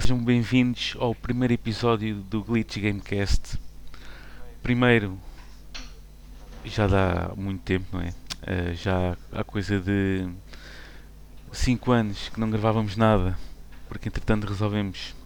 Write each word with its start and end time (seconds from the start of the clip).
sejam 0.00 0.18
bem-vindos 0.18 0.94
ao 1.00 1.12
primeiro 1.12 1.54
episódio 1.54 2.14
do 2.14 2.44
Glitch 2.44 2.78
Gamecast. 2.78 3.58
Primeiro, 4.62 5.18
já 6.64 6.86
dá 6.86 7.32
muito 7.36 7.62
tempo, 7.62 7.86
não 7.92 8.02
é? 8.02 8.10
Uh, 8.10 8.74
já 8.74 9.16
há 9.32 9.42
coisa 9.42 9.80
de 9.80 10.28
5 11.50 11.90
anos 11.90 12.28
que 12.28 12.38
não 12.38 12.48
gravávamos 12.48 12.96
nada, 12.96 13.36
porque 13.88 14.08
entretanto 14.08 14.46
resolvemos 14.46 15.16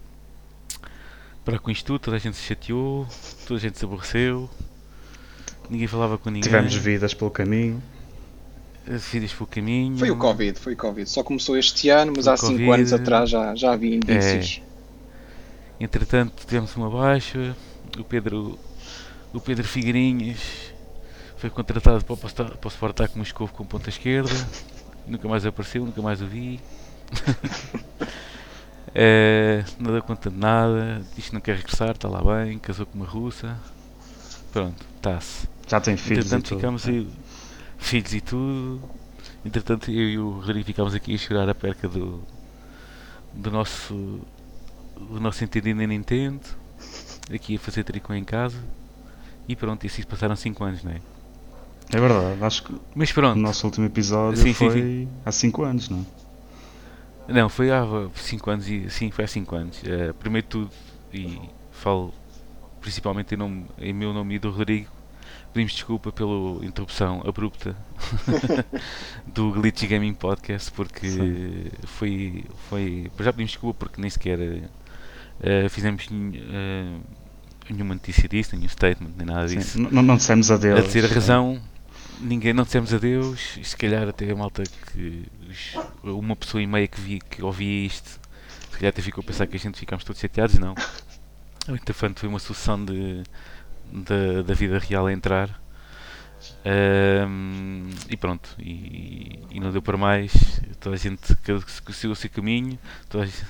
parar 1.45 1.59
com 1.59 1.71
isto 1.71 1.85
tudo, 1.85 1.99
toda 1.99 2.17
a 2.17 2.21
gente 2.21 2.39
se 2.39 2.45
chateou, 2.45 3.07
toda 3.46 3.59
a 3.59 3.61
gente 3.61 3.79
se 3.79 3.85
aborreceu, 3.85 4.49
ninguém 5.68 5.86
falava 5.86 6.17
com 6.17 6.31
ninguém. 6.31 6.49
Tivemos 6.50 6.75
vidas 6.75 7.13
pelo 7.13 7.31
caminho 7.31 7.82
vidas 8.86 9.32
pelo 9.32 9.46
caminho. 9.46 9.99
Foi 9.99 10.11
o 10.11 10.17
Covid, 10.17 10.59
foi 10.59 10.75
o 10.75 10.77
Covid. 10.77 11.09
Só 11.09 11.22
começou 11.22 11.57
este 11.57 11.89
ano, 11.89 12.13
mas 12.17 12.25
foi 12.25 12.35
há 12.35 12.36
5 12.36 12.72
anos 12.72 12.93
atrás 12.93 13.31
já, 13.31 13.55
já 13.55 13.72
havia 13.72 13.96
indícios. 13.96 14.61
É. 15.79 15.85
Entretanto 15.85 16.45
tivemos 16.46 16.75
uma 16.77 16.91
baixa, 16.91 17.57
o 17.99 18.05
Pedro, 18.05 18.58
o 19.32 19.41
Pedro 19.41 19.67
Figueirinhas 19.67 20.39
foi 21.36 21.50
contratado 21.50 22.05
para, 22.05 22.17
para 22.17 22.68
o 22.68 22.71
Spartak 22.71 23.18
Moscou 23.18 23.49
com 23.49 23.64
ponta 23.64 23.89
esquerda, 23.89 24.31
nunca 25.07 25.27
mais 25.29 25.44
apareceu, 25.44 25.85
nunca 25.85 26.00
mais 26.00 26.22
o 26.22 26.27
vi. 26.27 26.61
é, 28.94 29.64
nada 29.79 30.00
conta 30.03 30.30
de 30.30 30.36
nada, 30.36 31.03
diz 31.17 31.29
que 31.29 31.35
não 31.35 31.41
quer 31.41 31.57
regressar, 31.57 31.91
está 31.91 32.08
lá 32.08 32.22
bem, 32.22 32.61
casou 32.61 32.86
com 32.86 32.97
uma 32.97 33.06
russa. 33.06 33.56
Pronto, 34.53 34.86
está-se. 34.97 35.48
Já 35.67 35.80
tem 35.80 35.97
filhos. 35.97 36.27
Entretanto, 36.27 36.55
ficamos 36.55 36.86
aí 36.86 37.08
filhos 37.83 38.12
e 38.14 38.20
tudo. 38.20 38.81
Entretanto, 39.44 39.91
eu 39.91 40.08
e 40.08 40.19
o 40.19 40.30
Rodrigo 40.41 40.66
ficámos 40.66 40.94
aqui 40.94 41.14
a 41.14 41.19
chorar 41.19 41.48
a 41.48 41.55
perca 41.55 41.88
do, 41.88 42.22
do 43.34 43.50
nosso 43.50 44.20
do 44.97 45.20
nosso 45.20 45.42
entendido 45.42 45.80
na 45.80 45.86
Nintendo, 45.86 46.41
aqui 47.33 47.56
a 47.56 47.58
fazer 47.58 47.84
tricô 47.84 48.14
em 48.14 48.25
casa. 48.25 48.58
E 49.48 49.56
pronto, 49.56 49.84
e 49.84 49.88
assim 49.88 50.03
passaram 50.05 50.36
5 50.36 50.64
anos, 50.64 50.84
não 50.84 50.92
é? 50.92 51.00
É 51.92 52.00
verdade, 52.00 52.42
acho 52.42 52.62
que 52.62 52.75
Mas 52.94 53.12
pronto. 53.12 53.36
o 53.36 53.41
nosso 53.41 53.66
último 53.66 53.86
episódio 53.86 54.41
sim, 54.41 54.55
foi 54.55 54.70
sim, 54.70 54.80
sim. 54.80 55.08
há 55.25 55.33
5 55.33 55.62
anos, 55.62 55.88
não 55.88 56.06
é? 57.28 57.33
Não, 57.33 57.48
foi 57.48 57.70
há 57.70 57.84
5 58.14 58.50
anos 58.50 58.69
e 58.69 58.88
sim, 58.88 59.10
foi 59.10 59.25
há 59.25 59.28
5 59.28 59.55
anos. 59.55 59.83
Uh, 59.83 60.14
primeiro 60.14 60.47
de 60.47 60.50
tudo, 60.50 60.70
e 61.12 61.41
falo 61.70 62.14
principalmente 62.80 63.34
em, 63.34 63.38
nome, 63.38 63.66
em 63.78 63.92
meu 63.92 64.12
nome 64.12 64.36
e 64.36 64.38
do 64.38 64.50
Rodrigo, 64.50 64.91
Pedimos 65.53 65.75
desculpa 65.75 66.11
pela 66.11 66.64
interrupção 66.64 67.22
abrupta 67.27 67.77
do 69.27 69.53
Glitch 69.53 69.84
Gaming 69.84 70.14
Podcast 70.14 70.72
porque 70.72 71.06
Sim. 71.06 71.64
foi, 71.84 72.44
foi. 72.70 73.11
Já 73.20 73.33
pedimos 73.33 73.53
desculpa 73.53 73.81
porque 73.81 74.00
nem 74.00 74.09
sequer 74.09 74.39
uh, 74.39 75.69
fizemos 75.69 76.06
uh, 76.06 77.00
nenhuma 77.69 77.94
notícia 77.94 78.27
disso, 78.27 78.56
nenhum 78.56 78.69
statement, 78.69 79.11
nem 79.17 79.27
nada 79.27 79.47
disso. 79.47 79.72
Sim. 79.77 79.89
Não, 79.91 80.03
não 80.03 80.17
dissemos 80.17 80.50
adeus. 80.50 80.78
A 80.78 80.83
dizer 80.83 81.05
a 81.05 81.09
razão, 81.09 81.61
ninguém 82.19 82.55
não 82.55 82.64
dissemos 82.64 82.94
adeus, 82.94 83.59
e 83.59 83.64
se 83.64 83.77
calhar 83.77 84.09
até 84.09 84.31
a 84.31 84.34
malta 84.34 84.62
que. 84.62 85.27
Uma 86.03 86.34
pessoa 86.34 86.62
e 86.62 86.66
meia 86.66 86.89
que, 86.89 86.98
vi, 86.98 87.20
que 87.20 87.42
ouvia 87.42 87.87
isto, 87.87 88.09
se 88.70 88.78
calhar 88.78 88.89
até 88.89 89.03
ficou 89.03 89.22
a 89.22 89.27
pensar 89.27 89.47
que 89.47 89.56
a 89.56 89.59
gente 89.59 89.78
ficámos 89.78 90.03
todos 90.03 90.20
chateados, 90.20 90.59
não. 90.59 90.75
Entretanto, 91.69 92.20
foi 92.20 92.28
uma 92.28 92.39
sucessão 92.39 92.83
de 92.83 93.22
da, 93.92 94.42
da 94.42 94.54
vida 94.54 94.78
real 94.78 95.06
a 95.06 95.12
entrar. 95.12 95.60
Um, 96.64 97.88
e 98.08 98.16
pronto, 98.16 98.50
e, 98.58 99.38
e, 99.50 99.60
não 99.60 99.70
deu 99.70 99.82
para 99.82 99.96
mais. 99.96 100.32
Toda 100.80 100.96
a 100.96 100.98
gente 100.98 101.20
seguiu 101.26 102.12
o 102.12 102.16
seu 102.16 102.30
caminho, 102.30 102.78
gente, 103.12 103.44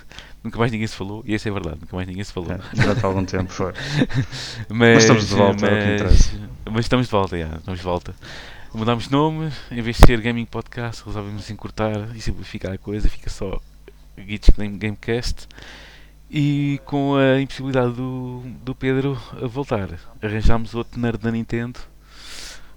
nunca 0.44 0.58
mais 0.58 0.70
ninguém 0.70 0.86
se 0.86 0.94
falou, 0.94 1.22
e 1.26 1.34
isso 1.34 1.48
é 1.48 1.50
verdade, 1.50 1.78
nunca 1.80 1.96
mais 1.96 2.06
ninguém 2.06 2.24
se 2.24 2.32
falou. 2.32 2.52
É, 2.52 2.58
durante 2.74 3.04
algum 3.04 3.24
tempo 3.24 3.50
foi. 3.50 3.72
mas, 4.68 4.68
mas, 4.68 5.02
estamos 5.04 5.28
de 5.28 5.34
volta, 5.34 5.60
mas, 5.62 5.72
é 5.72 5.74
o 5.74 5.86
que 5.86 5.94
interessa. 5.94 6.30
Mas 6.70 6.84
estamos 6.84 7.06
de 7.06 7.12
volta, 7.12 7.38
já, 7.38 7.56
estamos 7.56 7.80
de 7.80 7.84
volta. 7.84 8.14
Mudámos 8.74 9.08
nome, 9.08 9.52
em 9.70 9.82
vez 9.82 9.96
de 9.96 10.06
ser 10.06 10.20
Gaming 10.20 10.46
Podcast, 10.46 11.02
resolvemos 11.04 11.48
encurtar 11.50 12.14
e 12.14 12.20
simplificar 12.20 12.72
a 12.72 12.78
coisa, 12.78 13.08
fica 13.08 13.28
só 13.30 13.60
Geeks 14.18 14.50
Gamecast 14.56 15.46
e 16.32 16.80
com 16.86 17.14
a 17.14 17.40
impossibilidade 17.40 17.92
do, 17.92 18.42
do 18.64 18.74
Pedro 18.74 19.20
voltar, 19.42 19.90
arranjámos 20.22 20.74
outro 20.74 20.98
nerd 20.98 21.18
da 21.18 21.30
Nintendo, 21.30 21.78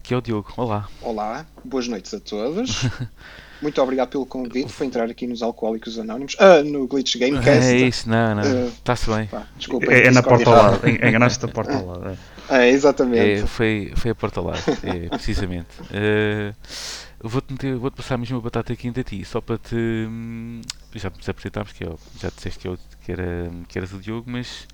que 0.03 0.13
é 0.13 0.17
o 0.17 0.21
Diogo. 0.21 0.51
Olá. 0.57 0.89
Olá, 1.01 1.45
boas 1.63 1.87
noites 1.87 2.13
a 2.13 2.19
todos. 2.19 2.81
Muito 3.61 3.81
obrigado 3.81 4.09
pelo 4.09 4.25
convite 4.25 4.73
para 4.73 4.85
entrar 4.85 5.09
aqui 5.09 5.25
nos 5.25 5.41
Alcoólicos 5.41 5.97
Anónimos, 5.97 6.35
ah, 6.39 6.61
no 6.61 6.85
Glitch 6.85 7.15
Gamecast. 7.15 7.65
É 7.65 7.77
isso, 7.77 8.09
não, 8.09 8.35
não, 8.35 8.67
está-se 8.67 9.09
uh, 9.09 9.15
bem. 9.15 9.27
Pá, 9.27 9.47
desculpa, 9.57 9.93
é, 9.93 10.07
é 10.07 10.11
na 10.11 10.21
porta 10.21 10.49
ao 10.49 10.55
lado, 10.55 10.89
enganaste 10.89 11.45
a 11.45 11.47
porta 11.47 11.73
ao 11.73 11.85
lado. 11.85 12.17
É, 12.49 12.67
é 12.67 12.69
exatamente. 12.69 13.43
É, 13.43 13.47
foi, 13.47 13.93
foi 13.95 14.11
a 14.11 14.15
porta 14.15 14.41
ao 14.41 14.47
lado, 14.47 14.61
é, 14.83 15.07
precisamente. 15.07 15.69
Uh, 15.83 16.53
Vou-te 17.27 17.73
vou 17.73 17.89
passar 17.91 18.17
mesmo 18.17 18.37
a 18.37 18.41
batata 18.41 18.75
quente 18.75 18.99
a 18.99 19.03
ti, 19.03 19.25
só 19.25 19.41
para 19.41 19.57
te. 19.57 19.75
Hum, 19.75 20.61
já 20.93 21.09
te 21.09 21.29
apresentámos, 21.29 21.71
que 21.71 21.83
eu, 21.83 21.99
já 22.19 22.29
disseste 22.29 22.59
que, 22.59 22.67
eu, 22.67 22.77
que, 23.03 23.11
era, 23.11 23.51
que 23.67 23.77
eras 23.77 23.93
o 23.93 23.97
Diogo, 23.97 24.29
mas 24.29 24.67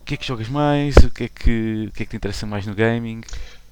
o 0.00 0.04
que 0.04 0.14
é 0.14 0.16
que 0.16 0.26
jogas 0.26 0.48
mais? 0.48 0.96
O 0.96 1.10
que 1.10 1.24
é 1.24 1.28
que, 1.28 1.86
o 1.88 1.92
que, 1.92 2.02
é 2.02 2.06
que 2.06 2.10
te 2.10 2.16
interessa 2.16 2.46
mais 2.46 2.66
no 2.66 2.74
gaming? 2.74 3.20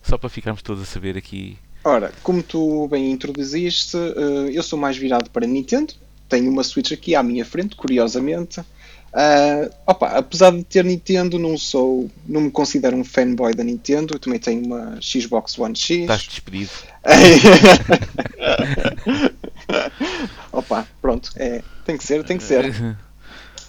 Só 0.02 0.18
para 0.18 0.28
ficarmos 0.28 0.62
todos 0.62 0.82
a 0.82 0.86
saber 0.86 1.16
aqui. 1.16 1.56
Ora, 1.84 2.12
como 2.22 2.42
tu 2.42 2.88
bem 2.88 3.10
introduziste, 3.10 3.96
eh, 3.96 4.50
eu 4.52 4.62
sou 4.62 4.78
mais 4.78 4.96
virado 4.96 5.30
para 5.30 5.46
Nintendo. 5.46 5.94
Tenho 6.28 6.50
uma 6.50 6.62
Switch 6.62 6.92
aqui 6.92 7.14
à 7.14 7.22
minha 7.22 7.44
frente, 7.44 7.76
curiosamente. 7.76 8.60
Uh, 9.12 9.68
opa, 9.86 10.18
apesar 10.18 10.52
de 10.52 10.62
ter 10.62 10.84
Nintendo, 10.84 11.36
não 11.36 11.58
sou, 11.58 12.08
não 12.26 12.42
me 12.42 12.50
considero 12.50 12.96
um 12.96 13.02
fanboy 13.02 13.52
da 13.54 13.64
Nintendo. 13.64 14.14
Eu 14.14 14.20
também 14.20 14.38
tenho 14.38 14.64
uma 14.64 15.00
Xbox 15.00 15.58
One 15.58 15.76
X. 15.76 16.02
Estás 16.02 16.22
despedido. 16.22 16.70
opa, 20.52 20.86
pronto, 21.02 21.32
é, 21.36 21.60
tem 21.84 21.96
que 21.96 22.04
ser, 22.04 22.22
tem 22.24 22.38
que 22.38 22.44
ser. 22.44 22.66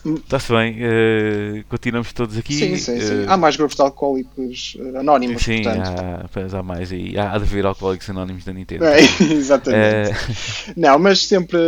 Está-se 0.04 0.52
bem, 0.52 0.80
uh, 0.80 1.64
continuamos 1.70 2.12
todos 2.12 2.36
aqui. 2.36 2.56
Sim, 2.56 2.76
sim, 2.76 3.00
sim. 3.00 3.26
Uh, 3.26 3.30
há 3.30 3.38
mais 3.38 3.56
grupos 3.56 3.76
de 3.76 3.84
alcoólicos 3.84 4.76
anónimos, 4.98 5.44
sim, 5.44 5.62
portanto. 5.62 6.56
Há, 6.56 6.60
há 6.60 6.64
mais 6.64 6.92
aí. 6.92 7.16
Há, 7.18 7.34
há 7.34 7.38
de 7.38 7.44
haver 7.44 7.68
alcoólicos 7.68 8.10
anónimos 8.10 8.44
da 8.44 8.52
Nintendo. 8.52 8.86
É, 8.86 8.98
exatamente. 9.22 10.74
Não, 10.76 10.98
mas 10.98 11.24
sempre 11.24 11.60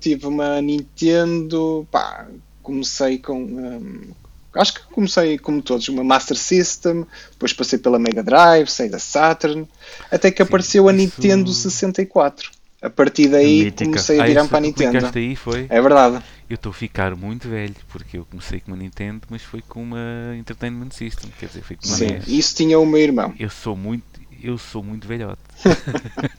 tive 0.00 0.26
uma 0.26 0.62
Nintendo, 0.62 1.86
pá, 1.90 2.26
comecei 2.62 3.18
com. 3.18 3.42
Um, 3.42 4.12
acho 4.54 4.74
que 4.74 4.80
comecei, 4.92 5.38
como 5.38 5.62
todos, 5.62 5.88
uma 5.88 6.04
Master 6.04 6.36
System, 6.36 7.06
depois 7.32 7.52
passei 7.52 7.78
pela 7.78 7.98
Mega 7.98 8.22
Drive, 8.22 8.68
saí 8.68 8.88
da 8.88 8.98
Saturn, 8.98 9.68
até 10.10 10.30
que 10.30 10.42
Sim, 10.42 10.42
apareceu 10.42 10.88
a 10.88 10.92
Nintendo 10.92 11.52
64. 11.52 12.50
A 12.82 12.90
partir 12.90 13.28
daí 13.28 13.66
Mítica. 13.66 13.84
comecei 13.84 14.20
a 14.20 14.24
virar 14.26 14.42
ah, 14.42 14.48
para 14.48 14.58
a 14.58 14.60
Nintendo. 14.60 15.10
Aí, 15.14 15.36
foi? 15.36 15.66
É 15.70 15.80
verdade. 15.80 16.20
Eu 16.50 16.56
estou 16.56 16.70
a 16.70 16.74
ficar 16.74 17.14
muito 17.14 17.48
velho, 17.48 17.76
porque 17.88 18.18
eu 18.18 18.24
comecei 18.24 18.58
com 18.58 18.72
uma 18.72 18.76
Nintendo, 18.76 19.20
mas 19.30 19.40
foi 19.40 19.62
com 19.62 19.84
uma 19.84 20.34
Entertainment 20.36 20.90
System, 20.90 21.30
quer 21.38 21.46
dizer, 21.46 21.62
foi 21.62 21.76
com 21.76 21.86
uma 21.86 21.96
Sim, 21.96 22.18
isso 22.26 22.56
tinha 22.56 22.78
o 22.80 22.84
meu 22.84 23.00
irmão. 23.00 23.32
Eu 23.38 23.48
sou 23.48 23.76
muito, 23.76 24.04
eu 24.42 24.58
sou 24.58 24.82
muito 24.82 25.06
velhote. 25.06 25.40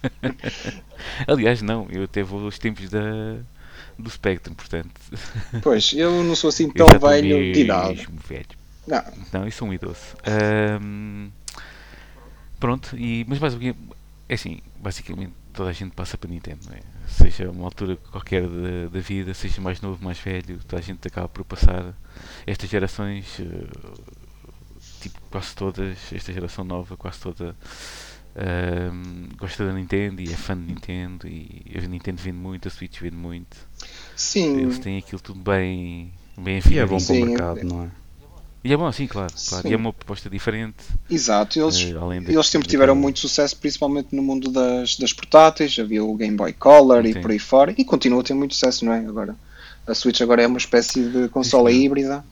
Aliás, 1.26 1.62
não, 1.62 1.88
eu 1.90 2.04
até 2.04 2.22
vou 2.22 2.44
aos 2.44 2.60
tempos 2.60 2.90
da, 2.90 3.38
do 3.98 4.10
Spectrum, 4.10 4.54
portanto. 4.54 5.00
Pois, 5.62 5.94
eu 5.94 6.24
não 6.24 6.36
sou 6.36 6.50
assim 6.50 6.70
tão 6.70 6.88
velho 7.00 7.54
de 7.54 7.62
idade. 7.62 8.08
velho. 8.28 8.46
Não. 8.88 9.04
Não, 9.32 9.46
eu 9.46 9.52
sou 9.52 9.68
um 9.68 9.74
idoso. 9.74 10.00
Um, 10.82 11.30
pronto, 12.60 12.98
e, 12.98 13.26
mas 13.28 13.40
basicamente, 13.40 13.80
é 14.28 14.34
assim, 14.34 14.60
basicamente 14.78 15.34
toda 15.54 15.70
a 15.70 15.74
gente 15.74 15.92
passa 15.92 16.18
para 16.18 16.30
Nintendo, 16.30 16.62
é? 16.72 16.80
seja 17.08 17.50
uma 17.50 17.66
altura 17.66 17.96
qualquer 17.96 18.42
da, 18.42 18.88
da, 18.92 19.00
vida, 19.00 19.34
seja 19.34 19.62
mais 19.62 19.80
novo, 19.80 20.04
mais 20.04 20.20
velho, 20.20 20.60
toda 20.68 20.82
a 20.82 20.84
gente 20.84 21.08
acaba 21.08 21.30
por 21.30 21.46
passar 21.46 21.94
estas 22.46 22.70
gerações, 22.70 23.40
uh, 23.40 24.04
tipo 25.00 25.22
quase 25.30 25.56
todas, 25.56 25.98
esta 26.12 26.34
geração 26.34 26.66
nova, 26.66 26.98
quase 26.98 27.20
toda 27.20 27.56
um, 28.36 29.30
gosta 29.38 29.66
da 29.66 29.74
Nintendo 29.74 30.22
e 30.22 30.32
é 30.32 30.36
fã 30.36 30.56
de 30.56 30.66
Nintendo 30.66 31.28
e 31.28 31.64
a 31.76 31.88
Nintendo 31.88 32.22
vende 32.22 32.38
muito, 32.38 32.68
a 32.68 32.72
Switch 32.72 33.00
vende 33.00 33.16
muito. 33.16 33.58
Sim. 34.16 34.62
Eles 34.62 34.80
têm 34.80 34.98
aquilo 34.98 35.22
tudo 35.22 35.40
bem, 35.40 36.12
bem 36.38 36.62
E 36.70 36.80
é 36.80 36.86
bom 36.86 36.98
para 36.98 37.14
o 37.14 37.26
mercado, 37.26 37.64
não 37.64 37.84
é? 37.84 37.92
E 38.64 38.72
é 38.72 38.78
bom, 38.78 38.90
sim, 38.94 39.08
claro. 39.08 39.34
claro. 39.50 39.68
E 39.68 39.74
é 39.74 39.76
uma 39.76 39.92
proposta 39.92 40.30
diferente. 40.30 40.86
Exato, 41.10 41.60
eles, 41.60 41.84
uh, 41.84 42.14
eles 42.14 42.48
sempre 42.48 42.68
tiveram 42.68 42.96
muito 42.96 43.20
sucesso, 43.20 43.58
principalmente 43.58 44.16
no 44.16 44.24
mundo 44.24 44.50
das, 44.50 44.96
das 44.96 45.12
portáteis. 45.12 45.78
Havia 45.78 46.02
o 46.02 46.16
Game 46.16 46.38
Boy 46.38 46.54
Color 46.54 47.04
sim. 47.04 47.10
e 47.10 47.22
por 47.22 47.32
aí 47.32 47.40
fora, 47.40 47.76
e 47.78 47.84
continua 47.84 48.22
a 48.22 48.24
ter 48.24 48.34
muito 48.34 48.54
sucesso, 48.54 48.86
não 48.86 48.94
é? 48.94 49.00
Agora, 49.00 49.36
a 49.86 49.94
Switch 49.94 50.22
agora 50.22 50.44
é 50.44 50.48
uma 50.48 50.58
espécie 50.58 51.04
de 51.04 51.28
consola 51.28 51.70
sim. 51.70 51.84
híbrida. 51.84 52.24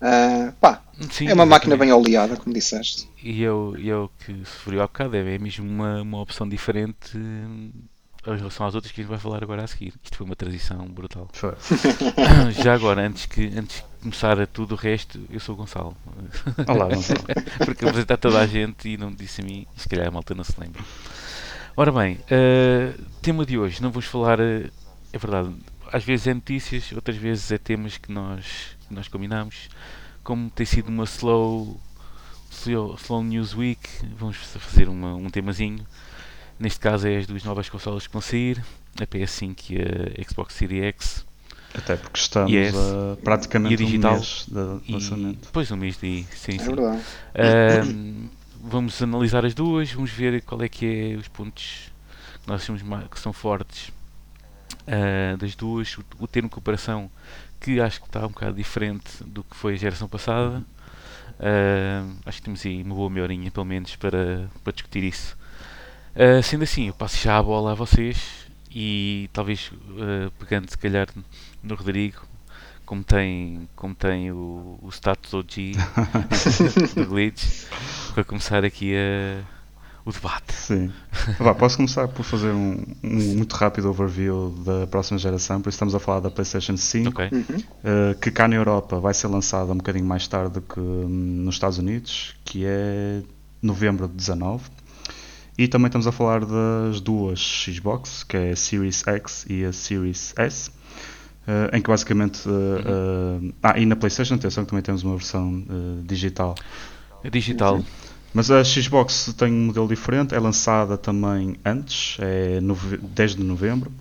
Uh, 0.00 0.52
pá, 0.58 0.82
Sim, 1.10 1.28
é 1.28 1.34
uma 1.34 1.46
máquina 1.46 1.76
bem 1.76 1.92
oleada, 1.92 2.36
como 2.36 2.54
disseste. 2.54 3.08
E 3.22 3.42
eu, 3.42 3.74
eu 3.78 4.10
que 4.24 4.32
sofri 4.44 4.78
ao 4.78 4.86
bocado, 4.86 5.16
é 5.16 5.38
mesmo 5.38 5.68
uma, 5.68 6.02
uma 6.02 6.20
opção 6.20 6.48
diferente 6.48 7.16
em 8.26 8.36
relação 8.36 8.66
às 8.66 8.74
outras 8.74 8.92
que 8.92 9.00
a 9.00 9.04
gente 9.04 9.10
vai 9.10 9.18
falar 9.18 9.42
agora 9.42 9.64
a 9.64 9.66
seguir. 9.66 9.92
Isto 10.02 10.16
foi 10.16 10.26
uma 10.26 10.36
transição 10.36 10.86
brutal. 10.86 11.28
Foi. 11.32 11.54
Já 12.62 12.74
agora, 12.74 13.02
antes, 13.02 13.26
que, 13.26 13.46
antes 13.56 13.76
de 13.76 13.82
começar 14.02 14.40
a 14.40 14.46
tudo 14.46 14.72
o 14.72 14.76
resto, 14.76 15.20
eu 15.30 15.40
sou 15.40 15.54
o 15.54 15.58
Gonçalo. 15.58 15.96
Olá, 16.66 16.86
Gonçalo. 16.86 17.20
Porque 17.64 17.84
apresentar 17.84 18.16
toda 18.16 18.40
a 18.40 18.46
gente 18.46 18.88
e 18.88 18.96
não 18.96 19.10
me 19.10 19.16
disse 19.16 19.42
a 19.42 19.44
mim, 19.44 19.66
se 19.76 19.88
calhar 19.88 20.08
a 20.08 20.10
malta 20.10 20.34
não 20.34 20.44
se 20.44 20.58
lembra. 20.58 20.82
Ora 21.76 21.92
bem, 21.92 22.14
uh, 22.14 23.02
tema 23.20 23.44
de 23.44 23.58
hoje, 23.58 23.82
não 23.82 23.90
vamos 23.90 24.06
falar, 24.06 24.38
uh, 24.40 24.70
é 25.12 25.18
verdade, 25.18 25.52
às 25.92 26.04
vezes 26.04 26.26
é 26.28 26.34
notícias, 26.34 26.92
outras 26.92 27.16
vezes 27.16 27.50
é 27.50 27.58
temas 27.58 27.98
que 27.98 28.12
nós, 28.12 28.76
que 28.86 28.94
nós 28.94 29.08
combinamos. 29.08 29.68
Como 30.24 30.50
tem 30.50 30.66
sido 30.66 30.88
uma 30.88 31.04
slow, 31.04 31.78
slow, 32.50 32.96
slow 32.96 33.22
News 33.22 33.54
Week, 33.54 33.88
vamos 34.16 34.36
fazer 34.36 34.88
uma, 34.88 35.14
um 35.14 35.30
temazinho 35.30 35.86
Neste 36.58 36.78
caso 36.78 37.08
é 37.08 37.18
as 37.18 37.26
duas 37.26 37.42
novas 37.42 37.68
consolas 37.68 38.06
que 38.06 38.12
vão 38.12 38.22
sair, 38.22 38.64
a 39.00 39.06
PS5 39.06 39.70
e 39.70 40.20
a 40.20 40.24
Xbox 40.24 40.54
Series 40.54 40.84
X. 40.84 41.26
Até 41.74 41.96
porque 41.96 42.18
estamos 42.18 42.52
yes, 42.52 42.74
a 42.76 43.16
praticamente 43.22 43.74
e 43.74 43.76
digital, 43.76 44.12
um 44.12 44.16
mês 44.16 44.46
de 44.48 44.92
lançamento. 44.92 45.40
Depois 45.46 45.70
um 45.72 45.76
mês 45.76 45.96
de 45.96 46.24
sim, 46.32 46.54
é 46.54 46.58
sim. 46.58 46.74
verdade. 46.74 47.02
Um, 47.88 48.28
vamos 48.62 49.02
analisar 49.02 49.44
as 49.44 49.54
duas, 49.54 49.90
vamos 49.90 50.10
ver 50.10 50.40
qual 50.42 50.62
é 50.62 50.68
que 50.68 50.86
é 50.86 51.16
os 51.16 51.26
pontos 51.26 51.92
que 52.40 52.48
nós 52.48 52.62
achamos 52.62 52.80
que 53.10 53.18
são 53.18 53.32
fortes 53.32 53.88
uh, 54.86 55.36
das 55.36 55.56
duas, 55.56 55.98
o, 55.98 56.04
o 56.20 56.28
termo 56.28 56.48
de 56.48 56.54
comparação 56.54 57.10
que 57.64 57.80
acho 57.80 57.98
que 57.98 58.06
está 58.06 58.20
um 58.26 58.28
bocado 58.28 58.54
diferente 58.54 59.24
do 59.24 59.42
que 59.42 59.56
foi 59.56 59.72
a 59.72 59.76
geração 59.76 60.06
passada. 60.06 60.62
Uh, 61.40 62.16
acho 62.26 62.38
que 62.38 62.44
temos 62.44 62.64
aí 62.66 62.82
uma 62.82 62.94
boa 62.94 63.08
meia 63.08 63.22
horinha 63.22 63.50
pelo 63.50 63.64
menos 63.64 63.96
para, 63.96 64.50
para 64.62 64.72
discutir 64.72 65.02
isso. 65.02 65.34
Uh, 66.14 66.42
sendo 66.42 66.64
assim, 66.64 66.88
eu 66.88 66.94
passo 66.94 67.16
já 67.16 67.38
a 67.38 67.42
bola 67.42 67.72
a 67.72 67.74
vocês 67.74 68.46
e 68.70 69.30
talvez 69.32 69.72
uh, 69.72 70.30
pegando 70.38 70.70
se 70.70 70.76
calhar 70.76 71.08
no 71.62 71.74
Rodrigo, 71.74 72.20
como 72.84 73.02
tem, 73.02 73.66
como 73.74 73.94
tem 73.94 74.30
o, 74.30 74.78
o 74.82 74.88
status 74.90 75.32
OG 75.32 75.72
do 76.94 77.06
Glitch, 77.06 77.66
para 78.12 78.24
começar 78.24 78.62
aqui 78.62 78.94
a, 78.94 79.42
o 80.04 80.12
debate. 80.12 80.52
Sim. 80.52 80.92
Vá, 81.38 81.54
posso 81.54 81.76
começar 81.76 82.08
por 82.08 82.24
fazer 82.24 82.50
um, 82.50 82.82
um, 83.02 83.36
muito 83.36 83.54
rápido 83.54 83.88
overview 83.88 84.50
da 84.64 84.86
próxima 84.86 85.18
geração, 85.18 85.60
por 85.60 85.70
isso 85.70 85.76
estamos 85.76 85.94
a 85.94 85.98
falar 85.98 86.20
da 86.20 86.30
PlayStation 86.30 86.76
5, 86.76 87.08
okay. 87.08 87.28
uh, 87.28 88.18
que 88.20 88.30
cá 88.30 88.46
na 88.46 88.56
Europa 88.56 89.00
vai 89.00 89.14
ser 89.14 89.28
lançada 89.28 89.72
um 89.72 89.76
bocadinho 89.76 90.04
mais 90.04 90.28
tarde 90.28 90.60
que 90.60 90.78
um, 90.78 91.08
nos 91.08 91.54
Estados 91.54 91.78
Unidos, 91.78 92.36
que 92.44 92.64
é 92.66 93.22
novembro 93.62 94.06
de 94.06 94.14
19. 94.14 94.64
E 95.56 95.68
também 95.68 95.86
estamos 95.86 96.06
a 96.06 96.12
falar 96.12 96.44
das 96.44 97.00
duas 97.00 97.38
Xbox, 97.38 98.24
que 98.24 98.36
é 98.36 98.50
a 98.50 98.56
Series 98.56 99.04
X 99.06 99.46
e 99.48 99.64
a 99.64 99.72
Series 99.72 100.34
S, 100.36 100.68
uh, 100.68 101.74
em 101.74 101.80
que 101.80 101.88
basicamente. 101.88 102.48
Uh, 102.48 103.40
uh, 103.48 103.54
ah, 103.62 103.78
e 103.78 103.86
na 103.86 103.94
PlayStation, 103.94 104.34
atenção 104.34 104.64
que 104.64 104.70
também 104.70 104.82
temos 104.82 105.04
uma 105.04 105.16
versão 105.16 105.64
digital. 106.04 106.56
Digital. 107.30 107.82
Mas 108.34 108.50
a 108.50 108.64
Xbox 108.64 109.32
tem 109.38 109.52
um 109.52 109.66
modelo 109.66 109.86
diferente, 109.86 110.34
é 110.34 110.40
lançada 110.40 110.98
também 110.98 111.56
antes, 111.64 112.16
é 112.18 112.58
10 113.14 113.36
de 113.36 113.44
novembro. 113.44 113.92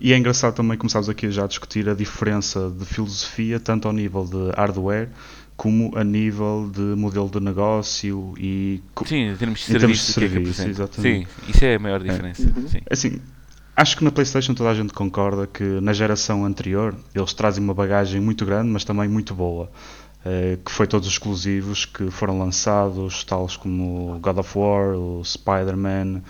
e 0.00 0.12
é 0.12 0.16
engraçado 0.16 0.54
também 0.54 0.78
começarmos 0.78 1.08
aqui 1.08 1.28
já 1.30 1.44
a 1.44 1.46
discutir 1.48 1.88
a 1.88 1.94
diferença 1.94 2.70
de 2.70 2.84
filosofia, 2.84 3.58
tanto 3.58 3.88
ao 3.88 3.92
nível 3.92 4.24
de 4.24 4.56
hardware 4.56 5.08
como 5.56 5.92
a 5.96 6.04
nível 6.04 6.70
de 6.72 6.80
modelo 6.80 7.28
de 7.28 7.40
negócio 7.40 8.34
e 8.38 8.82
sim, 9.06 9.30
em 9.30 9.36
termos 9.36 9.60
de 9.60 9.76
em 9.76 9.78
serviço, 9.78 10.20
termos 10.20 10.38
de 10.38 10.54
serviço 10.54 10.62
é 10.62 10.68
exatamente. 10.68 11.28
Sim, 11.28 11.50
isso 11.50 11.64
é 11.64 11.74
a 11.76 11.78
maior 11.78 12.02
diferença. 12.02 12.42
É. 12.42 12.46
Uhum. 12.46 12.66
Assim, 12.90 13.20
acho 13.76 13.96
que 13.96 14.04
na 14.04 14.10
PlayStation 14.10 14.54
toda 14.54 14.70
a 14.70 14.74
gente 14.74 14.92
concorda 14.92 15.46
que 15.46 15.62
na 15.80 15.92
geração 15.92 16.44
anterior 16.44 16.94
eles 17.14 17.32
trazem 17.32 17.62
uma 17.62 17.74
bagagem 17.74 18.20
muito 18.20 18.44
grande, 18.44 18.68
mas 18.68 18.84
também 18.84 19.08
muito 19.08 19.34
boa. 19.34 19.70
Eh, 20.26 20.58
que 20.64 20.72
foi 20.72 20.86
todos 20.86 21.06
os 21.06 21.12
exclusivos 21.14 21.84
que 21.84 22.10
foram 22.10 22.38
lançados, 22.38 23.24
tales 23.24 23.56
como 23.56 24.18
God 24.20 24.38
of 24.38 24.58
War, 24.58 24.94
o 24.94 25.22
Spider-Man, 25.24 26.22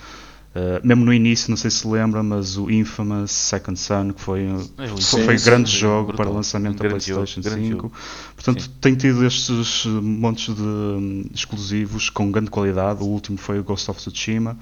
Uh, 0.55 0.79
mesmo 0.87 1.05
no 1.05 1.13
início, 1.13 1.51
não 1.51 1.57
sei 1.57 1.69
se 1.69 1.85
lembra, 1.85 2.23
mas 2.23 2.57
o 2.57 2.71
Infamous 2.71 3.33
Second 3.33 3.77
Son, 3.77 4.13
que 4.13 4.21
foi, 4.21 4.45
é, 4.79 4.87
foi, 4.87 5.25
foi 5.25 5.37
grande 5.39 5.69
jogo 5.69 6.13
brutal, 6.13 6.27
para 6.27 6.33
o 6.33 6.37
lançamento 6.37 6.75
um 6.75 6.83
da 6.85 6.89
PlayStation 6.91 7.43
jogo, 7.43 7.57
5. 7.57 7.93
Portanto, 8.37 8.63
Sim. 8.63 8.71
tem 8.81 8.95
tido 8.95 9.27
estes 9.27 9.85
montes 9.85 10.55
de 10.55 10.63
um, 10.63 11.25
exclusivos 11.35 12.09
com 12.09 12.31
grande 12.31 12.53
qualidade. 12.53 13.03
O 13.03 13.07
último 13.07 13.37
foi 13.37 13.59
o 13.59 13.65
Ghost 13.65 13.91
of 13.91 13.99
Tsushima. 13.99 14.57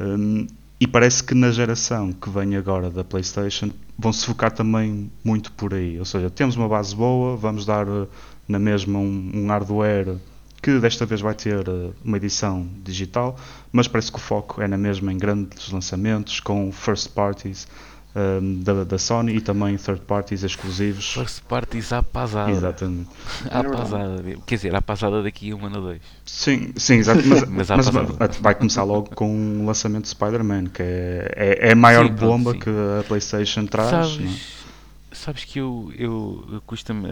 Um, 0.00 0.46
e 0.80 0.86
parece 0.86 1.22
que 1.22 1.34
na 1.34 1.50
geração 1.50 2.10
que 2.10 2.30
vem 2.30 2.56
agora 2.56 2.88
da 2.88 3.04
PlayStation 3.04 3.68
vão 3.98 4.14
se 4.14 4.24
focar 4.24 4.50
também 4.50 5.12
muito 5.22 5.52
por 5.52 5.74
aí. 5.74 5.98
Ou 5.98 6.06
seja, 6.06 6.30
temos 6.30 6.56
uma 6.56 6.66
base 6.66 6.96
boa, 6.96 7.36
vamos 7.36 7.66
dar 7.66 7.86
uh, 7.86 8.08
na 8.50 8.58
mesma 8.58 8.98
um, 8.98 9.30
um 9.32 9.46
hardware 9.46 10.16
que 10.60 10.78
desta 10.78 11.06
vez 11.06 11.20
vai 11.20 11.34
ter 11.34 11.68
uh, 11.68 11.94
uma 12.04 12.16
edição 12.16 12.68
digital, 12.84 13.36
mas 13.72 13.88
parece 13.88 14.12
que 14.12 14.18
o 14.18 14.20
foco 14.20 14.60
é 14.60 14.68
na 14.68 14.76
mesma 14.76 15.12
em 15.12 15.16
grandes 15.16 15.70
lançamentos 15.70 16.40
com 16.40 16.70
first 16.70 17.10
parties 17.10 17.66
um, 18.14 18.20
ehm, 18.20 18.62
da, 18.62 18.84
da, 18.84 18.98
Sony 18.98 19.36
e 19.36 19.40
também 19.40 19.76
third 19.76 20.02
parties 20.02 20.42
exclusivos. 20.42 21.14
First 21.14 21.42
parties 21.44 21.92
à 21.92 22.02
pasada. 22.02 22.50
Exatamente. 22.50 23.08
À 23.48 23.62
pasada. 23.62 24.22
Quer 24.44 24.54
dizer, 24.56 24.74
à 24.74 24.82
pasada 24.82 25.22
daqui 25.22 25.52
a 25.52 25.54
um 25.54 25.64
ano 25.64 25.76
ou 25.76 25.82
dois. 25.82 26.02
Sim, 26.26 26.72
sim, 26.76 26.94
exato. 26.94 27.22
Mas, 27.48 27.68
mas, 27.70 27.90
mas 27.90 28.36
vai 28.36 28.54
começar 28.54 28.82
logo 28.82 29.14
com 29.14 29.62
o 29.62 29.64
lançamento 29.64 30.02
de 30.02 30.10
Spider-Man, 30.10 30.64
que 30.66 30.82
é, 30.82 31.32
é, 31.36 31.68
é, 31.68 31.72
a 31.72 31.76
maior 31.76 32.06
sim, 32.06 32.12
bomba 32.12 32.52
sim. 32.52 32.58
que 32.58 32.70
a 32.70 33.04
PlayStation 33.04 33.64
traz. 33.64 33.90
Sabes, 33.90 34.59
sabes 35.12 35.44
que 35.44 35.58
eu, 35.58 35.92
eu, 35.96 36.48
eu 36.52 36.60
custa-me. 36.62 37.08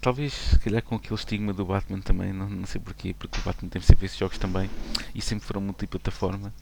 Talvez, 0.00 0.32
se 0.32 0.58
calhar, 0.58 0.82
com 0.82 0.96
aquele 0.96 1.14
estigma 1.14 1.52
do 1.52 1.64
Batman 1.64 2.00
também, 2.00 2.32
não, 2.32 2.48
não 2.48 2.66
sei 2.66 2.80
porquê, 2.80 3.14
porque 3.18 3.38
o 3.40 3.42
Batman 3.42 3.68
tem 3.68 3.82
sempre 3.82 4.06
esses 4.06 4.18
jogos 4.18 4.38
também 4.38 4.68
e 5.14 5.20
sempre 5.20 5.44
foram 5.44 5.60
multiplataforma. 5.60 6.52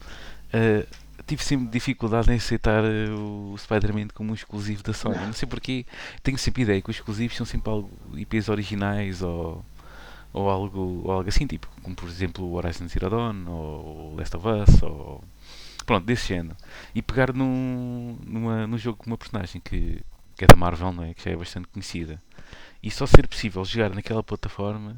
Uh, 0.52 0.86
tive 1.26 1.42
sempre 1.42 1.68
dificuldade 1.68 2.30
em 2.30 2.36
aceitar 2.36 2.82
uh, 2.84 3.52
o 3.52 3.58
Spider-Man 3.58 4.08
como 4.14 4.32
um 4.32 4.34
exclusivo 4.34 4.82
da 4.82 4.92
Sony. 4.92 5.18
Não 5.18 5.32
sei 5.32 5.48
porquê, 5.48 5.86
tenho 6.22 6.38
sempre 6.38 6.62
ideia 6.62 6.82
que 6.82 6.90
os 6.90 6.96
exclusivos 6.96 7.36
são 7.36 7.46
sempre 7.46 7.70
algo, 7.70 7.90
IPs 8.14 8.48
originais 8.48 9.22
ou, 9.22 9.64
ou, 10.32 10.50
algo, 10.50 11.02
ou 11.04 11.10
algo 11.10 11.28
assim, 11.28 11.46
tipo, 11.46 11.68
como 11.82 11.94
por 11.94 12.08
exemplo 12.08 12.44
o 12.44 12.54
Horizon 12.54 12.88
Zero 12.88 13.10
Dawn 13.10 13.44
ou 13.48 14.16
Last 14.16 14.36
of 14.36 14.46
Us 14.46 14.82
ou. 14.82 15.22
Pronto, 15.84 16.04
desse 16.06 16.28
género. 16.28 16.56
E 16.94 17.02
pegar 17.02 17.32
num, 17.32 18.16
numa, 18.24 18.68
num 18.68 18.78
jogo 18.78 18.98
com 18.98 19.10
uma 19.10 19.18
personagem 19.18 19.60
que 19.60 20.00
que 20.42 20.44
é 20.44 20.48
da 20.48 20.56
Marvel, 20.56 20.92
não 20.92 21.04
é? 21.04 21.14
Que 21.14 21.24
já 21.24 21.30
é 21.30 21.36
bastante 21.36 21.68
conhecida. 21.68 22.20
E 22.82 22.90
só 22.90 23.06
ser 23.06 23.28
possível 23.28 23.64
jogar 23.64 23.94
naquela 23.94 24.24
plataforma, 24.24 24.96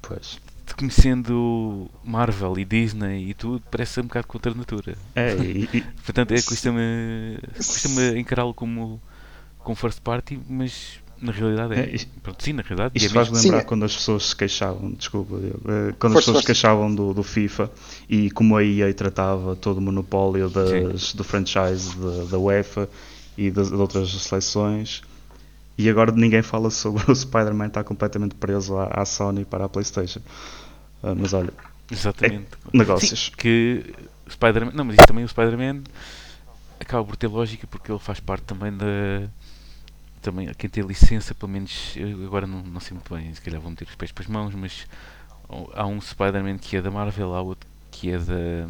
pois. 0.00 0.38
conhecendo 0.76 1.90
Marvel 2.04 2.56
e 2.56 2.64
Disney 2.64 3.30
e 3.30 3.34
tudo, 3.34 3.60
parece 3.68 3.94
ser 3.94 4.00
um 4.02 4.04
bocado 4.04 4.28
contra 4.28 4.52
a 4.52 4.54
natura. 4.54 4.94
É, 5.16 5.34
e, 5.34 5.68
e... 5.74 5.80
Portanto, 5.80 6.32
é, 6.32 6.40
custa-me 6.40 7.38
custa 7.56 8.16
encará-lo 8.16 8.54
como, 8.54 9.02
como 9.58 9.74
first 9.74 10.00
party, 10.02 10.38
mas 10.48 11.00
na 11.20 11.32
realidade 11.32 11.74
é. 11.74 11.96
é 11.96 11.98
Pronto, 12.22 12.44
sim, 12.44 12.52
na 12.52 12.62
realidade. 12.62 12.92
Isto 12.94 13.10
é 13.10 13.12
faz 13.12 13.28
lembrar 13.28 13.62
sim. 13.62 13.66
quando 13.66 13.84
as 13.84 13.96
pessoas 13.96 14.26
se 14.26 14.36
queixavam, 14.36 14.92
desculpa, 14.92 15.34
eh, 15.34 15.94
quando 15.98 16.16
as 16.16 16.24
pessoas 16.24 16.38
se 16.38 16.46
queixavam 16.46 16.94
do, 16.94 17.12
do 17.12 17.24
FIFA 17.24 17.68
e 18.08 18.30
como 18.30 18.56
a 18.56 18.62
EA 18.62 18.94
tratava 18.94 19.56
todo 19.56 19.78
o 19.78 19.80
monopólio 19.80 20.48
das, 20.48 21.12
do 21.12 21.24
franchise 21.24 21.90
da 22.30 22.38
UEFA 22.38 22.88
e 23.40 23.50
de, 23.50 23.64
de 23.64 23.74
outras 23.74 24.10
seleções. 24.22 25.02
E 25.78 25.88
agora 25.88 26.12
ninguém 26.12 26.42
fala 26.42 26.70
sobre 26.70 27.10
o 27.10 27.14
Spider-Man 27.14 27.68
estar 27.68 27.84
completamente 27.84 28.34
preso 28.34 28.76
à, 28.76 29.00
à, 29.00 29.04
Sony 29.06 29.46
para 29.46 29.64
a 29.64 29.68
PlayStation. 29.68 30.20
Uh, 31.02 31.16
mas 31.16 31.32
olha, 31.32 31.52
Exatamente. 31.90 32.48
É 32.72 32.76
negócios. 32.76 33.26
Sim, 33.26 33.32
que 33.38 33.94
Spider-Man, 34.28 34.72
não, 34.74 34.84
mas 34.84 34.96
isso 34.96 35.06
também 35.06 35.24
o 35.24 35.28
Spider-Man 35.28 35.82
acaba 36.78 37.02
por 37.02 37.16
ter 37.16 37.28
lógica 37.28 37.66
porque 37.66 37.90
ele 37.90 37.98
faz 37.98 38.20
parte 38.20 38.44
também 38.44 38.76
da 38.76 39.28
também 40.20 40.52
quem 40.52 40.68
tem 40.68 40.84
licença, 40.84 41.34
pelo 41.34 41.50
menos 41.50 41.94
eu 41.96 42.26
agora 42.26 42.46
não, 42.46 42.62
não 42.62 42.78
sei 42.78 42.92
muito 42.94 43.12
bem, 43.14 43.32
se 43.32 43.40
calhar 43.40 43.58
vou 43.58 43.70
meter 43.70 43.88
os 43.88 43.94
pés 43.94 44.12
para 44.12 44.22
as 44.22 44.28
mãos, 44.28 44.54
mas 44.54 44.86
há 45.72 45.86
um 45.86 45.98
Spider-Man 45.98 46.58
que 46.58 46.76
é 46.76 46.82
da 46.82 46.90
Marvel, 46.90 47.34
há 47.34 47.40
outro 47.40 47.66
que 47.90 48.10
é 48.10 48.18
da 48.18 48.68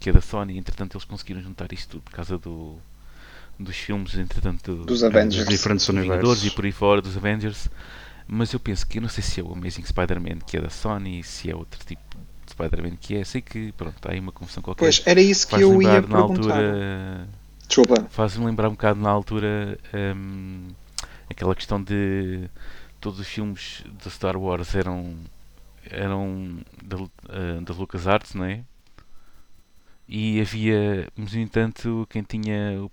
que 0.00 0.10
é 0.10 0.12
da 0.12 0.20
Sony, 0.20 0.58
entretanto 0.58 0.96
eles 0.96 1.04
conseguiram 1.04 1.40
juntar 1.40 1.72
isto 1.72 1.90
tudo 1.90 2.02
por 2.02 2.12
causa 2.12 2.36
do 2.36 2.76
dos 3.58 3.76
filmes, 3.76 4.16
entretanto, 4.16 4.76
dos 4.84 5.04
Avengers, 5.04 5.44
dos 5.44 5.48
diferentes 5.48 5.88
universos 5.88 6.44
e 6.44 6.50
por 6.50 6.64
aí 6.64 6.72
fora, 6.72 7.00
dos 7.00 7.16
Avengers. 7.16 7.68
Mas 8.26 8.52
eu 8.52 8.60
penso 8.60 8.86
que 8.86 8.98
eu 8.98 9.02
não 9.02 9.08
sei 9.08 9.22
se 9.22 9.40
é 9.40 9.42
o 9.42 9.52
Amazing 9.52 9.84
Spider-Man 9.84 10.38
que 10.46 10.56
é 10.56 10.60
da 10.60 10.70
Sony, 10.70 11.22
se 11.22 11.50
é 11.50 11.54
outro 11.56 11.84
tipo 11.84 12.02
de 12.46 12.52
Spider-Man 12.52 12.96
que 12.96 13.16
é. 13.16 13.24
Sei 13.24 13.40
que 13.40 13.72
pronto, 13.72 13.96
há 14.06 14.12
aí 14.12 14.20
uma 14.20 14.32
confusão 14.32 14.62
qualquer. 14.62 14.84
Pois 14.84 15.02
era 15.04 15.20
isso 15.20 15.46
que 15.46 15.56
eu 15.56 15.82
ia 15.82 16.00
na 16.02 16.18
altura. 16.18 17.28
Faz-me 18.10 18.44
lembrar 18.44 18.68
um 18.68 18.72
bocado 18.72 19.00
na 19.00 19.10
altura 19.10 19.78
um, 20.16 20.68
aquela 21.30 21.54
questão 21.54 21.82
de 21.82 22.48
todos 23.00 23.18
os 23.18 23.26
filmes 23.26 23.82
de 24.02 24.10
Star 24.10 24.36
Wars 24.36 24.74
eram 24.74 25.16
eram 25.90 26.58
da, 26.82 26.96
uh, 26.96 27.08
da 27.64 27.74
LucasArts, 27.74 28.34
não 28.34 28.44
é? 28.44 28.60
E 30.08 30.40
havia, 30.40 31.08
mas 31.16 31.32
no 31.32 31.40
entanto, 31.40 32.06
quem 32.10 32.22
tinha 32.22 32.78
o, 32.80 32.90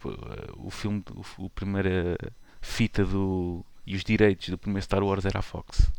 o 0.68 0.70
filme, 0.70 1.04
o, 1.12 1.46
o 1.46 1.50
primeira 1.50 2.18
fita 2.62 3.04
do 3.04 3.66
e 3.90 3.96
os 3.96 4.04
direitos 4.04 4.50
do 4.50 4.58
primeiro 4.58 4.84
Star 4.84 5.04
Wars 5.04 5.26
era 5.26 5.40
a 5.40 5.42
Fox. 5.42 5.92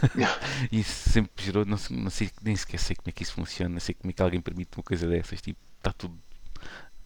e 0.70 0.80
isso 0.80 1.08
sempre 1.08 1.42
gerou, 1.42 1.64
não, 1.64 1.78
não, 1.90 2.10
sei, 2.10 2.30
nem 2.42 2.54
sequer 2.54 2.78
sei 2.78 2.94
como 2.94 3.08
é 3.08 3.12
que 3.12 3.22
isso 3.22 3.32
funciona, 3.32 3.72
não 3.72 3.80
sei 3.80 3.94
como 3.94 4.10
é 4.10 4.12
que 4.12 4.20
alguém 4.20 4.38
permite 4.38 4.76
uma 4.76 4.82
coisa 4.82 5.08
dessas, 5.08 5.40
tipo, 5.40 5.58
está 5.78 5.94
tudo, 5.94 6.14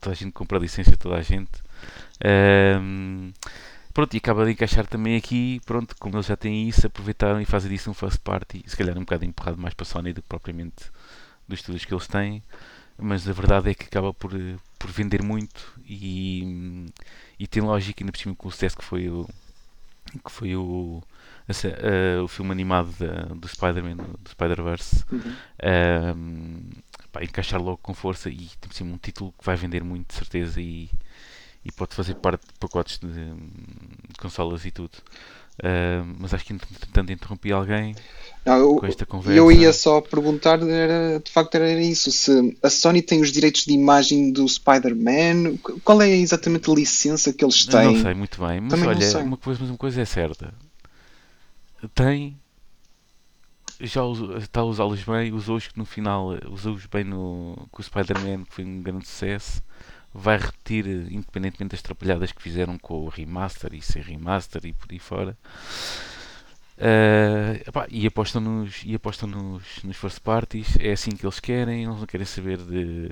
toda 0.01 0.13
a 0.13 0.17
gente 0.17 0.33
compra 0.33 0.59
a 0.59 0.61
licença, 0.61 0.97
toda 0.97 1.15
a 1.15 1.23
gente. 1.23 1.63
Um, 2.81 3.33
pronto, 3.95 4.15
e 4.15 4.17
acaba 4.17 4.45
de 4.45 4.51
encaixar 4.51 4.85
também 4.89 5.17
aqui, 5.17 5.61
pronto, 5.65 5.95
como 5.97 6.17
eles 6.17 6.27
já 6.27 6.37
têm 6.37 6.69
isso, 6.69 6.89
aproveitaram 6.89 7.41
e 7.41 7.45
fazem 7.45 7.71
disso 7.71 7.89
um 7.89 7.95
first 7.95 8.19
party, 8.19 8.65
se 8.67 8.77
calhar 8.77 8.97
um 8.99 9.03
bocado 9.03 9.25
empurrado 9.25 9.59
mais 9.59 9.75
para 9.75 9.85
a 9.85 9.87
Sony 9.87 10.13
do 10.13 10.23
que 10.23 10.29
propriamente 10.29 10.91
dos 11.47 11.61
estudos 11.61 11.85
que 11.85 11.95
eles 11.95 12.09
têm, 12.09 12.43
mas 12.99 13.29
a 13.29 13.33
verdade 13.33 13.71
é 13.71 13.75
que 13.75 13.85
acaba 13.85 14.13
por, 14.13 14.33
por 14.79 14.91
vender 14.91 15.23
muito 15.23 15.79
e, 15.85 16.87
e 17.39 17.47
tem 17.47 17.63
lógica, 17.63 18.03
ainda 18.03 18.13
por 18.13 18.19
cima 18.19 18.35
com 18.35 18.49
o 18.49 18.51
sucesso 18.51 18.77
que 18.77 18.85
foi 18.85 19.09
o, 19.09 19.29
que 20.25 20.31
foi 20.31 20.57
o, 20.57 21.03
o 22.23 22.29
filme 22.29 22.53
animado 22.53 22.91
da, 22.99 23.35
do 23.35 23.49
Spider-Man, 23.49 23.97
do 23.97 24.31
Spider-Verse, 24.31 25.05
uhum. 25.13 26.71
encaixar 27.23 27.61
logo 27.61 27.79
com 27.79 27.95
força 27.95 28.29
e 28.29 28.37
tem 28.61 28.71
assim, 28.71 28.85
um 28.85 28.99
título 28.99 29.33
que 29.39 29.45
vai 29.45 29.57
vender 29.57 29.83
muito 29.83 30.09
de 30.09 30.15
certeza 30.15 30.61
e, 30.61 30.91
e 31.65 31.73
pode 31.73 31.95
fazer 31.95 32.15
parte 32.15 32.47
de 32.47 32.53
pacotes 32.59 32.99
de, 32.99 33.09
de 33.09 34.19
consolas 34.19 34.65
e 34.65 34.71
tudo. 34.71 34.97
Uh, 35.59 36.05
mas 36.19 36.35
acho 36.35 36.45
que 36.45 36.55
tentando 36.55 37.13
interromper 37.13 37.53
alguém 37.53 37.95
não, 38.47 38.57
eu, 38.59 38.77
com 38.77 38.87
esta 38.87 39.05
conversa. 39.05 39.39
Eu 39.39 39.51
ia 39.51 39.73
só 39.73 40.01
perguntar, 40.01 40.63
era, 40.63 41.21
de 41.21 41.31
facto 41.31 41.55
era 41.57 41.81
isso, 41.81 42.11
se 42.13 42.57
a 42.63 42.71
Sony 42.71 43.03
tem 43.03 43.21
os 43.21 43.33
direitos 43.33 43.65
de 43.65 43.73
imagem 43.73 44.31
do 44.31 44.49
Spider-Man, 44.49 45.57
qual 45.85 46.01
é 46.01 46.11
exatamente 46.11 46.71
a 46.71 46.75
licença 46.75 47.33
que 47.33 47.45
eles 47.45 47.67
têm? 47.67 47.95
Não 47.97 48.03
sei 48.03 48.15
muito 48.15 48.41
bem, 48.47 48.61
mas 48.61 48.71
Também 48.71 48.89
olha, 48.89 49.19
uma 49.19 49.37
coisa, 49.37 49.61
mas 49.61 49.71
uma 49.71 49.79
coisa 49.79 50.01
é 50.01 50.05
certa. 50.05 50.55
Tem 51.95 52.37
já 53.79 54.01
está 54.39 54.61
a 54.61 54.65
usá-los 54.65 55.03
bem, 55.03 55.35
usou-os 55.35 55.69
no 55.77 55.85
final, 55.85 56.31
usou-os 56.51 56.87
bem 56.87 57.05
no, 57.05 57.69
com 57.71 57.83
o 57.83 57.85
Spider-Man, 57.85 58.45
que 58.45 58.55
foi 58.55 58.65
um 58.65 58.81
grande 58.81 59.07
sucesso 59.07 59.63
vai 60.17 60.39
repetir, 60.39 60.87
independentemente 61.13 61.73
das 61.73 61.81
atrapalhadas 61.81 62.33
que 62.33 62.43
fizeram 62.43 62.79
com 62.79 63.05
o 63.05 63.09
remaster 63.09 63.75
e 63.75 63.83
sem 63.83 64.03
remaster 64.03 64.65
e 64.65 64.73
por 64.73 64.89
aí 64.91 64.99
fora. 64.99 65.37
Uh, 66.79 67.57
epá, 67.67 67.87
e 67.89 68.07
apostam, 68.07 68.41
nos, 68.41 68.83
e 68.85 68.95
apostam 68.95 69.29
nos, 69.29 69.83
nos 69.83 69.97
first 69.97 70.21
parties, 70.21 70.77
é 70.79 70.93
assim 70.93 71.11
que 71.11 71.25
eles 71.25 71.41
querem, 71.41 71.85
eles 71.85 71.99
não 71.99 72.07
querem 72.07 72.27
saber 72.27 72.59
de 72.59 73.11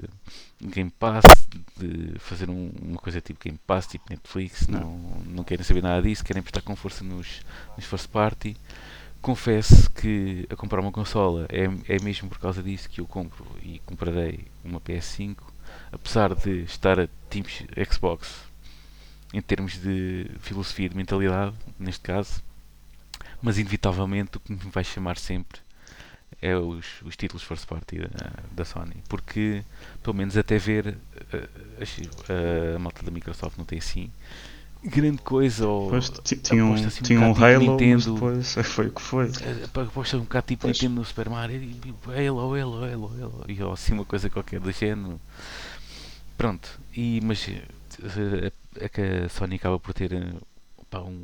Game 0.61 0.91
Pass, 0.91 1.25
de 1.79 2.19
fazer 2.19 2.51
um, 2.51 2.71
uma 2.83 2.99
coisa 2.99 3.23
tipo 3.23 3.43
Game 3.43 3.59
Pass, 3.67 3.87
tipo 3.87 4.05
Netflix, 4.11 4.67
não, 4.67 4.99
não 5.27 5.45
querem 5.45 5.65
saber 5.65 5.83
nada 5.83 6.03
disso, 6.03 6.25
querem 6.25 6.43
prestar 6.43 6.61
com 6.61 6.77
força 6.77 7.03
nos, 7.03 7.41
nos 7.77 7.87
first 7.87 8.09
party. 8.09 8.57
Confesso 9.23 9.91
que 9.93 10.47
a 10.51 10.57
comprar 10.57 10.81
uma 10.81 10.93
consola 10.93 11.47
é, 11.49 11.65
é 11.95 11.99
mesmo 12.03 12.29
por 12.29 12.39
causa 12.39 12.63
disso 12.63 12.91
que 12.91 13.01
eu 13.01 13.07
compro 13.07 13.47
e 13.63 13.81
comprarei 13.87 14.45
uma 14.63 14.79
PS5 14.79 15.55
apesar 15.93 16.35
de 16.35 16.63
estar 16.63 16.99
a 16.99 17.09
teams 17.31 17.65
Xbox 17.91 18.45
em 19.33 19.41
termos 19.41 19.79
de 19.81 20.31
filosofia 20.41 20.89
de 20.89 20.97
mentalidade, 20.97 21.55
neste 21.79 22.01
caso, 22.01 22.43
mas 23.45 23.59
inevitavelmente 23.59 24.39
o 24.39 24.41
que 24.41 24.53
me 24.53 24.59
vai 24.73 24.83
chamar 24.83 25.19
sempre 25.19 25.61
é 26.41 26.57
os, 26.57 27.03
os 27.03 27.15
títulos 27.15 27.43
first 27.43 27.67
party 27.67 27.99
da, 27.99 28.33
da 28.51 28.65
Sony, 28.65 28.97
porque 29.07 29.63
pelo 30.03 30.17
menos 30.17 30.37
até 30.37 30.57
ver 30.57 30.97
a, 31.31 31.37
a, 31.37 32.77
a, 32.77 32.79
malta 32.79 33.05
da 33.05 33.11
Microsoft 33.11 33.59
não 33.59 33.67
tem 33.67 33.79
assim 33.79 34.11
grande 34.83 35.19
coisa 35.19 35.67
ou 35.69 35.91
pois, 35.91 36.11
tinha 36.43 36.65
um, 36.65 36.75
assim, 36.75 37.03
tinha 37.03 37.21
um, 37.21 37.31
um 37.31 37.33
tipo 37.35 37.45
Halo 37.45 37.71
Nintendo, 37.73 38.15
depois 38.15 38.55
foi 38.65 38.87
o 38.87 38.93
que 38.93 39.01
foi. 39.01 39.31
Aposta 39.75 40.17
um 40.17 40.21
bocado 40.21 40.47
tipo 40.47 40.63
pois. 40.63 40.77
Nintendo 40.77 41.01
no 41.01 41.05
Super 41.05 41.29
Mario 41.29 41.63
e, 41.63 41.95
Halo, 42.07 42.41
Halo, 42.41 42.85
Halo, 42.85 43.23
Halo 43.23 43.45
e 43.47 43.63
ou 43.63 43.73
assim 43.73 43.93
uma 43.93 44.05
coisa 44.05 44.31
qualquer 44.31 44.61
do 44.61 44.73
género. 44.73 45.21
Pronto, 46.37 46.81
e, 46.95 47.21
mas 47.23 47.47
eh, 47.49 48.53
é 48.77 48.89
que 48.89 49.01
a 49.01 49.29
Sony 49.29 49.57
acaba 49.57 49.79
por 49.79 49.95
ter 49.95 50.13
eh, 50.13 50.35
pá, 50.91 51.01
um, 51.01 51.23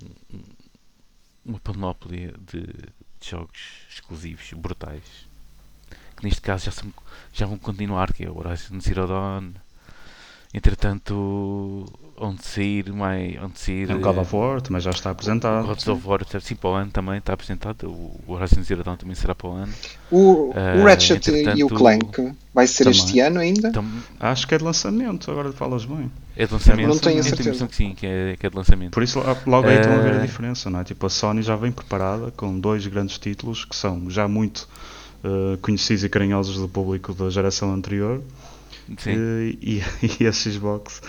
uma 1.44 1.58
panóplia 1.60 2.34
de, 2.38 2.62
de, 2.66 2.88
jogos 3.20 3.86
exclusivos 3.88 4.52
brutais 4.54 5.28
que 6.20 6.24
neste 6.24 6.40
caso 6.40 6.66
já, 6.66 6.70
são, 6.70 6.92
já 7.32 7.46
vão 7.46 7.58
continuar, 7.58 8.12
que 8.12 8.24
é 8.24 8.30
o 8.30 8.38
Horizon 8.38 8.78
Zero 8.80 9.06
Dawn. 9.06 9.54
Entretanto 10.52 11.86
onde 12.20 12.44
sair 12.44 12.92
mais 12.92 13.42
onde 13.42 13.58
sair 13.58 13.90
é 13.90 13.94
o 13.94 14.00
God 14.00 14.18
of 14.18 14.36
War 14.36 14.60
também 14.60 14.80
já 14.80 14.90
está 14.90 15.10
apresentado. 15.10 15.66
God 15.66 15.88
of 15.88 16.06
War 16.06 16.20
sim 16.40 16.54
para 16.54 16.70
o 16.70 16.74
ano 16.74 16.90
também 16.90 17.18
está 17.18 17.32
apresentado. 17.32 17.88
O 17.88 18.32
Horizon 18.32 18.62
Zero 18.62 18.84
Dawn 18.84 18.96
também 18.96 19.14
será 19.14 19.34
para 19.34 19.48
o 19.48 19.52
ano. 19.52 19.72
O, 20.10 20.50
uh, 20.50 20.80
o 20.80 20.84
Ratchet 20.84 21.26
e 21.56 21.64
o 21.64 21.68
Clank 21.68 22.32
vai 22.54 22.66
ser 22.66 22.84
também. 22.84 22.98
este 22.98 23.20
ano 23.20 23.40
ainda? 23.40 23.72
Tam... 23.72 23.84
acho 24.20 24.46
que 24.46 24.54
é 24.54 24.58
de 24.58 24.64
lançamento 24.64 25.30
agora 25.30 25.50
falas 25.52 25.84
bem. 25.84 26.10
é 26.36 26.46
de 26.46 26.52
lançamento. 26.52 26.88
Não 26.88 26.98
tenho 26.98 27.20
a 27.20 27.22
certeza. 27.22 27.66
que 27.66 27.74
sim 27.74 27.94
que 27.94 28.06
é, 28.06 28.36
que 28.38 28.46
é 28.46 28.50
de 28.50 28.56
lançamento. 28.56 28.92
Por 28.92 29.02
isso 29.02 29.18
logo 29.46 29.66
aí 29.66 29.76
uh... 29.76 29.80
estão 29.80 29.96
a 29.96 30.00
ver 30.02 30.14
a 30.14 30.18
diferença 30.18 30.68
não 30.68 30.80
é? 30.80 30.84
tipo 30.84 31.06
a 31.06 31.10
Sony 31.10 31.42
já 31.42 31.56
vem 31.56 31.72
preparada 31.72 32.30
com 32.32 32.58
dois 32.58 32.86
grandes 32.86 33.18
títulos 33.18 33.64
que 33.64 33.74
são 33.74 34.10
já 34.10 34.28
muito 34.28 34.68
uh, 35.24 35.56
conhecidos 35.58 36.04
e 36.04 36.08
carinhosos 36.08 36.58
do 36.58 36.68
público 36.68 37.14
da 37.14 37.30
geração 37.30 37.72
anterior. 37.72 38.22
Uh, 38.90 39.56
e, 39.62 39.82
e 40.20 40.26
a 40.26 40.32
Xbox. 40.32 41.00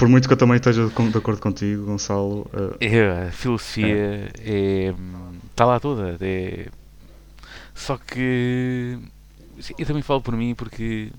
Por 0.00 0.08
muito 0.08 0.26
que 0.26 0.32
eu 0.32 0.38
também 0.38 0.56
esteja 0.56 0.86
de, 0.88 1.18
acordo 1.18 1.42
contigo, 1.42 1.84
Gonçalo. 1.84 2.50
Uh, 2.54 2.74
é, 2.80 3.28
a 3.28 3.30
filosofia 3.30 4.32
é. 4.38 4.94
está 5.50 5.66
lá 5.66 5.78
toda. 5.78 6.16
É, 6.22 6.70
só 7.74 7.98
que. 7.98 8.98
Eu 9.78 9.84
também 9.84 10.02
falo 10.02 10.22
por 10.22 10.34
mim 10.34 10.54
porque. 10.54 11.12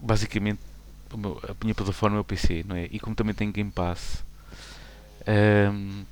Basicamente, 0.00 0.58
a 1.12 1.64
minha 1.64 1.76
plataforma 1.76 2.16
é 2.16 2.20
o 2.20 2.24
PC, 2.24 2.64
não 2.66 2.74
é? 2.74 2.88
E 2.90 2.98
como 2.98 3.14
também 3.14 3.36
tenho 3.36 3.52
Game 3.52 3.70
Pass. 3.70 4.24
Um, 5.28 5.30
ehm, 5.30 6.04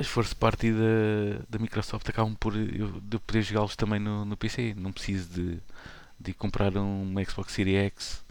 as 0.00 0.08
forças 0.08 0.34
party 0.34 0.72
da, 0.72 1.44
da 1.48 1.58
Microsoft 1.60 2.08
acabam 2.08 2.34
por 2.34 2.56
eu, 2.56 3.00
de 3.00 3.20
poder 3.20 3.42
jogá-los 3.42 3.76
também 3.76 4.00
no, 4.00 4.24
no 4.24 4.36
PC. 4.36 4.74
Não 4.76 4.90
preciso 4.90 5.28
de 5.28 5.58
de 6.20 6.34
comprar 6.34 6.76
um 6.76 7.14
Xbox 7.24 7.52
Series 7.52 7.76
X 7.92 8.27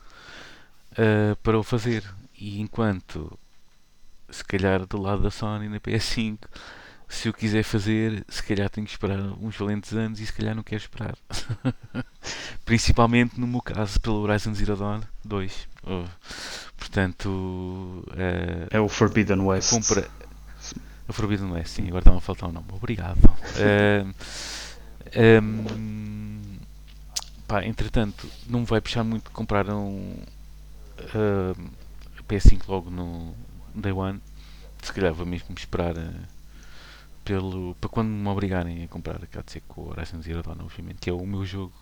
uh, 0.98 1.36
para 1.38 1.58
o 1.58 1.63
fazer. 1.63 2.04
E 2.39 2.60
enquanto, 2.62 3.38
se 4.30 4.44
calhar 4.44 4.86
do 4.86 5.01
lado 5.01 5.22
da 5.22 5.32
Sony 5.32 5.70
na 5.70 5.80
PS5, 5.80 6.39
se 7.08 7.30
eu 7.30 7.34
quiser 7.34 7.63
fazer, 7.63 8.25
se 8.27 8.44
calhar 8.44 8.70
tenho 8.70 8.86
que 8.86 8.92
esperar 8.92 9.20
uns 9.20 9.56
valentes 9.56 9.94
anos 9.94 10.20
e 10.20 10.25
se 10.25 10.34
calhar 10.34 10.54
não 10.54 10.63
quero 10.63 10.82
esperar. 10.82 11.16
Principalmente 12.66 13.39
no 13.39 13.48
meu 13.48 13.62
caso 13.62 14.00
pelo 14.01 14.18
Horizon 14.18 14.54
Zero 14.54 14.75
Dawn 14.75 15.01
2. 15.24 15.68
Oh. 15.84 16.04
Portanto, 16.75 17.30
uh, 17.30 18.68
é 18.70 18.80
o 18.80 18.89
Forbidden 18.89 19.39
West. 19.39 19.72
Compra... 19.72 20.10
O 21.08 21.13
Forbidden 21.13 21.51
West, 21.51 21.70
sim, 21.70 21.88
agora 21.88 22.00
está 22.00 22.16
a 22.16 22.20
faltar 22.20 22.50
o 22.50 22.51
um 22.51 22.56
nome. 22.56 22.68
Obrigado. 22.74 23.24
Uh, 23.24 24.13
um, 25.42 26.58
Pá, 27.48 27.63
entretanto, 27.63 28.30
não 28.46 28.60
me 28.60 28.66
vai 28.66 28.82
puxar 28.82 29.06
muito 29.06 29.32
comprar 29.32 29.70
um 29.70 30.18
uh, 31.15 31.71
PS5 32.27 32.67
logo 32.67 32.89
no 32.89 33.33
Day 33.73 33.91
One. 33.91 34.21
Se 34.81 34.93
calhar 34.93 35.13
vou 35.13 35.25
mesmo 35.25 35.55
esperar 35.55 35.97
uh, 35.97 36.37
pelo, 37.23 37.75
para 37.75 37.89
quando 37.89 38.09
me 38.09 38.27
obrigarem 38.29 38.83
a 38.83 38.87
comprar 38.87 39.17
a 39.17 39.41
de 39.41 39.51
ser 39.51 39.61
com 39.67 39.81
o 39.81 39.89
Horizon 39.89 40.21
Zero 40.21 40.43
Dawn, 40.43 40.57
obviamente, 40.61 40.99
que 40.99 41.09
é 41.09 41.13
o 41.13 41.25
meu 41.25 41.45
jogo 41.45 41.73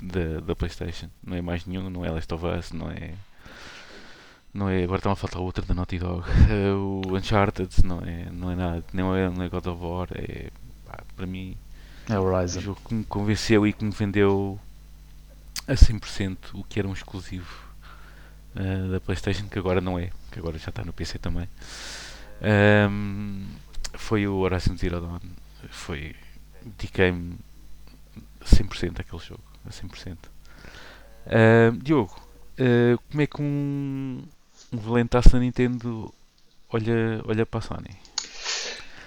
da, 0.00 0.40
da 0.40 0.56
Playstation. 0.56 1.08
Não 1.24 1.36
é 1.36 1.42
mais 1.42 1.64
nenhum, 1.66 1.88
não 1.90 2.04
é 2.04 2.10
Last 2.10 2.32
of 2.34 2.44
Us, 2.44 2.72
não 2.72 2.90
é. 2.90 3.14
Não 4.52 4.68
é, 4.70 4.84
agora 4.84 4.98
está 4.98 5.12
a 5.12 5.16
faltar 5.16 5.40
outra 5.40 5.64
da 5.64 5.74
Naughty 5.74 5.98
Dog. 5.98 6.22
Uh, 6.28 7.06
o 7.06 7.16
Uncharted 7.16 7.84
não 7.84 8.00
é, 8.00 8.30
não 8.32 8.50
é 8.50 8.56
nada, 8.56 8.84
não 8.92 9.14
é, 9.14 9.28
não 9.28 9.42
é 9.42 9.48
God 9.48 9.66
of 9.66 9.84
War, 9.84 10.08
é 10.14 10.50
pá, 10.86 11.02
para 11.14 11.26
mim 11.26 11.56
é 12.08 12.18
o 12.18 12.22
Horizon. 12.22 12.60
O 12.60 12.62
jogo 12.62 12.80
que 12.86 12.94
me 12.94 13.04
convenceu 13.04 13.66
e 13.66 13.72
que 13.72 13.84
me 13.84 13.90
vendeu 13.90 14.58
a 15.66 15.72
100% 15.72 16.36
o 16.54 16.64
que 16.64 16.78
era 16.78 16.88
um 16.88 16.92
exclusivo 16.92 17.65
uh, 18.56 18.90
da 18.92 19.00
PlayStation, 19.00 19.48
que 19.48 19.58
agora 19.58 19.80
não 19.80 19.98
é, 19.98 20.10
que 20.32 20.38
agora 20.38 20.58
já 20.58 20.70
está 20.70 20.84
no 20.84 20.92
PC 20.92 21.18
também. 21.18 21.48
Um, 22.90 23.46
foi 23.94 24.26
o 24.26 24.36
Horizon 24.38 24.76
Zero 24.76 25.00
Dawn. 25.00 25.20
Foi. 25.70 26.14
Dediquei-me 26.62 27.36
100% 28.44 29.00
àquele 29.00 29.22
jogo. 29.22 29.42
A 29.64 29.70
100%. 29.70 30.16
Uh, 31.26 31.76
Diogo, 31.82 32.14
uh, 32.60 32.98
como 33.10 33.22
é 33.22 33.26
que 33.26 33.42
um, 33.42 34.22
um 34.72 34.78
valentaço 34.78 35.30
da 35.30 35.40
Nintendo 35.40 36.12
olha, 36.68 37.20
olha 37.24 37.46
para 37.46 37.58
a 37.58 37.62
Sony? 37.62 37.90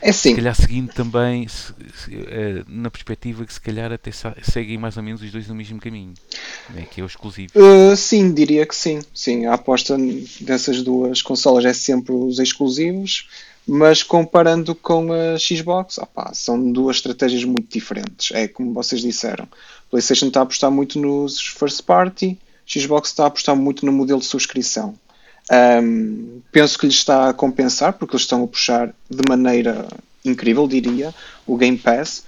É 0.01 0.11
sim. 0.11 0.29
Se 0.29 0.35
calhar 0.35 0.55
seguindo 0.55 0.93
também, 0.93 1.47
se, 1.47 1.73
se, 1.95 2.15
uh, 2.15 2.65
na 2.67 2.89
perspectiva 2.89 3.45
que 3.45 3.53
se 3.53 3.59
calhar 3.59 3.91
até 3.91 4.11
seguem 4.11 4.77
mais 4.77 4.95
ou 4.95 5.03
menos 5.03 5.21
os 5.21 5.31
dois 5.31 5.47
no 5.47 5.55
mesmo 5.55 5.79
caminho, 5.79 6.13
né, 6.69 6.87
que 6.89 7.01
é 7.01 7.03
o 7.03 7.07
exclusivo. 7.07 7.51
Uh, 7.55 7.95
sim, 7.95 8.33
diria 8.33 8.65
que 8.65 8.75
sim. 8.75 9.01
Sim, 9.13 9.45
a 9.45 9.55
aposta 9.55 9.97
dessas 10.39 10.81
duas 10.81 11.21
consolas 11.21 11.65
é 11.65 11.73
sempre 11.73 12.13
os 12.13 12.39
exclusivos, 12.39 13.29
mas 13.67 14.01
comparando 14.01 14.73
com 14.73 15.09
a 15.11 15.37
Xbox, 15.37 15.97
opa, 15.97 16.31
são 16.33 16.71
duas 16.71 16.97
estratégias 16.97 17.43
muito 17.43 17.71
diferentes. 17.71 18.31
É 18.33 18.47
como 18.47 18.73
vocês 18.73 19.01
disseram. 19.01 19.47
PlayStation 19.89 20.27
está 20.27 20.39
a 20.39 20.43
apostar 20.43 20.71
muito 20.71 20.97
nos 20.99 21.39
first 21.41 21.83
party, 21.83 22.37
Xbox 22.65 23.09
está 23.09 23.23
a 23.23 23.27
apostar 23.27 23.55
muito 23.55 23.85
no 23.85 23.91
modelo 23.91 24.19
de 24.19 24.25
subscrição. 24.25 24.95
Um, 25.51 26.41
penso 26.51 26.77
que 26.77 26.85
lhes 26.85 26.95
está 26.95 27.29
a 27.29 27.33
compensar, 27.33 27.93
porque 27.93 28.15
eles 28.15 28.23
estão 28.23 28.43
a 28.43 28.47
puxar 28.47 28.93
de 29.09 29.21
maneira 29.27 29.87
incrível, 30.23 30.67
diria, 30.67 31.13
o 31.45 31.57
Game 31.57 31.77
Pass. 31.77 32.23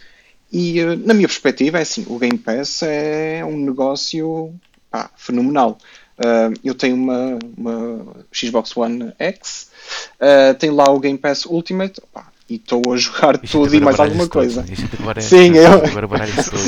E 0.51 0.79
eh, 0.79 0.95
na 0.95 1.13
minha 1.13 1.27
perspectiva, 1.27 1.79
é 1.79 1.81
assim: 1.81 2.05
o 2.07 2.17
Game 2.17 2.37
Pass 2.37 2.81
é 2.83 3.43
um 3.45 3.57
negócio 3.57 4.53
pá, 4.89 5.09
fenomenal. 5.15 5.77
Uh, 6.19 6.53
eu 6.63 6.75
tenho 6.75 6.95
uma, 6.95 7.39
uma, 7.57 8.05
Xbox 8.31 8.77
One 8.77 9.11
X, 9.17 9.69
uh, 10.19 10.53
tenho 10.53 10.75
lá 10.75 10.87
o 10.91 10.99
Game 10.99 11.17
Pass 11.17 11.45
Ultimate, 11.45 11.99
pá, 12.13 12.27
e 12.47 12.55
estou 12.55 12.81
a 12.93 12.97
jogar 12.97 13.39
tudo 13.39 13.73
e 13.73 13.79
mais 13.79 13.99
alguma 13.99 14.27
coisa. 14.27 14.63
É, 15.15 15.21
Sim, 15.21 15.53
eu... 15.55 15.81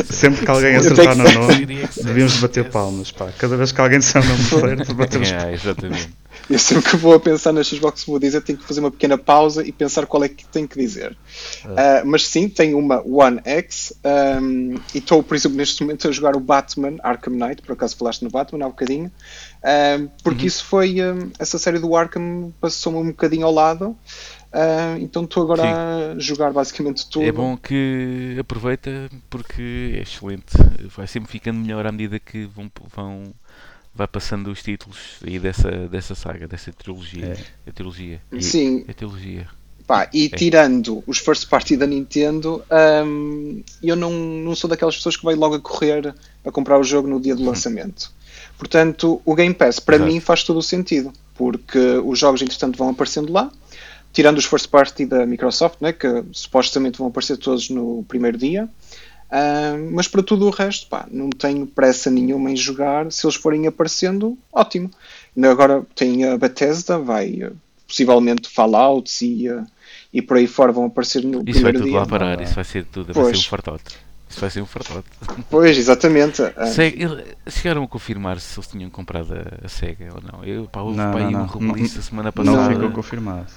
Sempre 0.10 0.46
que 0.46 0.50
alguém 0.50 0.76
acertar 0.76 1.16
no 1.16 1.24
nome, 1.24 1.88
devíamos 2.02 2.38
bater 2.38 2.70
palmas. 2.72 3.12
Pá. 3.12 3.32
Cada 3.38 3.56
vez 3.56 3.72
que 3.72 3.82
alguém 3.82 4.00
disser 4.00 4.24
o 4.24 4.26
nome 4.26 4.42
certo, 4.78 4.94
batemos 4.96 5.30
palmas. 5.30 5.46
É, 5.46 5.54
exatamente. 5.54 6.10
Eu 6.50 6.60
sempre 6.60 6.92
que 6.92 6.98
vou 6.98 7.14
a 7.14 7.20
pensar 7.20 7.54
na 7.54 7.64
Xbox 7.64 8.04
vou 8.04 8.20
dizer, 8.20 8.42
tenho 8.42 8.58
que 8.58 8.66
fazer 8.66 8.80
uma 8.80 8.92
pequena 8.92 9.18
pausa 9.18 9.66
e 9.66 9.72
pensar 9.72 10.06
qual 10.06 10.24
é 10.24 10.30
que 10.30 10.46
tenho 10.46 10.68
que 10.68 10.78
dizer. 10.78 11.18
Uh, 11.64 12.06
mas 12.06 12.28
sim, 12.28 12.50
tenho 12.50 12.78
uma 12.78 13.02
One 13.02 13.40
X 13.46 13.94
um, 14.42 14.76
e 14.94 14.98
estou, 14.98 15.24
por 15.24 15.36
exemplo, 15.36 15.58
neste 15.58 15.82
momento 15.82 16.08
a 16.08 16.12
jogar 16.12 16.36
o 16.36 16.40
Batman 16.40 16.98
Arkham 17.02 17.34
Knight, 17.34 17.62
por 17.62 17.74
acaso 17.74 17.96
falaste 17.96 18.24
no 18.24 18.30
Batman 18.30 18.66
há 18.66 18.68
um 18.68 18.72
bocadinho, 18.72 19.12
um, 19.64 20.10
porque 20.24 20.42
uhum. 20.42 20.48
isso 20.48 20.66
foi, 20.66 21.02
um, 21.02 21.32
essa 21.40 21.58
série 21.58 21.80
do 21.80 21.96
Arkham 21.96 22.54
passou-me 22.60 23.00
um 23.00 23.08
bocadinho 23.08 23.46
ao 23.46 23.54
lado. 23.54 23.98
Uh, 24.54 25.00
então 25.00 25.24
estou 25.24 25.42
agora 25.42 25.64
Sim. 25.64 25.70
a 25.70 26.20
jogar 26.20 26.54
basicamente 26.54 27.10
tudo. 27.10 27.26
É 27.26 27.32
bom 27.32 27.58
que 27.58 28.38
aproveita 28.40 29.10
porque 29.28 29.96
é 29.98 30.02
excelente. 30.04 30.54
Vai 30.96 31.08
sempre 31.08 31.32
ficando 31.32 31.60
melhor 31.60 31.88
à 31.88 31.92
medida 31.92 32.20
que 32.20 32.46
vão, 32.46 32.72
vão 32.96 33.34
vai 33.94 34.08
passando 34.08 34.52
os 34.52 34.62
títulos 34.64 34.98
aí 35.26 35.38
dessa, 35.40 35.70
dessa 35.88 36.16
saga, 36.16 36.48
dessa 36.48 36.72
trilogia. 36.72 37.38
É. 37.66 37.70
A 37.70 37.74
trilogia. 37.74 38.22
Sim. 38.40 38.86
A 38.88 38.94
trilogia. 38.94 39.48
Pá, 39.86 40.10
e 40.14 40.26
é. 40.26 40.30
tirando 40.30 41.04
os 41.06 41.18
first 41.18 41.48
party 41.50 41.76
da 41.76 41.86
Nintendo, 41.86 42.64
um, 43.06 43.62
eu 43.82 43.96
não, 43.96 44.12
não 44.12 44.56
sou 44.56 44.70
daquelas 44.70 44.96
pessoas 44.96 45.18
que 45.18 45.26
vai 45.26 45.36
logo 45.36 45.56
a 45.56 45.60
correr 45.60 46.16
a 46.46 46.52
comprar 46.52 46.80
o 46.80 46.84
jogo 46.84 47.08
no 47.08 47.20
dia 47.20 47.36
do 47.36 47.44
hum. 47.44 47.48
lançamento. 47.48 48.12
Portanto, 48.58 49.22
o 49.26 49.36
Game 49.36 49.54
Pass 49.54 49.80
para 49.80 49.96
Exato. 49.96 50.12
mim 50.12 50.20
faz 50.20 50.44
todo 50.44 50.58
o 50.58 50.64
sentido, 50.64 51.12
porque 51.36 51.80
os 52.06 52.18
jogos 52.18 52.42
entretanto 52.42 52.78
vão 52.78 52.90
aparecendo 52.90 53.32
lá, 53.32 53.52
tirando 54.14 54.38
os 54.38 54.46
first 54.46 54.70
party 54.70 55.06
da 55.06 55.26
Microsoft, 55.26 55.82
né, 55.82 55.92
que 55.92 56.08
supostamente 56.32 56.98
vão 56.98 57.08
aparecer 57.08 57.38
todos 57.38 57.70
no 57.70 58.06
primeiro 58.08 58.38
dia. 58.38 58.70
Uh, 59.34 59.90
mas 59.92 60.08
para 60.08 60.22
tudo 60.22 60.46
o 60.46 60.52
resto, 60.52 60.86
pá, 60.86 61.08
não 61.10 61.32
tenho 61.32 61.66
pressa 61.66 62.12
nenhuma 62.12 62.52
em 62.52 62.56
jogar. 62.56 63.12
Se 63.12 63.26
eles 63.26 63.36
forem 63.36 63.66
aparecendo, 63.66 64.38
ótimo. 64.52 64.92
Agora 65.50 65.84
tem 65.96 66.24
a 66.26 66.38
Bethesda, 66.38 67.00
vai 67.00 67.52
possivelmente 67.88 68.48
Fallouts 68.48 69.22
e, 69.24 69.50
uh, 69.50 69.66
e 70.14 70.22
por 70.22 70.38
aí 70.38 70.46
fora 70.46 70.72
vão 70.72 70.86
aparecer 70.86 71.24
no 71.24 71.40
isso 71.40 71.46
primeiro 71.46 71.80
dia. 71.80 71.88
Isso 71.88 71.94
vai 71.94 72.04
tudo 72.04 72.12
lá 72.14 72.20
parar, 72.20 72.42
isso 72.42 72.54
vai 72.54 72.64
ser 72.64 72.86
tudo, 72.86 73.12
vai 73.12 73.34
ser 73.34 73.40
um 73.40 73.44
fartote. 73.44 73.96
Isso 74.30 74.40
vai 74.40 74.50
ser 74.52 74.62
um 74.62 74.66
fartote. 74.68 75.08
Pois, 75.50 75.78
exatamente. 75.78 76.42
Sega, 76.72 77.24
chegaram 77.48 77.84
a 77.84 77.88
confirmar 77.88 78.40
se 78.40 78.60
eles 78.60 78.70
tinham 78.70 78.90
comprado 78.92 79.34
a, 79.34 79.66
a 79.66 79.68
SEGA 79.68 80.10
ou 80.14 80.22
não. 80.22 80.44
Eu, 80.44 80.66
pá, 80.66 80.82
houve 80.82 80.98
não, 80.98 81.12
pá, 81.12 81.20
não, 81.20 81.28
um 81.28 81.60
não. 81.60 81.74
release 81.74 81.98
a 81.98 82.02
semana 82.04 82.32
passada. 82.32 82.56
Não 82.56 82.70
ficou 82.70 82.92
confirmado. 82.92 83.48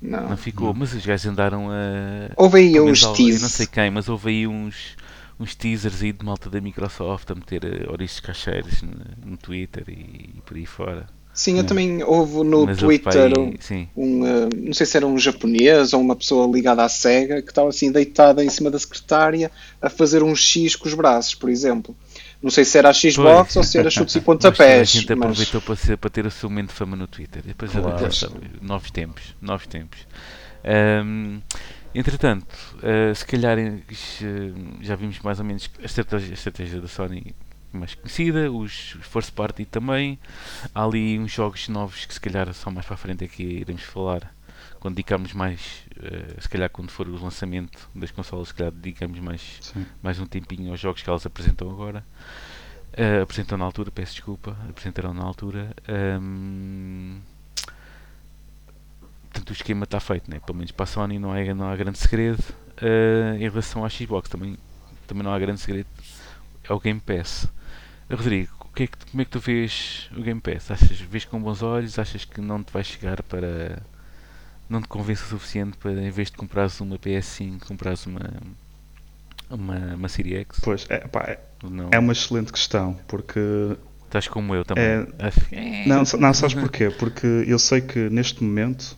Não, 0.00 0.30
não 0.30 0.36
ficou, 0.36 0.68
não. 0.68 0.74
mas 0.74 0.94
os 0.94 1.04
gajos 1.04 1.26
andaram 1.26 1.68
a. 1.70 2.30
Houve 2.36 2.58
aí 2.58 2.80
uns 2.80 3.04
teasers. 3.12 3.42
não 3.42 3.48
sei 3.48 3.66
quem, 3.66 3.90
mas 3.90 4.08
houve 4.08 4.30
aí 4.30 4.46
uns, 4.46 4.96
uns 5.38 5.54
teasers 5.54 6.02
aí 6.02 6.12
de 6.12 6.24
malta 6.24 6.48
da 6.48 6.60
Microsoft 6.60 7.30
a 7.30 7.34
meter 7.34 7.64
uh, 7.64 7.90
ouriços 7.90 8.20
cacheiros 8.20 8.82
no, 8.82 8.92
no, 9.30 9.36
Twitter 9.36 9.84
e, 9.88 10.36
e, 10.36 10.42
por 10.44 10.56
aí 10.56 10.64
fora. 10.64 11.06
Sim, 11.34 11.58
eu 11.58 11.64
também 11.64 12.02
houve 12.02 12.42
no 12.44 12.66
mas 12.66 12.78
Twitter 12.78 13.32
um, 13.38 13.54
um 13.96 14.22
uh, 14.22 14.48
não 14.56 14.72
sei 14.72 14.84
se 14.84 14.96
era 14.96 15.06
um 15.06 15.18
japonês 15.18 15.92
ou 15.92 16.00
uma 16.00 16.16
pessoa 16.16 16.50
ligada 16.50 16.82
à 16.82 16.88
SEGA 16.88 17.40
que 17.40 17.50
estava 17.50 17.68
assim 17.68 17.92
deitada 17.92 18.44
em 18.44 18.50
cima 18.50 18.70
da 18.70 18.78
secretária 18.78 19.50
a 19.80 19.88
fazer 19.88 20.22
um 20.22 20.34
X 20.34 20.76
com 20.76 20.88
os 20.88 20.94
braços, 20.94 21.34
por 21.34 21.48
exemplo. 21.48 21.94
Não 22.42 22.50
sei 22.50 22.64
se 22.64 22.78
era 22.78 22.88
a 22.88 22.92
Xbox 22.92 23.56
ou 23.56 23.62
se 23.62 23.78
era 23.78 23.90
chutes 23.90 24.14
e 24.14 24.20
pontapés. 24.22 24.80
a 24.80 24.84
gente 24.84 25.12
aproveitou 25.12 25.60
para, 25.60 25.76
ser, 25.76 25.96
para 25.98 26.10
ter 26.10 26.26
o 26.26 26.30
seu 26.30 26.48
momento 26.48 26.68
de 26.68 26.74
fama 26.74 26.96
no 26.96 27.06
Twitter. 27.06 27.42
Depois 27.44 27.70
claro. 27.70 27.96
novos 28.62 28.90
tempos. 28.90 29.22
Novos 29.40 29.66
tempos. 29.66 30.06
Um, 31.04 31.40
entretanto, 31.94 32.46
uh, 32.76 33.14
se 33.14 33.24
calhar 33.26 33.58
uh, 33.58 33.82
já 34.80 34.96
vimos 34.96 35.18
mais 35.20 35.38
ou 35.38 35.44
menos 35.44 35.70
a 35.82 35.84
estratégia, 35.84 36.30
a 36.30 36.34
estratégia 36.34 36.80
da 36.80 36.88
Sony 36.88 37.34
mais 37.72 37.94
conhecida, 37.94 38.50
os 38.50 38.96
First 39.02 39.32
Party 39.32 39.64
também. 39.64 40.18
Há 40.74 40.84
ali 40.84 41.18
uns 41.18 41.32
jogos 41.32 41.68
novos 41.68 42.04
que 42.04 42.14
se 42.14 42.20
calhar 42.20 42.52
só 42.54 42.70
mais 42.70 42.86
para 42.86 42.94
a 42.94 42.98
frente 42.98 43.24
é 43.24 43.28
que 43.28 43.42
iremos 43.42 43.82
falar 43.82 44.34
quando 44.78 44.94
dedicarmos 44.94 45.32
mais, 45.32 45.84
uh, 45.96 46.40
se 46.40 46.48
calhar 46.48 46.70
quando 46.70 46.90
for 46.90 47.08
o 47.08 47.22
lançamento 47.22 47.88
das 47.94 48.10
consolas, 48.10 48.48
se 48.48 48.54
calhar 48.54 48.72
dedicamos 48.72 49.18
mais, 49.20 49.74
mais 50.02 50.18
um 50.18 50.26
tempinho 50.26 50.70
aos 50.70 50.80
jogos 50.80 51.02
que 51.02 51.08
elas 51.08 51.24
apresentam 51.26 51.70
agora. 51.70 52.04
Uh, 52.92 53.22
apresentam 53.22 53.56
na 53.56 53.64
altura, 53.64 53.90
peço 53.90 54.14
desculpa, 54.14 54.56
apresentarão 54.68 55.14
na 55.14 55.22
altura. 55.22 55.74
Um, 56.20 57.20
portanto, 59.24 59.50
o 59.50 59.52
esquema 59.52 59.84
está 59.84 60.00
feito, 60.00 60.30
né? 60.30 60.40
pelo 60.40 60.58
menos 60.58 60.72
para 60.72 60.84
a 60.84 60.86
Sony 60.86 61.18
não, 61.18 61.34
é, 61.34 61.54
não 61.54 61.70
há 61.70 61.76
grande 61.76 61.98
segredo. 61.98 62.42
Uh, 62.82 63.36
em 63.36 63.48
relação 63.48 63.84
à 63.84 63.88
Xbox 63.88 64.28
também, 64.28 64.56
também 65.06 65.22
não 65.22 65.32
há 65.32 65.38
grande 65.38 65.60
segredo. 65.60 65.88
É 66.64 66.72
o 66.72 66.80
Game 66.80 67.00
Pass. 67.00 67.46
Rodrigo, 68.10 68.60
que 68.80 68.84
é 68.84 68.86
que, 68.86 69.10
como 69.10 69.20
é 69.20 69.24
que 69.24 69.30
tu 69.30 69.40
vês 69.40 70.08
o 70.16 70.22
Game 70.22 70.40
Pass? 70.40 70.70
Achas, 70.70 71.00
vês 71.00 71.24
com 71.24 71.40
bons 71.40 71.62
olhos? 71.62 71.98
Achas 71.98 72.24
que 72.24 72.40
não 72.40 72.62
te 72.62 72.72
vai 72.72 72.82
chegar 72.82 73.22
para 73.22 73.82
não 74.70 74.80
te 74.80 74.88
convence 74.88 75.22
o 75.24 75.26
suficiente 75.26 75.76
para, 75.76 75.92
em 75.92 76.10
vez 76.10 76.30
de 76.30 76.36
comprares 76.36 76.80
uma 76.80 76.98
PS5, 76.98 77.64
comprares 77.66 78.06
uma, 78.06 78.30
uma, 79.50 79.94
uma 79.96 80.08
Series 80.08 80.40
X? 80.42 80.60
Pois, 80.62 80.86
é, 80.88 80.98
pá, 81.00 81.24
é, 81.26 81.40
é 81.90 81.98
uma 81.98 82.12
excelente 82.12 82.52
questão, 82.52 82.98
porque... 83.08 83.40
Estás 84.06 84.26
como 84.26 84.54
eu 84.54 84.64
também. 84.64 84.84
É, 84.84 85.06
é... 85.52 85.86
Não, 85.86 86.02
não, 86.18 86.34
sabes 86.34 86.54
porquê? 86.54 86.90
Porque 86.90 87.26
eu 87.46 87.60
sei 87.60 87.80
que 87.80 88.10
neste 88.10 88.42
momento 88.42 88.96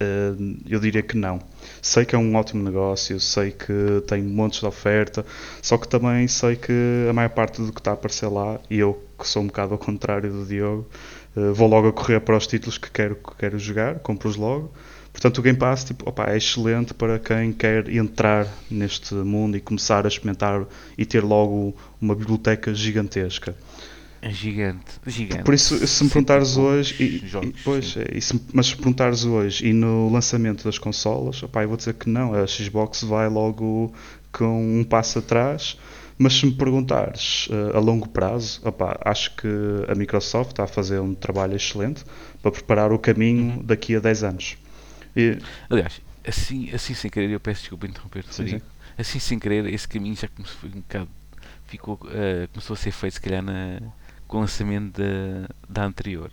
uh, 0.00 0.58
eu 0.68 0.78
diria 0.78 1.02
que 1.02 1.16
não. 1.16 1.40
Sei 1.80 2.04
que 2.04 2.14
é 2.14 2.18
um 2.18 2.34
ótimo 2.34 2.62
negócio, 2.62 3.18
sei 3.18 3.50
que 3.50 4.02
tem 4.06 4.22
montes 4.22 4.60
de 4.60 4.66
oferta, 4.66 5.24
só 5.62 5.78
que 5.78 5.88
também 5.88 6.28
sei 6.28 6.56
que 6.56 7.06
a 7.08 7.12
maior 7.14 7.30
parte 7.30 7.62
do 7.62 7.72
que 7.72 7.80
está 7.80 7.92
a 7.92 7.94
aparecer 7.94 8.28
lá, 8.28 8.60
e 8.68 8.78
eu 8.78 9.02
que 9.18 9.26
sou 9.26 9.42
um 9.42 9.46
bocado 9.46 9.72
ao 9.72 9.78
contrário 9.78 10.30
do 10.30 10.44
Diogo, 10.44 10.86
uh, 11.36 11.54
vou 11.54 11.68
logo 11.68 11.88
a 11.88 11.92
correr 11.92 12.20
para 12.20 12.36
os 12.36 12.46
títulos 12.46 12.78
que 12.78 12.90
quero, 12.90 13.16
que 13.16 13.36
quero 13.38 13.58
jogar, 13.58 13.98
compro-os 14.00 14.36
logo. 14.36 14.72
Portanto, 15.12 15.38
o 15.38 15.42
Game 15.42 15.58
Pass 15.58 15.84
tipo, 15.84 16.08
opa, 16.08 16.30
é 16.30 16.36
excelente 16.36 16.94
para 16.94 17.18
quem 17.18 17.52
quer 17.52 17.88
entrar 17.88 18.46
neste 18.70 19.14
mundo 19.14 19.56
e 19.56 19.60
começar 19.60 20.04
a 20.04 20.08
experimentar 20.08 20.64
e 20.96 21.04
ter 21.04 21.24
logo 21.24 21.74
uma 22.00 22.14
biblioteca 22.14 22.72
gigantesca. 22.72 23.54
É 24.22 24.30
gigante, 24.30 25.00
gigante. 25.06 25.44
Por 25.44 25.54
isso, 25.54 25.86
se 25.86 26.04
me 26.04 26.10
perguntares 26.10 26.56
hoje, 26.58 27.02
e, 27.02 27.26
jogos, 27.26 27.48
e, 27.48 27.54
pois, 27.64 27.96
é, 27.96 28.18
e 28.18 28.20
se, 28.20 28.38
mas 28.52 28.66
se 28.66 28.72
me 28.72 28.76
perguntares 28.78 29.24
hoje 29.24 29.66
e 29.66 29.72
no 29.72 30.10
lançamento 30.10 30.62
das 30.62 30.78
consolas, 30.78 31.42
opa, 31.42 31.62
eu 31.62 31.68
vou 31.68 31.76
dizer 31.76 31.94
que 31.94 32.08
não, 32.08 32.34
a 32.34 32.46
Xbox 32.46 33.02
vai 33.02 33.28
logo 33.30 33.92
com 34.30 34.78
um 34.80 34.84
passo 34.84 35.20
atrás 35.20 35.78
mas 36.20 36.34
se 36.34 36.44
me 36.44 36.52
perguntares 36.52 37.46
uh, 37.46 37.74
a 37.74 37.80
longo 37.80 38.06
prazo, 38.06 38.60
opa, 38.62 38.94
acho 39.06 39.34
que 39.36 39.48
a 39.88 39.94
Microsoft 39.94 40.50
está 40.50 40.64
a 40.64 40.66
fazer 40.66 41.00
um 41.00 41.14
trabalho 41.14 41.56
excelente 41.56 42.04
para 42.42 42.52
preparar 42.52 42.92
o 42.92 42.98
caminho 42.98 43.54
uhum. 43.54 43.62
daqui 43.62 43.96
a 43.96 44.00
10 44.00 44.24
anos. 44.24 44.58
E... 45.16 45.38
Aliás, 45.70 46.02
assim, 46.28 46.70
assim 46.74 46.92
sem 46.92 47.10
querer, 47.10 47.30
eu 47.30 47.40
peço 47.40 47.62
desculpa 47.62 47.86
interromper, 47.86 48.22
sim, 48.30 48.60
assim 48.98 49.18
sem 49.18 49.38
querer, 49.38 49.64
esse 49.72 49.88
caminho 49.88 50.14
já 50.14 50.28
começou, 50.28 50.68
um 50.68 50.80
bocado, 50.80 51.08
ficou, 51.66 51.94
uh, 51.94 52.46
começou 52.52 52.74
a 52.74 52.76
ser 52.76 52.90
feito, 52.90 53.14
se 53.14 53.20
calhar, 53.22 53.42
na, 53.42 53.80
com 54.28 54.36
o 54.36 54.40
lançamento 54.40 55.00
da, 55.00 55.48
da 55.70 55.84
anterior. 55.86 56.30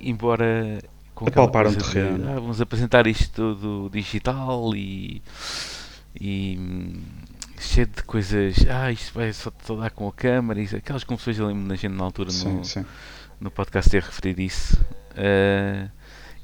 Embora 0.00 0.80
com 1.14 1.28
aquela 1.28 1.48
coisa 1.48 1.76
de, 1.76 1.98
ah, 2.00 2.40
vamos 2.40 2.60
apresentar 2.60 3.06
isto 3.06 3.54
tudo 3.54 3.88
digital 3.88 4.74
e, 4.74 5.22
e 6.20 6.58
cheio 7.62 7.86
de 7.86 8.02
coisas. 8.02 8.56
Ah, 8.68 8.90
isto 8.90 9.14
vai 9.14 9.32
só, 9.32 9.52
só 9.62 9.76
dar 9.76 9.90
com 9.90 10.08
a 10.08 10.12
câmera. 10.12 10.60
Isso, 10.60 10.76
aquelas 10.76 11.04
confusões 11.04 11.38
eu 11.38 11.46
lembro 11.46 11.66
na 11.66 11.74
gente 11.74 11.92
na 11.92 12.04
altura 12.04 12.30
sim, 12.30 12.58
no, 12.58 12.64
sim. 12.64 12.84
no 13.40 13.50
podcast 13.50 13.90
ter 13.90 14.02
referido 14.02 14.40
isso. 14.40 14.80
Uh, 15.12 15.90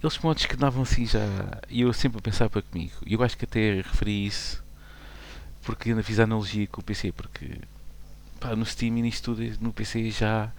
eles 0.02 0.18
modos 0.18 0.46
que 0.46 0.56
davam 0.56 0.82
assim 0.82 1.06
já. 1.06 1.20
E 1.68 1.82
eu 1.82 1.92
sempre 1.92 2.20
pensava 2.20 2.62
comigo. 2.62 2.94
E 3.06 3.14
eu 3.14 3.22
acho 3.22 3.36
que 3.36 3.44
até 3.44 3.76
referi 3.76 4.26
isso 4.26 4.62
porque 5.62 5.90
ainda 5.90 6.02
fiz 6.02 6.18
a 6.20 6.24
analogia 6.24 6.66
com 6.66 6.80
o 6.80 6.84
PC. 6.84 7.12
Porque 7.12 7.58
pá, 8.40 8.54
no 8.56 8.66
Steam 8.66 8.98
e 8.98 9.02
nisto 9.02 9.34
tudo, 9.34 9.42
no 9.60 9.72
PC 9.72 10.10
já 10.10 10.52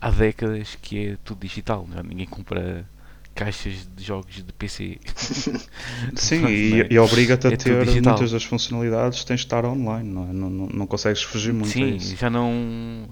há 0.00 0.10
décadas 0.10 0.76
que 0.76 1.08
é 1.08 1.16
tudo 1.24 1.40
digital. 1.40 1.88
Já 1.92 2.02
ninguém 2.02 2.26
compra 2.26 2.86
caixas 3.34 3.88
de 3.96 4.04
jogos 4.04 4.36
de 4.36 4.52
PC. 4.52 4.98
Sim, 6.14 6.46
e, 6.46 6.86
e 6.90 6.98
obriga-te 6.98 7.46
a 7.46 7.52
é 7.52 7.56
ter 7.56 7.86
muitas 7.86 8.30
das 8.30 8.44
funcionalidades, 8.44 9.24
tens 9.24 9.40
de 9.40 9.46
estar 9.46 9.64
online, 9.64 10.08
não, 10.08 10.28
é? 10.28 10.32
não, 10.32 10.50
não, 10.50 10.66
não 10.66 10.86
consegues 10.86 11.22
fugir 11.22 11.52
muito 11.52 11.72
Sim, 11.72 11.98
já 11.98 12.28
não. 12.28 13.08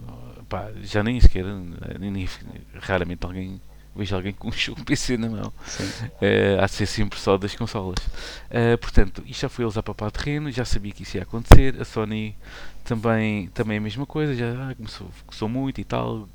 Pá, 0.49 0.71
já 0.83 1.03
nem 1.03 1.21
sequer. 1.21 1.45
Nem, 1.99 2.29
raramente 2.81 3.25
alguém 3.25 3.61
vejo 3.99 4.15
alguém 4.15 4.33
com 4.33 4.49
um 4.49 4.53
jogo 4.53 4.85
PC 4.85 5.17
na 5.17 5.29
mão. 5.29 5.53
Uh, 6.23 6.63
há 6.63 6.67
de 6.67 6.73
ser 6.73 6.87
sempre 6.87 7.19
só 7.19 7.37
das 7.37 7.55
consolas. 7.55 7.99
Uh, 8.47 8.79
portanto, 8.79 9.23
isto 9.27 9.43
já 9.43 9.49
foi 9.49 9.65
eles 9.65 9.77
a 9.77 9.83
papar 9.83 10.11
terreno, 10.13 10.51
já 10.51 10.65
sabia 10.65 10.93
que 10.93 11.03
isso 11.03 11.17
ia 11.17 11.25
acontecer. 11.25 11.81
A 11.81 11.85
Sony 11.85 12.37
também, 12.85 13.49
também 13.49 13.75
é 13.75 13.79
a 13.79 13.83
mesma 13.83 14.07
coisa, 14.07 14.35
já 14.35 14.71
ah, 14.71 14.75
começou, 14.75 15.11
começou 15.27 15.49
muito 15.49 15.81
e 15.81 15.85
tal, 15.85 16.29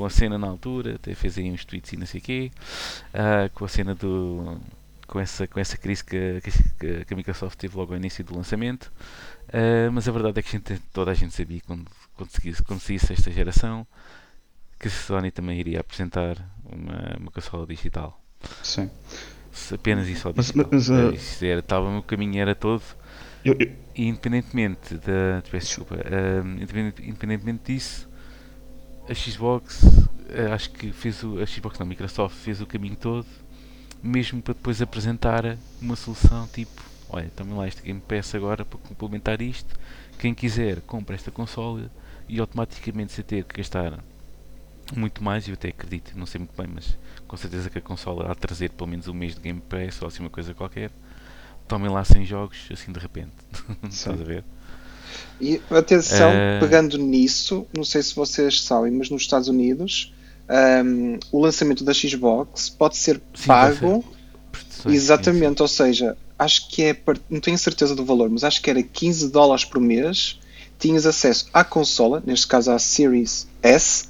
com 0.00 0.06
a 0.06 0.10
cena 0.10 0.38
na 0.38 0.46
altura, 0.46 0.94
até 0.94 1.14
fez 1.14 1.36
aí 1.36 1.50
uns 1.50 1.62
tweets 1.62 1.92
e 1.92 1.96
não 1.98 2.06
sei 2.06 2.20
o 2.20 2.22
quê, 2.22 2.50
uh, 3.12 3.50
com 3.52 3.66
a 3.66 3.68
cena 3.68 3.94
do. 3.94 4.58
Com 5.06 5.18
essa, 5.18 5.46
com 5.46 5.58
essa 5.58 5.76
crise 5.76 6.04
que, 6.04 6.40
que, 6.40 7.04
que 7.04 7.12
a 7.12 7.16
Microsoft 7.16 7.58
teve 7.58 7.76
logo 7.76 7.92
ao 7.92 7.98
início 7.98 8.24
do 8.24 8.34
lançamento, 8.34 8.92
uh, 9.48 9.90
mas 9.92 10.08
a 10.08 10.12
verdade 10.12 10.38
é 10.38 10.42
que 10.42 10.48
a 10.48 10.52
gente, 10.52 10.78
toda 10.92 11.10
a 11.10 11.14
gente 11.14 11.34
sabia 11.34 11.60
quando, 11.66 11.84
quando, 12.16 12.30
seguisse, 12.30 12.62
quando 12.62 12.80
seguisse 12.80 13.12
esta 13.12 13.30
geração 13.30 13.84
que 14.78 14.86
a 14.86 14.90
Sony 14.90 15.32
também 15.32 15.58
iria 15.58 15.80
apresentar 15.80 16.36
uma, 16.64 17.16
uma 17.18 17.30
consola 17.32 17.66
digital. 17.66 18.22
Sim. 18.62 18.88
Apenas 19.74 20.06
isso 20.08 20.28
ao 20.28 20.32
digital. 20.32 20.68
Mas, 20.70 20.88
mas, 20.88 21.40
uh... 21.42 21.44
era, 21.44 21.58
estava, 21.58 21.88
o 21.88 21.92
meu 21.92 22.02
caminho 22.04 22.40
era 22.40 22.54
todo. 22.54 22.82
Eu, 23.44 23.56
eu... 23.58 23.72
E 23.96 24.06
independentemente 24.06 24.94
da. 24.94 25.42
Peço 25.50 25.66
desculpa. 25.66 25.96
Uh, 25.96 27.02
independentemente 27.02 27.72
disso, 27.72 28.08
a 29.08 29.14
Xbox, 29.14 29.82
uh, 29.82 30.52
acho 30.54 30.70
que 30.70 30.92
fez 30.92 31.22
o. 31.22 31.40
A 31.40 31.46
Xbox 31.46 31.78
não, 31.78 31.86
a 31.86 31.88
Microsoft 31.88 32.36
fez 32.36 32.60
o 32.60 32.66
caminho 32.66 32.96
todo, 32.96 33.26
mesmo 34.02 34.40
para 34.40 34.54
depois 34.54 34.80
apresentar 34.80 35.56
uma 35.80 35.96
solução 35.96 36.46
tipo: 36.48 36.82
olha, 37.08 37.30
também 37.34 37.56
lá 37.56 37.66
este 37.66 37.82
Game 37.82 38.00
Pass 38.00 38.34
agora 38.34 38.64
para 38.64 38.78
complementar 38.78 39.40
isto. 39.42 39.78
Quem 40.18 40.34
quiser, 40.34 40.80
compra 40.82 41.14
esta 41.14 41.30
consola 41.30 41.90
e 42.28 42.38
automaticamente 42.38 43.12
se 43.12 43.22
ter 43.22 43.44
que 43.44 43.56
gastar 43.56 43.98
muito 44.96 45.22
mais, 45.22 45.46
eu 45.46 45.54
até 45.54 45.68
acredito, 45.68 46.12
não 46.16 46.26
sei 46.26 46.40
muito 46.40 46.56
bem, 46.56 46.66
mas 46.72 46.98
com 47.26 47.36
certeza 47.36 47.70
que 47.70 47.78
a 47.78 47.80
consola 47.80 48.30
há 48.30 48.34
de 48.34 48.40
trazer 48.40 48.70
pelo 48.70 48.90
menos 48.90 49.08
um 49.08 49.14
mês 49.14 49.34
de 49.34 49.40
Game 49.40 49.60
Pass 49.60 50.02
ou 50.02 50.08
assim 50.08 50.22
uma 50.22 50.30
coisa 50.30 50.54
qualquer. 50.54 50.90
Tomem 51.68 51.88
lá 51.88 52.04
100 52.04 52.26
jogos 52.26 52.68
assim 52.72 52.90
de 52.92 52.98
repente. 52.98 53.32
Estás 53.88 54.20
a 54.20 54.24
ver? 54.24 54.44
E 55.40 55.60
atenção, 55.70 56.30
uh... 56.30 56.60
pegando 56.60 56.98
nisso, 56.98 57.66
não 57.74 57.84
sei 57.84 58.02
se 58.02 58.14
vocês 58.14 58.62
sabem, 58.62 58.92
mas 58.92 59.10
nos 59.10 59.22
Estados 59.22 59.48
Unidos 59.48 60.12
um, 60.84 61.18
o 61.30 61.40
lançamento 61.40 61.84
da 61.84 61.94
Xbox 61.94 62.68
pode 62.68 62.96
ser 62.96 63.20
Sim, 63.34 63.46
pago. 63.46 64.04
Ser. 64.68 64.90
Exatamente, 64.90 65.58
sim. 65.58 65.62
ou 65.62 65.68
seja, 65.68 66.16
acho 66.38 66.68
que 66.68 66.82
é, 66.82 66.96
não 67.28 67.40
tenho 67.40 67.56
certeza 67.56 67.94
do 67.94 68.04
valor, 68.04 68.28
mas 68.28 68.42
acho 68.42 68.60
que 68.60 68.68
era 68.68 68.82
15 68.82 69.30
dólares 69.30 69.64
por 69.64 69.80
mês. 69.80 70.38
Tinhas 70.78 71.04
acesso 71.04 71.46
à 71.52 71.62
consola, 71.62 72.22
neste 72.26 72.46
caso 72.46 72.70
à 72.72 72.78
Series 72.78 73.46
S, 73.62 74.08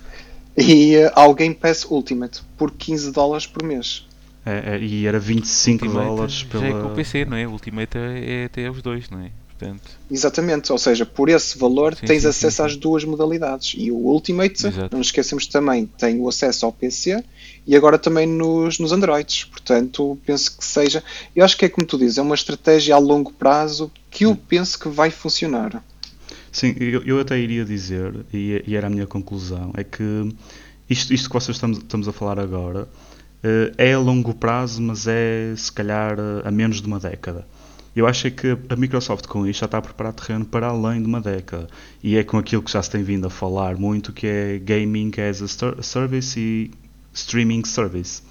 e 0.57 0.97
uh, 0.97 1.11
ao 1.15 1.35
Game 1.35 1.55
Pass 1.55 1.85
Ultimate 1.85 2.43
por 2.57 2.71
15 2.71 3.11
dólares 3.11 3.47
por 3.47 3.63
mês. 3.65 4.07
É, 4.47 4.77
é, 4.77 4.79
e 4.79 5.05
era 5.05 5.19
25 5.19 5.85
Ultimate 5.85 6.07
dólares 6.07 6.43
pela. 6.45 6.63
Já 6.63 6.69
é 6.69 6.81
com 6.81 6.87
o 6.87 6.95
PC, 6.95 7.25
não 7.25 7.37
é? 7.37 7.47
Ultimate 7.47 7.99
é, 7.99 8.43
é 8.43 8.45
até 8.45 8.71
os 8.71 8.81
dois, 8.81 9.11
não 9.11 9.21
é? 9.21 9.31
Portanto... 9.61 9.91
Exatamente, 10.11 10.73
ou 10.73 10.79
seja, 10.79 11.05
por 11.05 11.29
esse 11.29 11.59
valor 11.59 11.95
sim, 11.95 12.07
tens 12.07 12.23
sim, 12.23 12.29
acesso 12.29 12.57
sim, 12.57 12.63
às 12.63 12.77
duas 12.77 13.05
modalidades. 13.05 13.75
E 13.77 13.93
o 13.93 13.97
Ultimate, 13.97 14.67
Exato. 14.67 14.89
não 14.91 14.99
nos 14.99 15.09
esquecemos 15.09 15.47
também, 15.47 15.87
tem 15.87 16.19
o 16.19 16.29
acesso 16.29 16.65
ao 16.65 16.73
PC 16.73 17.23
e 17.67 17.77
agora 17.77 17.99
também 17.99 18.27
nos, 18.27 18.79
nos 18.79 18.91
Androids. 18.91 19.45
Portanto, 19.45 20.19
penso 20.25 20.57
que 20.57 20.65
seja. 20.65 21.05
Eu 21.37 21.45
acho 21.45 21.57
que 21.57 21.67
é 21.67 21.69
como 21.69 21.87
tu 21.87 21.99
dizes, 21.99 22.17
é 22.17 22.23
uma 22.23 22.35
estratégia 22.35 22.95
a 22.95 22.99
longo 22.99 23.33
prazo 23.33 23.93
que 24.11 24.25
eu 24.25 24.35
penso 24.35 24.79
que 24.79 24.89
vai 24.89 25.11
funcionar. 25.11 25.85
Sim, 26.51 26.75
eu, 26.81 27.03
eu 27.05 27.21
até 27.21 27.39
iria 27.39 27.65
dizer, 27.65 28.13
e, 28.33 28.65
e, 28.67 28.75
era 28.75 28.89
a 28.89 28.91
minha 28.91 29.07
conclusão, 29.07 29.71
é 29.77 29.85
que 29.85 30.35
isto, 30.89 31.15
isto 31.15 31.29
que 31.29 31.35
vocês 31.35 31.57
estamos, 31.57 31.79
estamos 31.79 32.09
a 32.09 32.13
falar 32.13 32.41
agora 32.41 32.89
uh, 33.45 33.73
é 33.79 33.93
a 33.93 33.99
longo 34.01 34.35
prazo, 34.35 34.83
mas 34.83 35.07
é 35.07 35.55
se 35.57 35.71
calhar 35.71 36.17
a 36.45 36.51
menos 36.51 36.81
de 36.81 36.89
uma 36.89 36.99
década. 36.99 37.47
Eu 38.01 38.07
acho 38.07 38.31
que 38.31 38.57
a 38.71 38.77
Microsoft 38.77 39.27
com 39.27 39.47
isto 39.47 39.61
já 39.61 39.67
está 39.67 39.77
a 39.77 39.83
preparar 39.83 40.15
terreno 40.15 40.47
para 40.47 40.69
além 40.69 41.03
de 41.03 41.07
uma 41.07 41.21
década. 41.21 41.69
E 42.03 42.17
é 42.17 42.25
com 42.25 42.39
aquilo 42.39 42.63
que 42.63 42.73
já 42.73 42.83
se 42.83 42.89
tem 42.89 43.03
vindo 43.03 43.27
a 43.27 43.31
falar 43.31 43.77
muito, 43.77 44.11
que 44.11 44.27
é 44.27 44.59
Gaming 44.59 45.11
as 45.29 45.43
a 45.43 45.83
Service 45.83 46.41
e 46.41 46.71
Streaming 47.13 47.63
Service. 47.67 48.23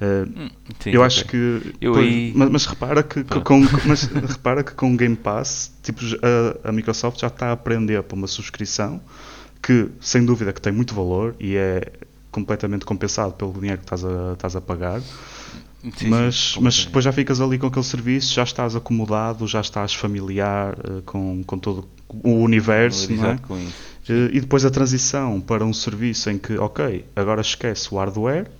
Uh, 0.00 0.50
Sim, 0.80 0.90
eu 0.90 1.02
acho 1.02 1.26
que. 1.26 1.74
Eu 1.82 1.92
pois, 1.92 2.06
aí... 2.06 2.32
mas, 2.34 2.48
mas, 2.48 2.66
repara 2.66 3.02
que, 3.02 3.22
que 3.22 3.40
com, 3.42 3.60
mas 3.86 4.04
repara 4.04 4.64
que 4.64 4.72
com 4.72 4.94
o 4.94 4.96
Game 4.96 5.16
Pass 5.16 5.70
tipo, 5.82 6.00
a, 6.22 6.70
a, 6.70 6.72
Microsoft 6.72 7.20
já 7.20 7.26
está 7.26 7.48
a 7.48 7.52
aprender 7.52 8.02
para 8.02 8.16
uma 8.16 8.26
subscrição 8.26 9.02
que 9.62 9.90
sem 10.00 10.24
dúvida 10.24 10.50
que 10.50 10.62
tem 10.62 10.72
muito 10.72 10.94
valor 10.94 11.36
e 11.38 11.56
é 11.56 11.92
completamente 12.32 12.86
compensado 12.86 13.34
pelo 13.34 13.52
dinheiro 13.52 13.78
que 13.78 13.84
estás 13.84 14.02
a, 14.02 14.32
estás 14.32 14.56
a 14.56 14.62
pagar. 14.62 15.02
Sim, 15.96 16.08
mas, 16.08 16.54
sim, 16.54 16.60
mas 16.60 16.84
depois 16.86 17.04
já 17.04 17.12
ficas 17.12 17.40
ali 17.40 17.58
com 17.58 17.66
aquele 17.66 17.84
serviço, 17.84 18.32
já 18.32 18.42
estás 18.42 18.74
acomodado, 18.74 19.46
já 19.46 19.60
estás 19.60 19.92
familiar 19.92 20.78
uh, 20.78 21.02
com, 21.02 21.42
com 21.44 21.58
todo 21.58 21.86
o 22.08 22.30
universo, 22.30 23.12
não 23.12 23.26
é? 23.26 23.34
Uh, 23.34 24.30
e 24.32 24.40
depois 24.40 24.64
a 24.64 24.70
transição 24.70 25.40
para 25.40 25.64
um 25.64 25.72
serviço 25.72 26.30
em 26.30 26.38
que, 26.38 26.56
ok, 26.56 27.04
agora 27.14 27.42
esquece 27.42 27.92
o 27.92 27.98
hardware, 27.98 28.50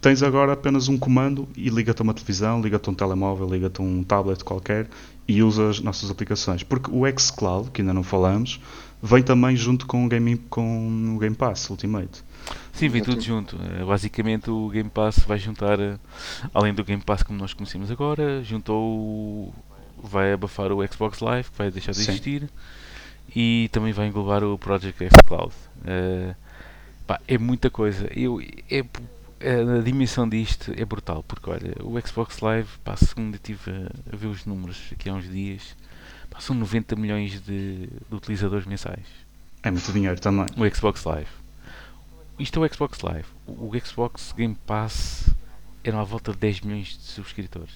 tens 0.00 0.22
agora 0.22 0.52
apenas 0.52 0.88
um 0.88 0.98
comando 0.98 1.48
e 1.56 1.70
liga-te 1.70 2.02
a 2.02 2.04
uma 2.04 2.12
televisão, 2.12 2.60
liga-te 2.60 2.88
a 2.88 2.92
um 2.92 2.94
telemóvel, 2.94 3.48
liga-te 3.48 3.80
a 3.80 3.84
um 3.84 4.02
tablet 4.02 4.44
qualquer 4.44 4.88
e 5.26 5.42
usa 5.42 5.70
as 5.70 5.80
nossas 5.80 6.10
aplicações. 6.10 6.62
Porque 6.62 6.90
o 6.90 7.04
xCloud, 7.18 7.70
que 7.70 7.80
ainda 7.80 7.94
não 7.94 8.02
falamos, 8.02 8.60
vem 9.02 9.22
também 9.22 9.56
junto 9.56 9.86
com 9.86 10.04
o 10.04 10.08
Game, 10.08 10.36
com 10.48 11.14
o 11.16 11.18
Game 11.18 11.34
Pass 11.34 11.68
Ultimate. 11.70 12.22
Sim, 12.72 12.88
vem 12.88 13.02
tudo 13.02 13.20
junto. 13.20 13.56
Eh, 13.56 13.84
basicamente 13.84 14.50
o 14.50 14.68
Game 14.68 14.90
Pass 14.90 15.20
vai 15.20 15.38
juntar, 15.38 15.80
eh, 15.80 15.98
além 16.52 16.74
do 16.74 16.84
Game 16.84 17.02
Pass 17.02 17.22
como 17.22 17.38
nós 17.38 17.54
conhecemos 17.54 17.90
agora, 17.90 18.42
juntou 18.44 19.54
vai 20.02 20.32
abafar 20.32 20.72
o 20.72 20.86
Xbox 20.86 21.20
Live, 21.20 21.50
que 21.50 21.58
vai 21.58 21.70
deixar 21.70 21.92
de 21.92 22.00
existir, 22.00 22.42
Sim. 22.42 22.48
e 23.34 23.68
também 23.72 23.92
vai 23.92 24.06
englobar 24.08 24.44
o 24.44 24.58
Project 24.58 25.04
X 25.04 25.14
Cloud. 25.26 25.52
Uh, 25.78 26.34
pá, 27.06 27.20
é 27.26 27.38
muita 27.38 27.70
coisa. 27.70 28.08
Eu, 28.14 28.40
é 28.70 28.84
a 29.40 29.82
dimensão 29.82 30.28
disto 30.28 30.72
é 30.76 30.84
brutal, 30.84 31.22
porque 31.22 31.50
olha, 31.50 31.74
o 31.82 32.00
Xbox 32.06 32.40
Live, 32.40 32.68
pá, 32.82 32.96
segundo 32.96 33.34
estive 33.34 33.70
a, 33.70 34.14
a, 34.14 34.16
ver 34.16 34.28
os 34.28 34.46
números 34.46 34.78
aqui 34.92 35.08
há 35.08 35.14
uns 35.14 35.30
dias, 35.30 35.76
pá, 36.30 36.40
são 36.40 36.56
90 36.56 36.96
milhões 36.96 37.32
de, 37.42 37.86
de, 37.86 37.90
utilizadores 38.10 38.66
mensais. 38.66 39.06
É 39.62 39.70
muito 39.70 39.92
dinheiro 39.92 40.18
também. 40.20 40.46
O 40.56 40.74
Xbox 40.74 41.04
Live. 41.04 41.28
Isto 42.38 42.62
é 42.62 42.66
o 42.66 42.74
Xbox 42.74 43.00
Live. 43.00 43.28
O, 43.46 43.70
Xbox 43.78 44.32
Game 44.36 44.56
Pass 44.66 45.30
era 45.82 46.00
à 46.00 46.04
volta 46.04 46.32
de 46.32 46.38
10 46.38 46.60
milhões 46.62 46.88
de 46.88 47.04
subscritores. 47.04 47.74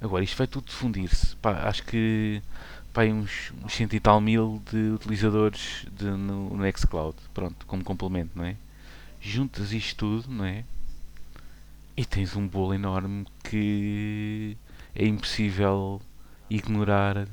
Agora, 0.00 0.22
isto 0.22 0.36
vai 0.36 0.46
tudo 0.46 0.70
fundir-se. 0.70 1.36
Acho 1.42 1.82
que 1.84 2.42
pá, 2.92 3.04
uns, 3.04 3.52
uns 3.64 3.74
cento 3.74 3.94
e 3.94 4.00
tal 4.00 4.20
mil 4.20 4.62
de 4.70 4.90
utilizadores 4.92 5.86
de, 5.92 6.04
no, 6.04 6.56
no 6.56 6.78
Xcloud. 6.78 7.16
Pronto, 7.34 7.66
como 7.66 7.82
complemento, 7.82 8.32
não 8.34 8.44
é? 8.44 8.56
juntas 9.26 9.72
isto 9.72 9.96
tudo, 9.96 10.30
não 10.30 10.44
é? 10.44 10.64
E 11.96 12.04
tens 12.04 12.36
um 12.36 12.46
bolo 12.46 12.74
enorme 12.74 13.26
que 13.42 14.56
é 14.94 15.06
impossível 15.06 16.00
ignorar 16.48 17.26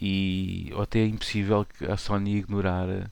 e 0.00 0.70
ou 0.74 0.82
até 0.82 1.00
é 1.00 1.06
impossível 1.06 1.66
a 1.88 1.96
Sony 1.96 2.36
ignorar 2.36 3.10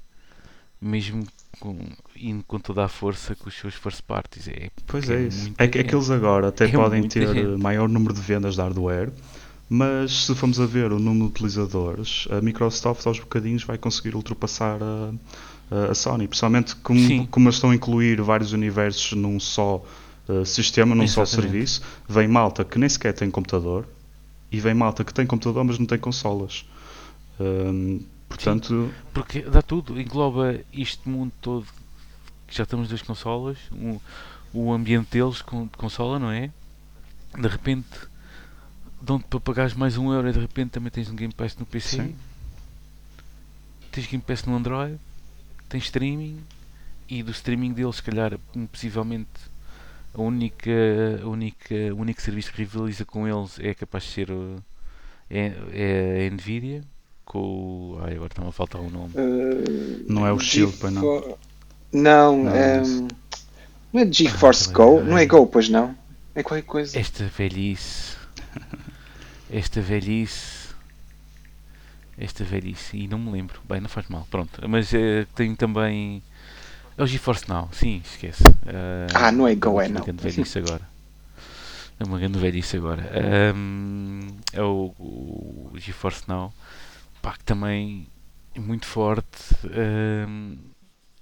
mesmo 0.80 1.26
com, 1.58 1.78
indo 2.16 2.44
com 2.44 2.58
toda 2.58 2.84
a 2.84 2.88
força 2.88 3.34
com 3.34 3.48
os 3.48 3.54
seus 3.54 3.74
first 3.74 4.02
parties. 4.02 4.48
É, 4.48 4.70
pois 4.86 5.08
é, 5.08 5.16
é 5.16 5.20
isso. 5.22 5.52
É 5.58 5.66
que, 5.66 5.78
é 5.78 5.84
que 5.84 5.94
eles 5.94 6.10
agora 6.10 6.48
até 6.48 6.66
é 6.66 6.68
podem 6.68 7.08
ter 7.08 7.26
gente. 7.32 7.62
maior 7.62 7.88
número 7.88 8.14
de 8.14 8.20
vendas 8.20 8.54
de 8.54 8.60
hardware, 8.60 9.10
mas 9.68 10.26
se 10.26 10.34
formos 10.34 10.60
a 10.60 10.66
ver 10.66 10.92
o 10.92 10.98
número 10.98 11.26
de 11.26 11.32
utilizadores, 11.32 12.28
a 12.30 12.40
Microsoft 12.40 13.06
aos 13.06 13.18
bocadinhos 13.18 13.64
vai 13.64 13.78
conseguir 13.78 14.14
ultrapassar 14.14 14.78
a 14.82 15.12
a 15.70 15.94
Sony, 15.94 16.28
principalmente 16.28 16.76
como, 16.76 17.26
como 17.28 17.48
estão 17.48 17.70
a 17.70 17.74
incluir 17.74 18.20
vários 18.20 18.52
universos 18.52 19.12
num 19.12 19.40
só 19.40 19.84
uh, 20.28 20.44
sistema, 20.46 20.94
num 20.94 21.02
Exatamente. 21.02 21.30
só 21.30 21.40
serviço, 21.40 21.82
vem 22.08 22.28
malta 22.28 22.64
que 22.64 22.78
nem 22.78 22.88
sequer 22.88 23.12
tem 23.12 23.30
computador 23.30 23.86
e 24.50 24.60
vem 24.60 24.74
malta 24.74 25.02
que 25.02 25.12
tem 25.12 25.26
computador 25.26 25.64
mas 25.64 25.78
não 25.78 25.86
tem 25.86 25.98
consolas. 25.98 26.64
Um, 27.40 28.00
portanto, 28.28 28.66
Sim, 28.66 28.92
porque 29.12 29.42
dá 29.42 29.62
tudo, 29.62 30.00
engloba 30.00 30.60
este 30.72 31.08
mundo 31.08 31.32
todo 31.40 31.66
que 32.46 32.54
já 32.56 32.62
estamos 32.62 32.88
das 32.88 33.02
consolas, 33.02 33.58
um, 33.72 33.98
o 34.52 34.72
ambiente 34.72 35.10
deles 35.10 35.42
com, 35.42 35.64
de 35.64 35.76
consola, 35.76 36.18
não 36.18 36.30
é? 36.30 36.50
De 37.34 37.48
repente 37.48 37.88
dão-te 39.00 39.24
para 39.24 39.40
pagares 39.40 39.74
mais 39.74 39.96
um 39.96 40.12
euro 40.12 40.28
e 40.28 40.32
de 40.32 40.40
repente 40.40 40.70
também 40.70 40.90
tens 40.90 41.10
um 41.10 41.16
Game 41.16 41.32
Pass 41.32 41.56
no 41.56 41.66
PC. 41.66 42.02
Sim. 42.02 42.16
Tens 43.90 44.06
Game 44.06 44.22
Pass 44.22 44.44
no 44.44 44.56
Android, 44.56 44.98
tens 45.68 45.84
streaming 45.84 46.40
e 47.08 47.22
do 47.22 47.30
streaming 47.30 47.72
deles, 47.72 47.96
se 47.96 48.02
calhar, 48.02 48.38
possivelmente 48.70 49.28
a 50.14 50.20
única, 50.20 50.70
a 51.22 51.26
única, 51.26 51.74
o 51.92 52.00
único 52.00 52.20
serviço 52.20 52.50
que 52.52 52.58
rivaliza 52.58 53.04
com 53.04 53.28
eles 53.28 53.58
é 53.60 53.74
capaz 53.74 54.04
de 54.04 54.10
ser 54.10 54.28
é, 55.28 55.52
é 55.72 56.28
a 56.28 56.30
Nvidia 56.30 56.82
com. 57.26 57.98
Ai, 58.02 58.14
agora 58.14 58.28
está-me 58.28 58.48
a 58.48 58.52
faltar 58.52 58.80
o 58.80 58.86
um 58.86 58.90
nome. 58.90 59.12
Uh, 59.14 60.04
não 60.08 60.26
é 60.26 60.32
o 60.32 60.38
Shield, 60.38 60.74
pois 60.80 60.92
não? 60.92 61.36
Não, 61.92 62.44
não, 62.44 62.54
é, 62.54 62.82
não 63.92 64.00
é 64.00 64.10
GeForce 64.10 64.68
ah, 64.70 64.72
Go? 64.72 65.02
Não 65.02 65.18
é 65.18 65.26
Go, 65.26 65.46
pois 65.46 65.68
não? 65.68 65.94
É 66.34 66.42
qualquer 66.42 66.64
coisa. 66.64 66.98
Esta 66.98 67.24
velhice. 67.24 68.16
Esta 69.50 69.80
velhice. 69.80 70.68
Esta 72.18 72.44
velhice. 72.44 72.96
E 72.96 73.08
não 73.08 73.18
me 73.18 73.30
lembro. 73.30 73.60
Bem, 73.68 73.80
não 73.80 73.88
faz 73.88 74.08
mal. 74.08 74.26
Pronto. 74.30 74.60
Mas 74.68 74.92
uh, 74.92 75.26
tenho 75.34 75.56
também. 75.56 76.22
É 76.96 77.02
o 77.02 77.06
GeForce 77.06 77.48
Now. 77.48 77.68
Sim, 77.72 78.02
esquece. 78.04 78.42
Uh, 78.42 79.12
ah, 79.14 79.30
não 79.30 79.46
é 79.46 79.54
Go, 79.54 79.80
é 79.80 79.88
não. 79.88 79.96
Uma 79.96 80.04
grande 80.04 80.22
velhice 80.22 80.58
agora. 80.58 80.82
É 81.98 82.04
uma 82.04 82.18
grande 82.18 82.38
velhice 82.38 82.76
agora. 82.76 83.02
Um, 83.54 84.28
é 84.52 84.62
o, 84.62 84.92
o 84.98 85.72
GeForce 85.76 86.24
Now. 86.28 86.52
Pá, 87.26 87.32
que 87.32 87.42
também 87.42 88.06
é 88.54 88.60
muito 88.60 88.86
forte. 88.86 89.36
Um, 89.64 90.58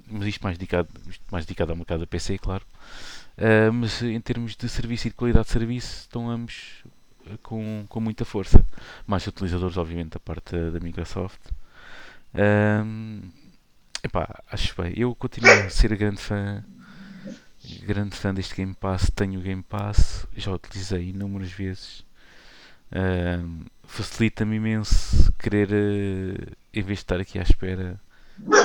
mas 0.07 0.27
isto 0.27 0.43
mais 0.43 0.59
dedicado, 0.59 0.87
isto 1.09 1.25
mais 1.33 1.47
dedicado 1.47 1.73
ao 1.73 1.77
mercado 1.79 2.01
da 2.01 2.07
PC, 2.07 2.37
claro. 2.37 2.63
Uh, 3.39 3.73
mas 3.73 4.03
em 4.03 4.21
termos 4.21 4.55
de 4.55 4.69
serviço 4.69 5.07
e 5.07 5.11
de 5.11 5.17
qualidade 5.17 5.47
de 5.47 5.53
serviço, 5.53 6.01
estão 6.01 6.29
ambos 6.29 6.85
com, 7.43 7.87
com 7.89 8.01
muita 8.01 8.23
força. 8.27 8.63
Mais 9.07 9.27
utilizadores, 9.27 9.79
obviamente, 9.79 10.11
da 10.11 10.21
parte 10.21 10.55
da, 10.55 10.79
Microsoft. 10.79 11.41
Um, 12.35 13.23
epá, 14.03 14.43
acho 14.53 14.75
bem. 14.83 14.93
Eu 14.95 15.15
continuo 15.15 15.51
a 15.51 15.71
ser 15.71 15.97
grande 15.97 16.21
fã, 16.21 16.63
grande 17.87 18.15
fã 18.15 18.35
deste 18.35 18.55
Game 18.55 18.75
Pass. 18.75 19.11
Tenho 19.17 19.41
o 19.41 19.43
Game 19.43 19.63
Pass, 19.63 20.27
já 20.37 20.53
utilizei 20.53 21.09
inúmeras 21.09 21.51
vezes. 21.51 22.05
Facilita-me 23.87 24.57
imenso 24.57 25.33
querer, 25.39 25.69
uh, 25.71 26.57
em 26.73 26.83
vez 26.83 26.99
de 26.99 27.05
estar 27.05 27.21
aqui 27.21 27.39
à 27.39 27.43
espera 27.43 28.01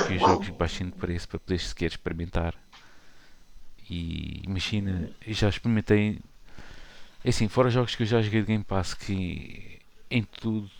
que 0.06 0.14
os 0.14 0.20
jogos 0.20 0.48
baixem 0.50 0.86
de 0.86 0.92
preço 0.92 1.28
para 1.28 1.38
poder 1.38 1.58
sequer 1.58 1.90
experimentar. 1.90 2.54
E 3.88 4.42
imagina, 4.44 5.10
já 5.26 5.48
experimentei 5.48 6.20
é 7.24 7.28
assim, 7.28 7.48
fora 7.48 7.68
jogos 7.70 7.94
que 7.94 8.02
eu 8.02 8.06
já 8.06 8.22
joguei 8.22 8.40
de 8.40 8.46
Game 8.46 8.64
Pass 8.64 8.94
que 8.94 9.78
em 10.10 10.22
tudo 10.22 10.70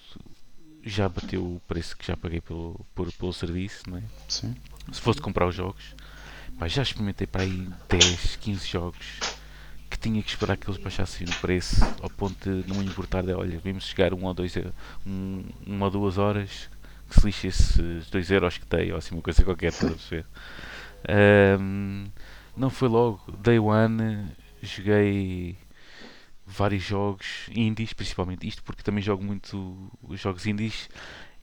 já 0.82 1.08
bateu 1.08 1.42
o 1.42 1.60
preço 1.68 1.96
que 1.96 2.06
já 2.06 2.16
paguei 2.16 2.40
pelo, 2.40 2.80
por, 2.94 3.12
pelo 3.12 3.32
serviço, 3.32 3.82
não 3.88 3.98
é? 3.98 4.02
Sim. 4.26 4.56
Se 4.90 5.00
fosse 5.00 5.20
comprar 5.20 5.46
os 5.46 5.54
jogos, 5.54 5.94
pá, 6.58 6.66
já 6.66 6.82
experimentei 6.82 7.26
para 7.26 7.42
aí 7.42 7.68
10, 7.88 8.36
15 8.36 8.66
jogos 8.66 9.20
tinha 10.00 10.22
que 10.22 10.30
esperar 10.30 10.56
que 10.56 10.68
eles 10.68 10.80
baixassem 10.80 11.26
o 11.26 11.40
preço 11.40 11.84
ao 12.02 12.08
ponto 12.10 12.62
de 12.62 12.68
não 12.68 12.76
me 12.76 12.86
importar 12.86 13.22
de 13.22 13.32
olha, 13.32 13.58
vimos 13.58 13.86
chegar 13.86 14.14
um 14.14 14.24
ou 14.24 14.34
dois 14.34 14.54
um, 15.06 15.44
uma 15.66 15.86
ou 15.86 15.90
duas 15.90 16.18
horas 16.18 16.68
que 17.08 17.20
se 17.20 17.26
lixe 17.26 17.46
esses 17.48 18.08
2 18.08 18.30
euros 18.30 18.56
que 18.56 18.66
dei 18.66 18.92
ou 18.92 18.98
assim 18.98 19.14
uma 19.14 19.22
coisa 19.22 19.44
qualquer, 19.44 19.68
estás 19.68 19.92
a 19.92 19.94
perceber? 19.94 20.26
Um, 21.58 22.04
não 22.54 22.68
foi 22.68 22.86
logo, 22.86 23.32
day 23.38 23.58
one, 23.58 24.26
joguei 24.62 25.56
vários 26.46 26.82
jogos 26.82 27.48
indies, 27.54 27.94
principalmente 27.94 28.46
isto, 28.46 28.62
porque 28.62 28.82
também 28.82 29.02
jogo 29.02 29.24
muito 29.24 29.90
os 30.02 30.20
jogos 30.20 30.44
indies 30.46 30.90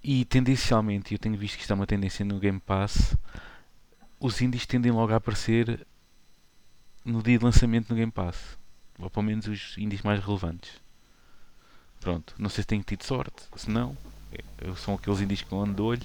e 0.03 0.25
tendencialmente, 0.25 1.13
eu 1.13 1.17
tenho 1.17 1.35
visto 1.35 1.55
que 1.55 1.61
isto 1.61 1.71
é 1.71 1.75
uma 1.75 1.87
tendência 1.87 2.23
no 2.23 2.39
Game 2.39 2.59
Pass, 2.59 3.17
os 4.19 4.39
indies 4.41 4.67
tendem 4.67 4.91
logo 4.91 5.11
a 5.11 5.15
aparecer 5.15 5.87
no 7.07 7.23
dia 7.23 7.39
de 7.39 7.43
lançamento 7.43 7.89
no 7.89 7.95
Game 7.95 8.11
Pass, 8.11 8.57
ou 8.99 9.09
pelo 9.09 9.25
menos 9.25 9.47
os 9.47 9.77
indies 9.77 10.01
mais 10.01 10.23
relevantes. 10.23 10.69
Pronto, 11.99 12.35
não 12.37 12.49
sei 12.49 12.61
se 12.61 12.67
tenho 12.67 12.83
tido 12.83 13.03
sorte, 13.03 13.43
se 13.55 13.69
não, 13.69 13.97
é, 14.31 14.43
são 14.75 14.93
aqueles 14.95 15.21
indies 15.21 15.41
que 15.41 15.51
eu 15.51 15.61
ando 15.61 15.73
de 15.73 15.81
olho. 15.81 16.03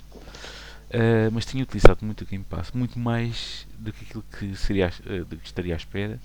Uh, 0.88 1.33
mas 1.33 1.47
tenho 1.47 1.65
utilizado 1.65 2.05
muito 2.05 2.23
o 2.23 2.27
Game 2.27 2.45
Pass, 2.45 2.71
muito 2.73 2.99
mais 2.99 3.67
do 3.79 3.93
que 3.93 4.05
aquilo 4.05 4.25
que, 4.38 4.55
seria, 4.55 4.88
uh, 4.88 5.25
que 5.25 5.47
estaria 5.47 5.75
à 5.75 5.77
espera 5.77 6.21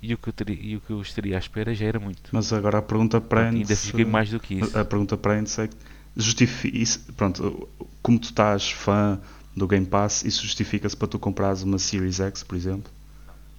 e 0.00 0.14
o 0.14 0.18
que 0.18 0.28
eu, 0.28 0.32
teria, 0.32 0.56
e 0.60 0.76
o 0.76 0.80
que 0.80 0.90
eu 0.90 1.02
estaria 1.02 1.34
à 1.34 1.38
espera 1.38 1.74
já 1.74 1.86
era 1.86 1.98
muito. 1.98 2.30
Mas 2.30 2.52
agora 2.52 2.78
a 2.78 2.82
pergunta 2.82 3.20
prende 3.20 3.56
ainda 3.56 3.76
fiquei 3.76 4.04
mais 4.04 4.30
do 4.30 4.38
que 4.38 4.54
isso. 4.54 4.78
A 4.78 4.84
pergunta 4.84 5.16
prende-se 5.16 5.62
é 5.62 5.68
justifica 6.16 7.12
pronto, 7.16 7.68
como 8.00 8.18
tu 8.18 8.24
estás 8.26 8.70
fã 8.70 9.20
do 9.56 9.66
Game 9.66 9.86
Pass, 9.86 10.24
isso 10.24 10.42
justifica-se 10.42 10.96
para 10.96 11.08
tu 11.08 11.18
comprares 11.18 11.62
uma 11.62 11.78
Series 11.78 12.20
X, 12.20 12.42
por 12.42 12.56
exemplo? 12.56 12.92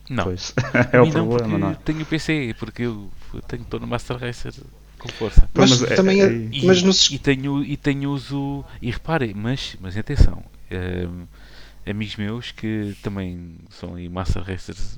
Não. 0.09 0.23
Pois, 0.23 0.53
é 0.91 1.01
o 1.01 1.05
não 1.05 1.11
problema, 1.11 1.57
não 1.57 1.71
é? 1.71 1.75
tenho 1.75 2.05
PC, 2.05 2.55
porque 2.57 2.83
eu 2.83 3.09
tenho 3.47 3.65
todo 3.65 3.81
no 3.81 3.87
Master 3.87 4.17
Racer 4.17 4.53
com 4.97 5.09
força. 5.09 5.49
Mas, 5.53 5.81
mas 5.81 5.95
também 5.95 6.21
é, 6.21 6.25
é, 6.25 6.49
e, 6.51 6.65
mas 6.65 6.81
nos... 6.81 7.09
e, 7.11 7.19
tenho, 7.19 7.63
e 7.63 7.77
tenho 7.77 8.11
uso, 8.11 8.63
e 8.81 8.89
reparem, 8.89 9.33
mas, 9.33 9.75
mas 9.79 9.97
atenção, 9.97 10.43
um, 10.71 11.27
amigos 11.89 12.15
meus 12.15 12.51
que 12.51 12.95
também 13.01 13.55
são 13.69 13.95
aí 13.95 14.09
Master 14.09 14.43
Racers 14.43 14.97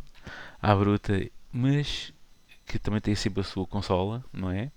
à 0.62 0.76
bruta, 0.76 1.30
mas 1.52 2.14
que 2.66 2.78
também 2.78 3.02
tem 3.02 3.16
sempre 3.16 3.42
a 3.42 3.44
sua 3.44 3.66
consola, 3.66 4.24
não 4.32 4.52
é? 4.52 4.72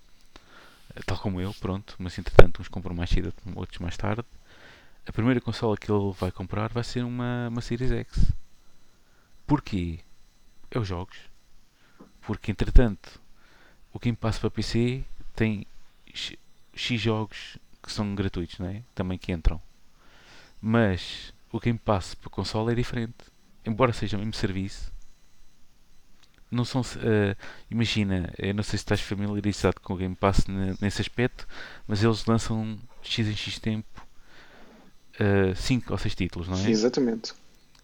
Tal 1.07 1.18
como 1.18 1.40
eu, 1.40 1.55
pronto, 1.55 1.95
mas 1.99 2.18
entretanto 2.18 2.61
uns 2.61 2.68
compram 2.68 2.95
mais 2.95 3.11
cedo, 3.11 3.33
outros 3.55 3.79
mais 3.79 3.97
tarde. 3.97 4.25
A 5.07 5.12
primeira 5.12 5.40
consola 5.40 5.77
que 5.77 5.90
ele 5.90 6.12
vai 6.18 6.31
comprar 6.31 6.73
vai 6.73 6.85
ser 6.85 7.05
uma, 7.05 7.49
uma 7.49 7.61
Series 7.61 7.90
X. 7.90 8.33
Porquê? 9.47 9.99
É 10.73 10.79
os 10.79 10.89
jogos. 10.89 11.17
Porque 12.23 12.51
entretanto 12.51 13.21
o 13.93 13.99
Game 13.99 14.17
Pass 14.17 14.39
para 14.39 14.51
PC 14.51 15.05
tem 15.37 15.67
X, 16.13 16.37
X 16.75 17.01
jogos 17.01 17.59
que 17.83 17.93
são 17.93 18.15
gratuitos, 18.15 18.59
não 18.59 18.69
é? 18.69 18.83
Também 18.95 19.19
que 19.19 19.33
entram. 19.33 19.61
Mas 20.61 21.33
o 21.51 21.61
Game 21.61 21.79
Pass 21.79 22.15
para 22.15 22.31
consola 22.31 22.73
é 22.73 22.75
diferente. 22.75 23.31
Embora 23.65 23.93
seja 23.93 24.17
o 24.17 24.21
mesmo 24.21 24.35
serviço, 24.35 24.93
não 26.51 26.65
são. 26.65 26.81
Uh, 26.81 27.37
imagina, 27.71 28.33
eu 28.39 28.55
não 28.55 28.63
sei 28.63 28.79
se 28.79 28.85
estás 28.85 29.01
familiarizado 29.01 29.81
com 29.81 29.95
o 29.95 29.97
Game 29.97 30.15
Pass 30.15 30.47
nesse 30.81 31.01
aspecto, 31.01 31.47
mas 31.87 32.03
eles 32.03 32.25
lançam 32.27 32.79
X 33.03 33.27
em 33.27 33.37
X 33.37 33.59
tempo 33.59 34.07
5 35.57 35.89
uh, 35.89 35.93
ou 35.93 35.99
6 35.99 36.15
títulos, 36.15 36.49
não 36.49 36.57
é? 36.59 36.71
Exatamente. 36.71 37.35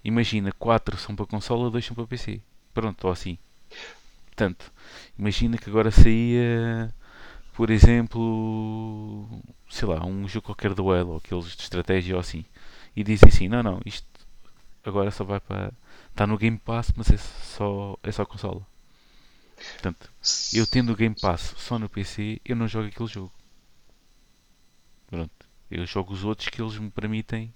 Imagina, 0.05 0.53
4 0.53 0.97
são 0.97 1.15
para 1.15 1.27
consola, 1.27 1.71
2 1.71 1.85
são 1.85 1.95
para 1.95 2.07
PC. 2.07 2.41
Pronto, 2.79 3.07
ou 3.07 3.11
assim. 3.11 3.37
Portanto, 4.27 4.73
imagina 5.19 5.59
que 5.59 5.69
agora 5.69 5.91
saía, 5.91 6.95
por 7.53 7.71
exemplo, 7.71 9.29
sei 9.69 9.89
lá, 9.89 10.07
um 10.07 10.29
jogo 10.29 10.47
qualquer 10.47 10.75
do 10.75 10.95
Elo, 10.95 11.17
aqueles 11.17 11.57
de 11.57 11.63
estratégia 11.63 12.15
ou 12.15 12.21
assim, 12.21 12.45
e 12.95 13.03
dizem 13.03 13.29
assim: 13.31 13.49
não, 13.49 13.65
não, 13.65 13.81
isto 13.85 14.07
agora 14.85 15.11
só 15.11 15.25
vai 15.25 15.41
para 15.41 15.73
Está 16.11 16.25
no 16.25 16.39
Game 16.39 16.57
Pass, 16.57 16.93
mas 16.97 17.11
é 17.11 17.17
só, 17.17 17.99
é 18.01 18.13
só 18.13 18.25
consola. 18.25 18.65
Portanto, 19.57 20.09
eu 20.55 20.65
tendo 20.65 20.93
o 20.93 20.97
Game 20.97 21.17
Pass 21.21 21.57
só 21.59 21.81
no 21.81 21.89
PC, 21.89 22.41
eu 22.45 22.55
não 22.55 22.69
jogo 22.69 22.87
aquele 22.87 23.09
jogo. 23.09 23.33
Pronto. 25.09 25.49
Eu 25.69 25.85
jogo 25.85 26.13
os 26.13 26.23
outros 26.23 26.49
que 26.49 26.63
eles 26.63 26.79
me 26.79 26.93
permitem 26.93 27.53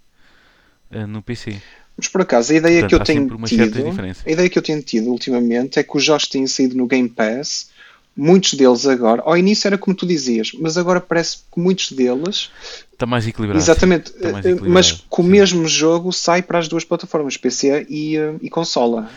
uh, 0.91 1.07
no 1.07 1.23
PC. 1.23 1.63
Mas 1.97 2.09
por 2.09 2.23
acaso, 2.23 2.53
a 2.53 2.57
ideia 2.57 2.81
Portanto, 2.81 3.05
que 3.05 3.13
eu 3.13 3.29
tenho 3.29 3.47
tido, 3.47 3.85
a 4.27 4.31
ideia 4.31 4.49
que 4.49 4.59
eu 4.59 4.63
tenho 4.63 4.83
tido 4.83 5.11
ultimamente 5.11 5.79
é 5.79 5.83
que 5.83 5.97
os 5.97 6.03
jogos 6.03 6.27
têm 6.27 6.47
saído 6.47 6.77
no 6.77 6.87
Game 6.87 7.09
Pass 7.09 7.71
muitos 8.17 8.55
deles 8.55 8.87
agora, 8.87 9.23
ao 9.25 9.37
início 9.37 9.67
era 9.67 9.79
como 9.79 9.97
tu 9.97 10.07
dizias, 10.07 10.53
mas 10.59 10.77
agora 10.77 11.01
parece 11.01 11.39
que 11.53 11.59
muitos 11.59 11.93
deles 11.93 12.51
está 12.93 13.07
mais 13.07 13.27
equilibrado. 13.27 13.63
Exatamente, 13.63 14.13
mais 14.23 14.45
equilibrado, 14.45 14.71
mas 14.71 14.93
com 15.09 15.23
o 15.23 15.25
mesmo 15.25 15.67
jogo 15.67 16.13
sai 16.13 16.43
para 16.43 16.59
as 16.59 16.69
duas 16.69 16.85
plataformas, 16.85 17.37
PC 17.37 17.87
e, 17.89 18.17
eh, 18.17 18.35
e 18.41 18.51
consola. 18.51 19.11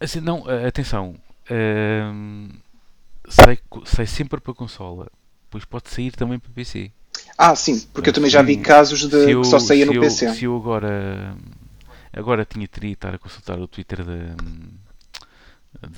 Assim, 0.00 0.20
não, 0.20 0.50
eh, 0.50 0.66
atenção, 0.66 1.14
uh, 1.50 2.48
sai, 3.28 3.58
sai 3.84 4.06
sempre 4.06 4.40
para 4.40 4.52
consola, 4.52 5.08
depois 5.44 5.64
pode 5.64 5.88
sair 5.88 6.12
também 6.12 6.38
para 6.38 6.50
PC. 6.52 6.90
Ah, 7.38 7.54
sim, 7.54 7.80
porque 7.92 8.10
eu 8.10 8.12
também 8.12 8.30
já 8.30 8.42
vi 8.42 8.56
casos 8.56 9.08
de 9.08 9.30
eu, 9.30 9.42
que 9.42 9.46
só 9.46 9.58
saía 9.58 9.86
no 9.86 9.94
eu, 9.94 10.00
PC. 10.00 10.34
Se 10.34 10.44
eu 10.44 10.56
agora 10.56 11.36
agora 12.16 12.44
tinha 12.44 12.66
teria 12.68 12.92
estar 12.92 13.14
a 13.14 13.18
consultar 13.18 13.58
o 13.58 13.68
Twitter 13.68 14.04
da, 14.04 14.36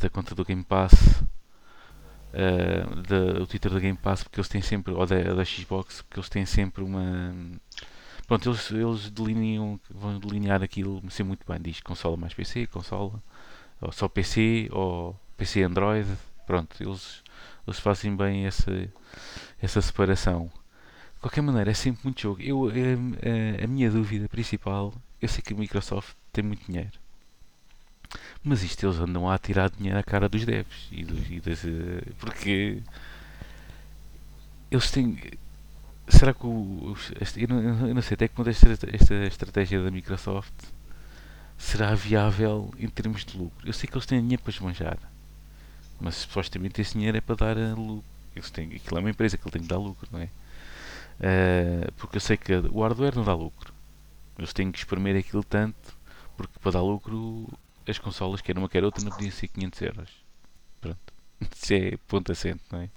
da 0.00 0.10
conta 0.10 0.34
do 0.34 0.44
Game 0.44 0.64
Pass 0.64 1.24
uh, 2.36 3.02
da, 3.02 3.42
o 3.42 3.46
Twitter 3.46 3.72
da 3.72 3.80
Game 3.80 3.96
Pass, 3.96 4.22
porque 4.22 4.38
eles 4.38 4.48
têm 4.48 4.62
sempre, 4.62 4.92
ou 4.92 5.06
da, 5.06 5.34
da 5.34 5.44
Xbox, 5.44 6.02
porque 6.02 6.18
eles 6.18 6.28
têm 6.28 6.46
sempre 6.46 6.84
uma. 6.84 7.34
Pronto, 8.26 8.48
eles, 8.48 8.70
eles 8.70 9.10
delineam, 9.10 9.80
vão 9.90 10.18
delinear 10.18 10.62
aquilo 10.62 11.02
ser 11.10 11.22
muito 11.22 11.46
bem. 11.46 11.60
Diz 11.60 11.80
consola 11.80 12.16
mais 12.16 12.34
PC, 12.34 12.66
consola 12.66 13.22
ou 13.80 13.92
só 13.92 14.08
PC 14.08 14.68
ou 14.72 15.18
PC 15.36 15.62
Android. 15.62 16.08
Pronto, 16.46 16.76
eles, 16.80 17.22
eles 17.66 17.78
fazem 17.78 18.14
bem 18.16 18.46
essa, 18.46 18.88
essa 19.60 19.80
separação. 19.80 20.50
De 21.14 21.20
qualquer 21.20 21.40
maneira, 21.40 21.70
é 21.70 21.74
sempre 21.74 22.02
muito 22.04 22.20
jogo. 22.20 22.42
Eu, 22.42 22.66
a, 22.66 22.70
a, 22.70 23.64
a 23.64 23.66
minha 23.66 23.90
dúvida 23.90 24.28
principal, 24.28 24.92
eu 25.20 25.28
sei 25.28 25.42
que 25.42 25.52
a 25.52 25.56
Microsoft 25.56 26.14
tem 26.32 26.44
muito 26.44 26.66
dinheiro. 26.66 26.92
Mas 28.42 28.62
isto 28.62 28.86
eles 28.86 28.98
andam 28.98 29.28
a 29.28 29.38
tirar 29.38 29.70
dinheiro 29.70 29.98
à 29.98 30.02
cara 30.02 30.28
dos 30.28 30.44
devs. 30.44 30.88
E 30.92 31.04
dos, 31.04 31.30
e 31.30 31.40
das, 31.40 31.64
eh, 31.64 32.12
porque 32.18 32.82
eles 34.70 34.90
têm. 34.90 35.18
Será 36.08 36.32
que 36.32 36.46
o. 36.46 36.96
Eu 37.36 37.48
não, 37.48 37.88
eu 37.88 37.94
não 37.94 38.02
sei 38.02 38.14
até 38.14 38.28
que 38.28 38.34
ponto 38.34 38.48
esta, 38.48 38.68
esta 38.92 39.14
estratégia 39.24 39.82
da 39.82 39.90
Microsoft 39.90 40.52
será 41.58 41.94
viável 41.94 42.72
em 42.78 42.88
termos 42.88 43.24
de 43.24 43.36
lucro. 43.36 43.66
Eu 43.66 43.72
sei 43.72 43.88
que 43.88 43.96
eles 43.96 44.06
têm 44.06 44.20
dinheiro 44.20 44.42
para 44.42 44.52
esbanjar. 44.52 44.98
Mas 46.00 46.16
supostamente 46.16 46.80
esse 46.80 46.92
dinheiro 46.94 47.16
é 47.16 47.20
para 47.20 47.36
dar 47.36 47.56
lucro. 47.76 48.04
Eles 48.34 48.50
têm, 48.50 48.66
aquilo 48.66 48.98
é 48.98 49.00
uma 49.00 49.10
empresa 49.10 49.38
que 49.38 49.44
ele 49.44 49.52
tem 49.52 49.62
que 49.62 49.68
dar 49.68 49.78
lucro, 49.78 50.06
não 50.12 50.20
é? 50.20 50.28
Uh, 51.18 51.92
porque 51.96 52.18
eu 52.18 52.20
sei 52.20 52.36
que 52.36 52.52
o 52.52 52.82
hardware 52.82 53.16
não 53.16 53.24
dá 53.24 53.34
lucro. 53.34 53.72
Eles 54.38 54.52
têm 54.52 54.70
que 54.70 54.78
espremer 54.78 55.16
aquilo 55.16 55.42
tanto 55.42 55.96
porque 56.36 56.58
para 56.60 56.72
dar 56.72 56.82
lucro 56.82 57.48
as 57.88 57.98
consolas, 57.98 58.40
quer 58.40 58.58
uma 58.58 58.68
quer 58.68 58.84
outra, 58.84 59.02
não 59.02 59.10
podiam 59.10 59.30
ser 59.30 59.48
500 59.48 59.82
euros. 59.82 60.10
Pronto. 60.80 61.14
Isso 61.54 61.74
é 61.74 61.96
ponto 62.08 62.32
assente, 62.32 62.62
não 62.70 62.80
é? 62.80 62.90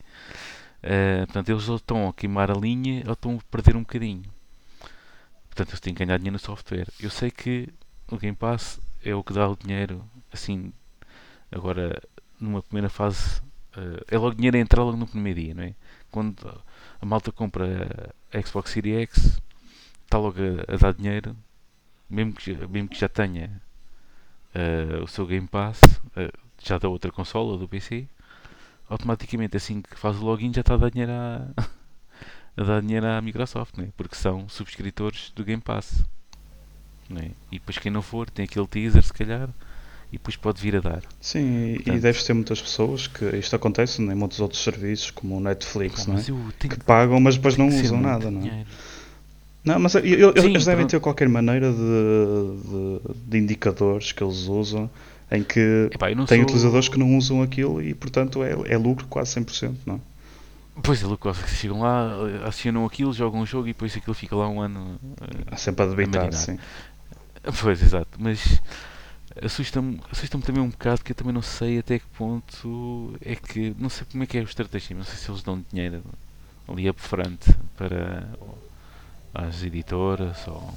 Uh, 0.82 1.26
portanto, 1.26 1.50
eles 1.50 1.70
ou 1.70 1.76
estão 1.76 2.08
a 2.08 2.14
queimar 2.14 2.50
a 2.50 2.54
linha 2.54 3.04
ou 3.06 3.14
estão 3.14 3.38
a 3.38 3.52
perder 3.52 3.76
um 3.76 3.82
bocadinho. 3.82 4.24
Portanto, 5.48 5.70
eles 5.70 5.80
têm 5.80 5.94
que 5.94 6.04
ganhar 6.04 6.18
dinheiro 6.18 6.34
no 6.34 6.40
software. 6.40 6.88
Eu 7.00 7.10
sei 7.10 7.30
que 7.32 7.70
o 8.10 8.18
Game 8.18 8.36
Pass 8.36 8.80
é 9.04 9.14
o 9.14 9.24
que 9.24 9.34
dá 9.34 9.48
o 9.48 9.56
dinheiro, 9.56 10.04
assim, 10.32 10.74
agora, 11.52 12.02
numa 12.40 12.64
primeira 12.64 12.90
fase, 12.90 13.42
uh, 13.78 14.04
é 14.08 14.18
logo 14.18 14.36
dinheiro 14.36 14.58
a 14.58 14.60
entrar 14.60 14.84
logo 14.84 14.98
no 14.98 15.08
primeiro 15.08 15.40
dia, 15.40 15.54
não 15.54 15.64
é? 15.64 15.76
Quando 16.10 16.64
a 17.00 17.06
malta 17.06 17.32
compra 17.32 18.14
a 18.34 18.42
Xbox 18.42 18.72
Series 18.72 19.10
X, 19.10 19.42
está 20.10 20.18
logo 20.18 20.40
a, 20.40 20.74
a 20.74 20.78
dar 20.78 20.94
dinheiro, 20.94 21.38
mesmo 22.10 22.34
que, 22.34 22.54
mesmo 22.68 22.90
que 22.90 23.00
já 23.00 23.08
tenha 23.08 23.62
uh, 24.56 25.04
o 25.04 25.08
seu 25.08 25.26
Game 25.28 25.48
Pass, 25.48 25.82
uh, 25.84 26.36
já 26.62 26.80
da 26.80 26.90
outra 26.90 27.12
consola, 27.12 27.58
do 27.58 27.68
PC, 27.68 28.08
automaticamente 28.90 29.56
assim 29.56 29.82
que 29.84 29.96
faz 29.96 30.18
o 30.18 30.26
login 30.26 30.52
já 30.52 30.62
está 30.62 30.74
a 30.74 30.78
dar 30.78 30.90
dinheiro 30.90 31.12
à, 31.12 31.48
a 32.58 32.64
dar 32.64 32.82
dinheiro 32.82 33.06
à 33.06 33.22
Microsoft, 33.22 33.78
né? 33.78 33.90
porque 33.96 34.16
são 34.16 34.50
subscritores 34.50 35.32
do 35.36 35.44
Game 35.46 35.62
Pass. 35.62 36.04
Né? 37.08 37.32
E 37.52 37.60
depois 37.60 37.78
quem 37.78 37.92
não 37.92 38.02
for 38.02 38.30
tem 38.30 38.46
aquele 38.46 38.68
teaser 38.68 39.04
se 39.04 39.14
calhar 39.14 39.50
e 40.12 40.18
depois 40.18 40.36
pode 40.36 40.60
vir 40.60 40.76
a 40.76 40.80
dar. 40.80 41.04
Sim, 41.22 41.76
Portanto, 41.76 41.98
e 41.98 42.00
deves 42.00 42.24
ter 42.24 42.34
muitas 42.34 42.60
pessoas 42.60 43.06
que 43.06 43.26
isto 43.38 43.56
acontece 43.56 44.02
em 44.02 44.16
muitos 44.16 44.40
outros 44.40 44.64
serviços, 44.64 45.12
como 45.12 45.38
o 45.38 45.40
Netflix, 45.40 46.08
não 46.08 46.18
é? 46.18 46.24
que 46.68 46.80
pagam, 46.84 47.20
mas 47.20 47.36
depois 47.36 47.56
não 47.58 47.68
usam 47.68 48.02
nada, 48.02 48.32
não 48.32 48.42
é? 48.44 48.66
Não, 49.64 49.80
mas 49.80 49.96
eu, 49.96 50.04
eu, 50.04 50.42
Sim, 50.42 50.50
eles 50.50 50.66
devem 50.66 50.88
ter 50.88 51.00
qualquer 51.00 51.28
maneira 51.28 51.72
de, 51.72 51.78
de, 51.78 53.30
de, 53.30 53.38
indicadores 53.38 54.12
que 54.12 54.24
eles 54.24 54.48
usam 54.48 54.90
em 55.30 55.44
que 55.44 55.90
Epá, 55.92 56.08
tem 56.08 56.26
sou... 56.26 56.42
utilizadores 56.42 56.88
que 56.88 56.98
não 56.98 57.18
usam 57.18 57.42
aquilo 57.42 57.82
e 57.82 57.94
portanto 57.94 58.42
é, 58.44 58.52
é 58.66 58.78
lucro 58.78 59.06
quase 59.08 59.40
100%, 59.40 59.76
não 59.86 59.96
é? 59.96 60.00
Pois 60.82 61.04
é, 61.04 61.06
lucro, 61.06 61.34
chegam 61.48 61.82
lá, 61.82 62.10
acionam 62.46 62.86
aquilo, 62.86 63.12
jogam 63.12 63.42
um 63.42 63.46
jogo 63.46 63.68
e 63.68 63.74
depois 63.74 63.96
aquilo 63.96 64.14
fica 64.14 64.34
lá 64.34 64.48
um 64.48 64.62
ano. 64.62 64.98
Uh, 65.52 65.58
sempre 65.58 65.84
a 65.84 65.88
debitar, 65.90 66.32
sim. 66.32 66.58
Pois, 67.62 67.82
exato, 67.82 68.18
mas 68.18 68.62
assusta-me 69.42 70.00
assusta 70.12 70.38
também 70.40 70.62
um 70.62 70.70
bocado 70.70 71.04
que 71.04 71.12
eu 71.12 71.16
também 71.16 71.34
não 71.34 71.42
sei 71.42 71.80
até 71.80 72.00
que 72.00 72.06
ponto 72.18 73.14
é 73.22 73.36
que 73.36 73.76
não 73.78 73.90
sei 73.90 74.06
como 74.12 74.24
é 74.24 74.26
que 74.26 74.38
é 74.38 74.42
o 74.42 74.44
estratégia, 74.44 74.96
não 74.96 75.04
sei 75.04 75.16
se 75.16 75.30
eles 75.30 75.44
dão 75.44 75.64
dinheiro 75.72 76.02
ali 76.68 76.90
up 76.90 77.00
front 77.02 77.40
para 77.78 78.28
às 79.34 79.64
editoras 79.64 80.48
ou 80.48 80.74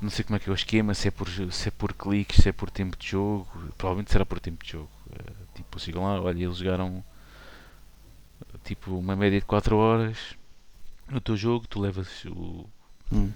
não 0.00 0.10
sei 0.10 0.24
como 0.24 0.36
é 0.36 0.40
que 0.40 0.48
é 0.48 0.52
o 0.52 0.54
esquema, 0.54 0.94
se 0.94 1.06
é 1.06 1.10
por, 1.12 1.28
se 1.28 1.68
é 1.68 1.70
por 1.70 1.92
cliques, 1.92 2.42
se 2.42 2.48
é 2.48 2.52
por 2.52 2.68
tempo 2.68 2.96
de 2.96 3.08
jogo, 3.08 3.46
provavelmente 3.78 4.10
será 4.10 4.26
por 4.26 4.40
tempo 4.40 4.64
de 4.64 4.72
jogo. 4.72 4.90
Eh, 5.12 5.32
tipo, 5.54 5.78
chegam 5.78 6.02
lá, 6.02 6.20
olha, 6.20 6.42
eles 6.42 6.56
jogaram 6.56 7.04
tipo 8.64 8.96
uma 8.96 9.14
média 9.14 9.38
de 9.38 9.46
4 9.46 9.76
horas 9.76 10.18
no 11.08 11.20
teu 11.20 11.36
jogo, 11.36 11.66
tu 11.68 11.80
levas 11.80 12.24
o, 12.24 12.66
hum. 13.12 13.30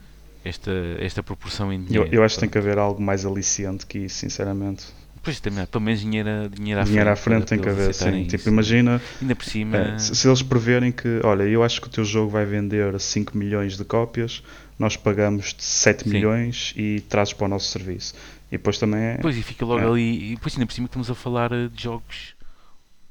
esta, 0.45 0.73
esta 0.99 1.23
proporção 1.23 1.73
em 1.73 1.85
dinheiro. 1.85 2.09
Eu, 2.09 2.21
eu 2.21 2.25
acho 2.25 2.35
que 2.35 2.41
tem 2.41 2.51
que 2.51 2.59
haver 2.59 2.79
algo 2.79 3.01
mais 3.01 3.25
aliciante 3.25 3.87
que 3.87 4.01
isso, 4.01 4.17
sinceramente. 4.17 4.93
Pois 5.27 5.41
também, 5.41 5.67
pelo 5.67 5.83
menos 5.83 6.01
dinheiro, 6.03 6.49
dinheiro 6.49 6.81
à 6.81 6.85
dinheiro 6.85 7.05
frente. 7.05 7.09
à 7.09 7.17
frente 7.17 7.47
tem 7.47 7.59
que 7.59 7.69
haver, 7.69 7.93
sim. 7.93 8.27
Tipo, 8.29 8.49
imagina. 8.49 9.03
Ainda 9.21 9.35
por 9.35 9.45
cima. 9.45 9.77
É, 9.77 9.99
se, 9.99 10.15
se, 10.15 10.29
eles 10.29 10.41
preverem 10.41 10.93
que, 10.93 11.21
olha, 11.25 11.43
eu 11.43 11.65
acho 11.65 11.81
que 11.81 11.89
o 11.89 11.91
teu 11.91 12.05
jogo 12.05 12.31
vai 12.31 12.47
vender 12.47 13.01
5 13.01 13.37
milhões 13.37 13.77
de 13.77 13.85
cópias, 13.85 14.41
nós 14.79 14.97
pagamos 14.97 15.57
7 15.59 16.05
sim. 16.05 16.11
milhões 16.11 16.73
e 16.77 17.01
trazes 17.09 17.35
para 17.35 17.47
o 17.47 17.49
nosso 17.49 17.67
serviço. 17.67 18.15
E 18.47 18.53
depois 18.53 18.79
também 18.79 19.01
é. 19.01 19.19
Pois, 19.19 19.37
e 19.37 19.43
fica 19.43 19.67
logo 19.67 19.81
é. 19.81 19.89
ali. 19.89 20.31
E 20.31 20.37
depois 20.37 20.55
ainda 20.55 20.65
por 20.65 20.73
cima 20.73 20.87
estamos 20.87 21.11
a 21.11 21.15
falar 21.17 21.51
de 21.51 21.83
jogos 21.83 22.37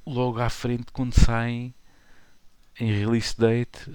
logo 0.08 0.40
à 0.40 0.50
frente 0.50 0.86
quando 0.94 1.20
saem 1.20 1.74
em 2.80 2.98
release 2.98 3.36
date 3.38 3.92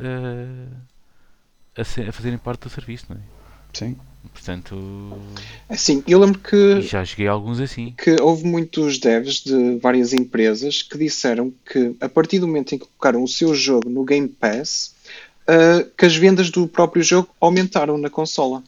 a, 1.74 1.80
a, 1.80 1.84
ser, 1.84 2.06
a 2.06 2.12
fazerem 2.12 2.36
parte 2.36 2.64
do 2.64 2.68
serviço, 2.68 3.06
não 3.08 3.16
é? 3.16 3.20
Sim. 3.72 3.96
Portanto. 4.28 5.18
Assim, 5.68 6.02
eu 6.06 6.18
lembro 6.18 6.38
que. 6.38 6.82
Já 6.82 7.04
cheguei 7.04 7.26
a 7.26 7.32
alguns 7.32 7.60
assim. 7.60 7.94
Que 7.96 8.20
houve 8.20 8.44
muitos 8.44 8.98
devs 8.98 9.40
de 9.40 9.78
várias 9.78 10.12
empresas 10.12 10.82
que 10.82 10.98
disseram 10.98 11.52
que 11.64 11.96
a 12.00 12.08
partir 12.08 12.38
do 12.38 12.46
momento 12.46 12.74
em 12.74 12.78
que 12.78 12.86
colocaram 12.86 13.22
o 13.22 13.28
seu 13.28 13.54
jogo 13.54 13.88
no 13.88 14.04
Game 14.04 14.28
Pass, 14.28 14.94
uh, 15.42 15.88
que 15.96 16.04
as 16.04 16.16
vendas 16.16 16.50
do 16.50 16.68
próprio 16.68 17.02
jogo 17.02 17.28
aumentaram 17.40 17.96
na 17.96 18.10
consola. 18.10 18.62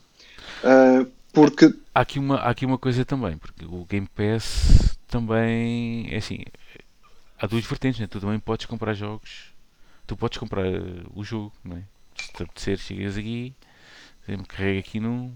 Uh, 0.63 1.07
porque. 1.33 1.73
Há 1.95 2.01
aqui, 2.01 2.19
uma, 2.19 2.37
há 2.37 2.51
aqui 2.51 2.65
uma 2.65 2.79
coisa 2.79 3.05
também, 3.05 3.37
porque 3.37 3.65
o 3.65 3.85
Game 3.85 4.09
Pass 4.15 4.97
também. 5.09 6.09
É 6.11 6.17
assim. 6.17 6.45
Há 7.39 7.47
duas 7.47 7.65
vertentes, 7.65 8.01
né? 8.01 8.07
Tu 8.07 8.21
também 8.21 8.39
podes 8.39 8.67
comprar 8.67 8.95
jogos. 8.95 9.53
Tu 10.07 10.17
podes 10.17 10.39
comprar 10.39 10.65
o 11.15 11.23
jogo, 11.25 11.53
não 11.65 11.77
é? 11.77 11.83
Se 12.17 12.33
te 12.33 12.43
apetecer, 12.43 12.79
chegas 12.79 13.17
aqui 13.19 13.55
carrega 14.49 14.79
aqui 14.79 15.01
num. 15.01 15.33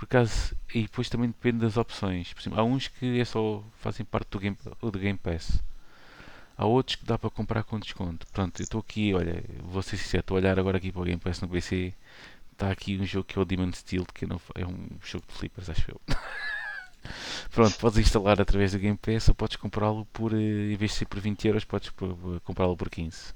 Por 0.00 0.06
acaso, 0.06 0.56
e 0.74 0.84
depois 0.84 1.10
também 1.10 1.28
depende 1.28 1.58
das 1.58 1.76
opções. 1.76 2.32
Por 2.32 2.40
exemplo, 2.40 2.58
há 2.58 2.64
uns 2.64 2.88
que 2.88 3.20
é 3.20 3.24
só 3.26 3.62
fazem 3.80 4.06
parte 4.06 4.30
do 4.30 4.38
Game, 4.38 4.56
do 4.80 4.98
game 4.98 5.18
Pass. 5.18 5.62
Há 6.56 6.64
outros 6.64 6.96
que 6.96 7.04
dá 7.04 7.18
para 7.18 7.28
comprar 7.28 7.62
com 7.64 7.78
desconto. 7.78 8.26
Pronto, 8.32 8.58
eu 8.58 8.64
estou 8.64 8.80
aqui, 8.80 9.12
olha, 9.12 9.44
vou 9.62 9.82
ser 9.82 9.98
sincero, 9.98 10.22
estou 10.22 10.38
a 10.38 10.40
olhar 10.40 10.58
agora 10.58 10.78
aqui 10.78 10.90
para 10.90 11.02
o 11.02 11.04
Game 11.04 11.20
Pass 11.20 11.42
no 11.42 11.48
PC. 11.48 11.92
Está 12.50 12.70
aqui 12.70 12.96
um 12.96 13.04
jogo 13.04 13.26
que 13.26 13.38
é 13.38 13.42
o 13.42 13.44
Demon 13.44 13.70
Steel, 13.74 14.06
que 14.14 14.24
não, 14.24 14.40
é 14.54 14.64
um 14.66 14.88
jogo 15.04 15.26
de 15.28 15.34
flippers, 15.34 15.68
acho 15.68 15.90
eu. 15.90 16.00
Pronto, 17.52 17.78
podes 17.78 17.98
instalar 17.98 18.40
através 18.40 18.72
do 18.72 18.78
Game 18.78 18.96
Pass 18.96 19.28
ou 19.28 19.34
podes 19.34 19.56
comprá-lo 19.56 20.06
por, 20.06 20.32
eh, 20.32 20.72
em 20.72 20.76
vez 20.76 20.92
de 20.92 20.96
ser 20.96 21.04
por 21.04 21.20
20 21.20 21.46
euros, 21.46 21.64
podes 21.66 21.92
comprá-lo 22.42 22.74
por 22.74 22.88
15. 22.88 23.34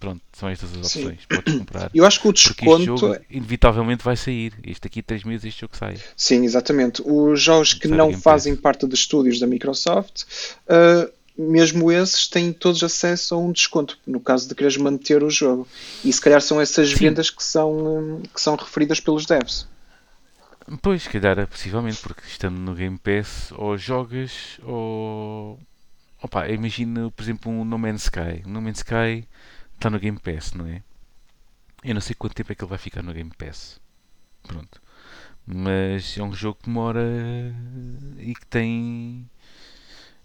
Pronto, 0.00 0.22
são 0.32 0.48
estas 0.48 0.70
as 0.70 0.78
opções. 0.78 1.20
Sim. 1.20 1.26
Podes 1.28 1.58
comprar. 1.58 1.90
Eu 1.94 2.06
acho 2.06 2.22
que 2.22 2.28
o 2.28 2.32
desconto. 2.32 2.76
Este 2.78 2.86
jogo, 2.86 3.16
inevitavelmente 3.30 4.02
vai 4.02 4.16
sair. 4.16 4.54
Este 4.66 4.86
aqui, 4.86 5.02
3 5.02 5.24
meses, 5.24 5.44
este 5.44 5.60
jogo 5.60 5.76
sai. 5.76 5.98
Sim, 6.16 6.42
exatamente. 6.44 7.02
Os 7.04 7.40
jogos 7.40 7.74
que 7.74 7.86
não 7.86 8.10
fazem 8.14 8.56
parte 8.56 8.86
de 8.86 8.94
estúdios 8.94 9.38
da 9.38 9.46
Microsoft, 9.46 10.22
uh, 10.22 11.12
mesmo 11.36 11.92
esses, 11.92 12.26
têm 12.26 12.50
todos 12.50 12.82
acesso 12.82 13.34
a 13.34 13.38
um 13.38 13.52
desconto. 13.52 13.98
No 14.06 14.20
caso 14.20 14.48
de 14.48 14.54
quereres 14.54 14.78
manter 14.78 15.22
o 15.22 15.28
jogo. 15.28 15.68
E 16.02 16.10
se 16.10 16.20
calhar 16.20 16.40
são 16.40 16.58
essas 16.58 16.88
Sim. 16.88 16.96
vendas 16.96 17.28
que 17.28 17.44
são, 17.44 18.22
que 18.34 18.40
são 18.40 18.56
referidas 18.56 19.00
pelos 19.00 19.26
devs. 19.26 19.68
Pois, 20.80 21.02
se 21.02 21.10
calhar, 21.10 21.46
possivelmente, 21.46 21.98
porque 22.00 22.22
estando 22.26 22.58
no 22.58 22.74
Game 22.74 22.96
Pass, 22.96 23.52
ou 23.54 23.76
jogas, 23.76 24.58
ou. 24.62 25.60
Opa, 26.22 26.48
imagina, 26.48 27.10
por 27.10 27.22
exemplo, 27.22 27.52
um 27.52 27.66
No 27.66 27.78
Man's 27.78 28.04
Sky. 28.04 28.42
No 28.46 28.62
Man's 28.62 28.78
Sky 28.78 29.26
está 29.80 29.88
no 29.88 29.98
Game 29.98 30.18
Pass, 30.18 30.52
não 30.52 30.66
é? 30.66 30.82
Eu 31.82 31.94
não 31.94 32.00
sei 32.02 32.14
quanto 32.14 32.34
tempo 32.34 32.52
é 32.52 32.54
que 32.54 32.62
ele 32.62 32.68
vai 32.68 32.78
ficar 32.78 33.02
no 33.02 33.14
Game 33.14 33.30
Pass. 33.36 33.80
Pronto. 34.42 34.80
Mas 35.46 36.16
é 36.18 36.22
um 36.22 36.32
jogo 36.32 36.58
que 36.58 36.66
demora 36.66 37.02
e 38.18 38.34
que 38.34 38.46
tem. 38.46 39.28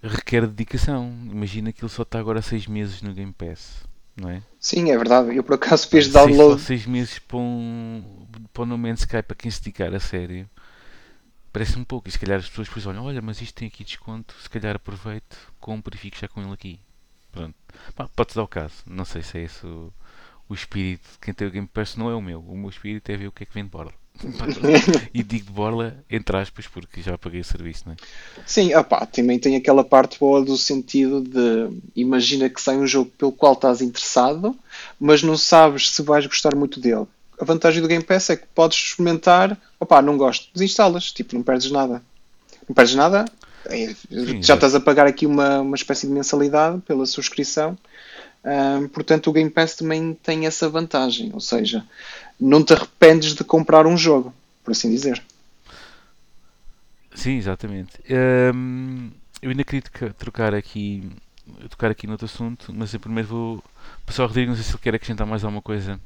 requer 0.03 0.45
dedicação. 0.45 1.09
Imagina 1.31 1.71
que 1.71 1.81
ele 1.83 1.89
só 1.89 2.03
está 2.03 2.19
agora 2.19 2.41
6 2.41 2.67
meses 2.67 3.01
no 3.01 3.13
Game 3.13 3.31
Pass, 3.31 3.87
não 4.15 4.29
é? 4.29 4.43
Sim, 4.59 4.91
é 4.91 4.97
verdade. 4.97 5.33
Eu 5.35 5.43
por 5.43 5.55
acaso 5.55 5.87
fiz 5.87 6.09
download. 6.09 6.61
6 6.61 6.85
meses 6.85 7.19
para 7.19 7.37
um, 7.37 8.27
para 8.53 8.63
um 8.63 8.65
No 8.65 8.77
Man's 8.77 8.99
Sky 8.99 9.23
para 9.23 9.35
quem 9.35 9.49
se 9.49 9.61
dedicar 9.61 9.93
a 9.95 9.99
sério. 9.99 10.49
Parece 11.53 11.79
um 11.79 11.85
pouco. 11.85 12.09
E 12.09 12.11
se 12.11 12.19
calhar 12.19 12.39
as 12.39 12.49
pessoas 12.49 12.67
depois 12.67 12.85
olham: 12.85 13.05
olha, 13.05 13.21
mas 13.21 13.41
isto 13.41 13.55
tem 13.55 13.69
aqui 13.69 13.85
desconto. 13.85 14.35
Se 14.41 14.49
calhar 14.49 14.75
aproveito, 14.75 15.37
compro 15.61 15.95
e 15.95 15.97
fico 15.97 16.17
já 16.17 16.27
com 16.27 16.41
ele 16.41 16.53
aqui. 16.53 16.79
Pronto. 17.36 17.55
Pode-se 18.15 18.36
dar 18.36 18.43
o 18.43 18.47
caso. 18.47 18.73
Não 18.88 19.05
sei 19.05 19.21
se 19.21 19.38
é 19.38 19.43
esse 19.43 19.65
o, 19.65 19.91
o 20.49 20.53
espírito 20.53 21.07
de 21.11 21.19
quem 21.19 21.33
tem 21.33 21.47
o 21.47 21.51
Game 21.51 21.67
Pass. 21.67 21.95
Não 21.95 22.09
é 22.09 22.15
o 22.15 22.21
meu. 22.21 22.39
O 22.39 22.57
meu 22.57 22.69
espírito 22.69 23.11
é 23.11 23.17
ver 23.17 23.27
o 23.27 23.31
que 23.31 23.43
é 23.43 23.45
que 23.45 23.53
vem 23.53 23.63
de 23.63 23.69
borda. 23.69 23.93
e 25.13 25.21
digo 25.23 25.45
de 25.47 25.51
borla, 25.51 25.97
entre 26.09 26.38
aspas, 26.38 26.67
porque 26.67 27.01
já 27.01 27.17
paguei 27.17 27.41
o 27.41 27.43
serviço, 27.43 27.83
não 27.86 27.93
é? 27.93 27.95
Sim, 28.45 28.73
opá, 28.73 29.05
também 29.05 29.38
tem 29.38 29.55
aquela 29.55 29.83
parte 29.83 30.17
boa 30.17 30.43
do 30.43 30.57
sentido 30.57 31.21
de 31.21 31.77
imagina 31.95 32.49
que 32.49 32.61
sai 32.61 32.77
um 32.77 32.88
jogo 32.88 33.11
pelo 33.17 33.31
qual 33.33 33.53
estás 33.53 33.81
interessado, 33.81 34.55
mas 34.97 35.21
não 35.21 35.38
sabes 35.38 35.89
se 35.89 36.01
vais 36.01 36.25
gostar 36.25 36.55
muito 36.55 36.79
dele. 36.79 37.05
A 37.39 37.43
vantagem 37.43 37.81
do 37.81 37.88
Game 37.88 38.03
Pass 38.03 38.29
é 38.29 38.38
que 38.38 38.47
podes 38.55 38.77
experimentar, 38.77 39.59
opá, 39.79 40.01
não 40.01 40.17
gosto, 40.17 40.47
desinstalas, 40.53 41.11
tipo, 41.11 41.36
não 41.36 41.43
perdes 41.43 41.69
nada. 41.69 42.01
Não 42.67 42.73
perdes 42.73 42.95
nada, 42.95 43.25
Sim, 43.70 44.41
já 44.41 44.53
é. 44.53 44.57
estás 44.57 44.76
a 44.76 44.80
pagar 44.80 45.07
aqui 45.07 45.26
uma, 45.26 45.61
uma 45.61 45.76
espécie 45.76 46.07
de 46.07 46.13
mensalidade 46.13 46.82
pela 46.82 47.05
subscrição. 47.05 47.78
Um, 48.43 48.88
portanto, 48.88 49.28
o 49.28 49.34
Game 49.34 49.49
Pass 49.49 49.76
também 49.76 50.13
tem 50.22 50.45
essa 50.45 50.70
vantagem, 50.70 51.32
ou 51.34 51.39
seja, 51.39 51.84
não 52.39 52.63
te 52.63 52.74
arrependes 52.74 53.34
de 53.34 53.43
comprar 53.43 53.88
um 53.88 53.97
jogo, 53.97 54.34
por 54.63 54.72
assim 54.72 54.91
dizer. 54.91 55.22
Sim, 57.16 57.38
exatamente. 57.38 57.93
Um, 58.53 59.09
eu 59.41 59.49
ainda 59.49 59.63
queria 59.63 59.82
trocar 60.18 60.53
aqui, 60.53 61.09
tocar 61.69 61.91
aqui 61.91 62.07
noutro 62.07 62.25
assunto, 62.25 62.73
mas 62.73 62.93
eu 62.93 62.99
primeiro 62.99 63.27
vou 63.27 63.63
Pessoal 64.05 64.27
Rodrigo, 64.27 64.49
não 64.49 64.55
sei 64.55 64.63
se 64.63 64.71
ele 64.71 64.79
quer 64.83 64.93
acrescentar 64.93 65.25
mais 65.25 65.43
alguma 65.43 65.63
coisa. 65.63 65.99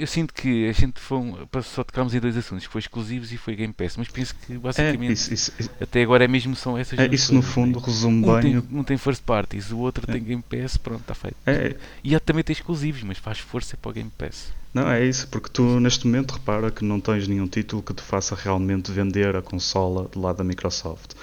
Eu 0.00 0.06
sinto 0.06 0.32
que 0.32 0.68
a 0.68 0.72
gente 0.72 1.00
foi, 1.00 1.18
só 1.64 1.82
tocámos 1.82 2.14
em 2.14 2.20
dois 2.20 2.36
assuntos, 2.36 2.64
foi 2.64 2.78
exclusivos 2.78 3.32
e 3.32 3.36
foi 3.36 3.56
Game 3.56 3.72
Pass, 3.72 3.96
mas 3.96 4.06
penso 4.08 4.36
que 4.36 4.56
basicamente 4.56 5.10
é, 5.10 5.12
isso, 5.12 5.34
isso, 5.34 5.70
até 5.80 6.02
agora 6.02 6.24
é 6.24 6.28
mesmo 6.28 6.54
são 6.54 6.78
essas 6.78 6.96
é, 6.96 7.06
Isso 7.12 7.34
no 7.34 7.42
fundo 7.42 7.80
resume 7.80 8.24
um 8.24 8.34
bem. 8.34 8.62
Tem, 8.62 8.78
um 8.78 8.84
tem 8.84 8.96
first 8.96 9.22
parties, 9.24 9.72
o 9.72 9.78
outro 9.78 10.04
é. 10.08 10.12
tem 10.12 10.22
Game 10.22 10.42
Pass, 10.42 10.76
pronto, 10.76 11.00
está 11.00 11.14
feito. 11.14 11.36
É. 11.44 11.74
E 12.04 12.14
há 12.14 12.20
também 12.20 12.44
tem 12.44 12.54
exclusivos, 12.54 13.02
mas 13.02 13.18
faz 13.18 13.40
força 13.40 13.76
para 13.76 13.90
o 13.90 13.92
Game 13.92 14.12
Pass. 14.16 14.52
Não, 14.72 14.88
é 14.88 15.04
isso, 15.04 15.26
porque 15.26 15.48
tu 15.48 15.80
neste 15.80 16.06
momento 16.06 16.32
repara 16.32 16.70
que 16.70 16.84
não 16.84 17.00
tens 17.00 17.26
nenhum 17.26 17.48
título 17.48 17.82
que 17.82 17.92
te 17.92 18.02
faça 18.02 18.36
realmente 18.36 18.92
vender 18.92 19.34
a 19.34 19.42
consola 19.42 20.08
do 20.08 20.20
lado 20.20 20.36
da 20.36 20.44
Microsoft. 20.44 21.14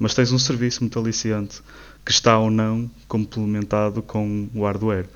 Mas 0.00 0.14
tens 0.14 0.32
um 0.32 0.38
serviço 0.38 0.80
muito 0.82 0.98
aliciante 0.98 1.62
que 2.04 2.10
está 2.10 2.38
ou 2.38 2.50
não 2.50 2.90
complementado 3.08 4.02
com 4.02 4.48
o 4.54 4.64
hardware. 4.64 5.06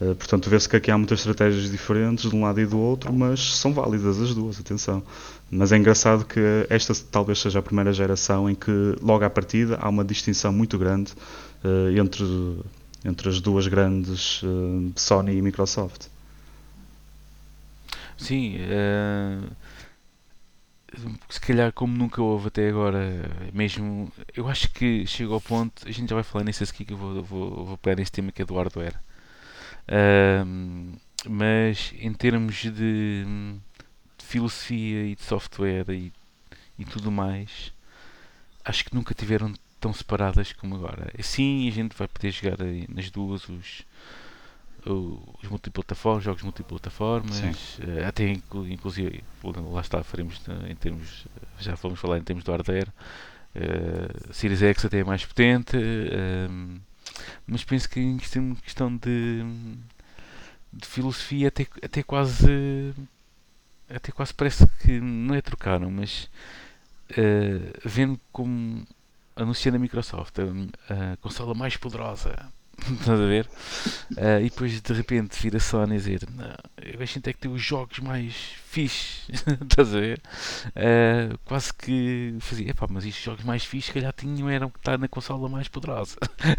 Uh, 0.00 0.14
portanto, 0.14 0.48
vê-se 0.48 0.68
que 0.68 0.76
aqui 0.76 0.90
há 0.90 0.98
muitas 0.98 1.20
estratégias 1.20 1.70
diferentes 1.70 2.30
de 2.30 2.36
um 2.36 2.42
lado 2.42 2.60
e 2.60 2.66
do 2.66 2.78
outro, 2.78 3.12
mas 3.12 3.56
são 3.56 3.72
válidas 3.72 4.20
as 4.20 4.34
duas, 4.34 4.60
atenção. 4.60 5.02
Mas 5.50 5.72
é 5.72 5.76
engraçado 5.76 6.24
que 6.24 6.40
esta 6.68 6.94
talvez 7.10 7.40
seja 7.40 7.58
a 7.58 7.62
primeira 7.62 7.92
geração 7.92 8.48
em 8.48 8.54
que, 8.54 8.70
logo 9.02 9.24
à 9.24 9.30
partida, 9.30 9.76
há 9.80 9.88
uma 9.88 10.04
distinção 10.04 10.52
muito 10.52 10.78
grande 10.78 11.12
uh, 11.64 11.98
entre, 11.98 12.24
entre 13.04 13.28
as 13.28 13.40
duas 13.40 13.66
grandes, 13.66 14.42
uh, 14.42 14.92
Sony 14.94 15.36
e 15.36 15.42
Microsoft. 15.42 16.06
Sim, 18.16 18.56
se 21.28 21.40
calhar 21.40 21.72
como 21.72 21.96
nunca 21.96 22.22
houve 22.22 22.48
até 22.48 22.68
agora, 22.68 23.00
mesmo, 23.52 24.10
eu 24.34 24.48
acho 24.48 24.70
que 24.70 25.06
chega 25.06 25.32
ao 25.32 25.40
ponto, 25.40 25.86
a 25.86 25.90
gente 25.90 26.08
já 26.08 26.14
vai 26.14 26.24
falar 26.24 26.44
nisso 26.44 26.64
aqui 26.64 26.84
que 26.84 26.92
eu 26.92 26.96
vou, 26.96 27.22
vou, 27.22 27.64
vou 27.66 27.78
pegar 27.78 27.96
nesse 27.96 28.12
tema 28.12 28.32
que 28.32 28.42
é 28.42 28.44
do 28.44 28.54
hardware 28.54 28.98
mas 31.28 31.92
em 31.98 32.12
termos 32.12 32.56
de, 32.56 32.70
de, 32.70 33.24
filosofia 34.18 35.04
e 35.06 35.14
de 35.14 35.22
software 35.22 35.88
e, 35.88 36.12
e 36.78 36.84
tudo 36.84 37.10
mais, 37.10 37.72
acho 38.64 38.84
que 38.84 38.94
nunca 38.94 39.14
tiveram 39.14 39.52
tão 39.80 39.92
separadas 39.92 40.52
como 40.52 40.74
agora. 40.74 41.10
Assim 41.18 41.66
a 41.68 41.72
gente 41.72 41.96
vai 41.96 42.06
poder 42.06 42.30
jogar 42.30 42.58
nas 42.88 43.10
duas 43.10 43.48
os, 43.48 43.84
os 44.86 45.48
multiplataformas, 45.48 46.24
jogos 46.24 46.42
multiplataformas, 46.42 47.40
uh, 47.78 48.06
até 48.06 48.28
inclusive 48.28 49.22
lá 49.44 49.80
está, 49.80 50.02
faremos 50.02 50.40
em 50.68 50.74
termos, 50.74 51.26
já 51.58 51.74
vamos 51.74 51.98
falar 51.98 52.18
em 52.18 52.22
termos 52.22 52.44
do 52.44 52.50
hardware. 52.50 52.88
Uh, 53.54 54.32
Series 54.32 54.62
X 54.62 54.84
até 54.84 55.00
é 55.00 55.04
mais 55.04 55.24
potente. 55.24 55.76
Uh, 55.76 56.80
mas 57.46 57.64
penso 57.64 57.88
que 57.88 58.00
em 58.00 58.18
questão, 58.18 58.54
questão 58.56 58.96
de, 58.96 59.42
de 60.72 60.86
filosofia 60.86 61.48
até, 61.48 61.66
até 61.82 62.02
quase 62.02 62.94
até 63.88 64.12
quase 64.12 64.34
parece 64.34 64.66
que 64.80 65.00
não 65.00 65.34
é 65.34 65.40
trocaram, 65.40 65.90
mas 65.90 66.30
uh, 67.12 67.80
vendo 67.84 68.20
como 68.30 68.86
anunciando 69.34 69.76
a 69.76 69.80
Microsoft 69.80 70.34
a, 70.38 71.12
a 71.12 71.16
consola 71.16 71.54
mais 71.54 71.76
poderosa 71.76 72.52
Estás 72.80 73.20
a 73.20 73.26
ver? 73.26 73.46
Uh, 74.12 74.40
e 74.40 74.44
depois 74.44 74.80
de 74.80 74.92
repente 74.92 75.40
vir 75.40 75.54
a 75.56 75.60
Sony 75.60 75.94
a 75.94 75.98
dizer: 75.98 76.20
Não, 76.34 76.54
a 77.00 77.04
gente 77.04 77.28
é 77.28 77.32
que 77.32 77.38
tem 77.38 77.50
os 77.50 77.62
jogos 77.62 77.98
mais 77.98 78.34
fixes. 78.66 79.28
Estás 79.62 79.94
a 79.94 80.00
ver? 80.00 80.20
Uh, 80.68 81.38
quase 81.44 81.74
que 81.74 82.36
fazia: 82.40 82.70
Epá, 82.70 82.86
mas 82.88 83.04
estes 83.04 83.22
jogos 83.22 83.44
mais 83.44 83.64
fixes, 83.64 83.92
calhar 83.92 84.12
tinham 84.12 84.48
eram 84.48 84.70
que 84.70 84.78
estar 84.78 84.98
na 84.98 85.08
consola 85.08 85.48
mais 85.48 85.68
poderosa. 85.68 86.16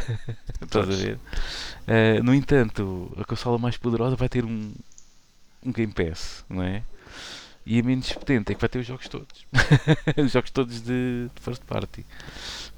Estás 0.62 0.90
a 0.90 0.94
ver? 0.94 1.16
Uh, 1.88 2.24
no 2.24 2.34
entanto, 2.34 3.12
a 3.18 3.24
consola 3.24 3.58
mais 3.58 3.78
poderosa 3.78 4.16
vai 4.16 4.30
ter 4.30 4.46
um, 4.46 4.72
um 5.66 5.72
Game 5.72 5.94
Pass, 5.94 6.44
não 6.50 6.62
é? 6.62 6.84
E 7.66 7.80
a 7.80 7.84
menos 7.84 8.12
potente 8.14 8.52
é 8.52 8.56
que 8.56 8.62
vai 8.62 8.70
ter 8.70 8.80
os 8.80 8.88
jogos 8.88 9.08
todos. 9.08 9.46
os 10.18 10.32
jogos 10.32 10.50
todos 10.52 10.82
de, 10.82 11.30
de 11.34 11.42
first 11.42 11.64
party 11.64 12.06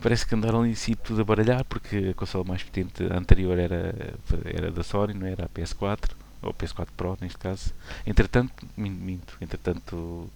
parece 0.01 0.25
que 0.25 0.35
andaram 0.35 0.65
em 0.65 0.75
si 0.75 0.95
tudo 0.95 1.21
a 1.21 1.23
baralhar 1.23 1.63
porque 1.65 2.09
a 2.11 2.13
consola 2.13 2.43
mais 2.43 2.63
potente 2.63 3.03
anterior 3.03 3.57
era, 3.57 3.95
era 4.43 4.71
da 4.71 4.83
Sony, 4.83 5.13
não 5.13 5.27
era 5.27 5.45
a 5.45 5.49
PS4 5.49 6.11
ou 6.41 6.53
PS4 6.53 6.87
Pro 6.97 7.17
neste 7.21 7.37
caso. 7.37 7.73
Entretanto, 8.05 8.65
minto, 8.75 9.37
entretanto 9.39 10.29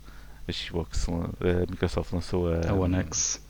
a 0.47 0.51
Xbox, 0.51 1.07
a 1.09 1.69
Microsoft 1.69 2.13
lançou 2.13 2.53
a, 2.53 2.69
a 2.69 2.73
One 2.73 2.97
X. 2.97 3.41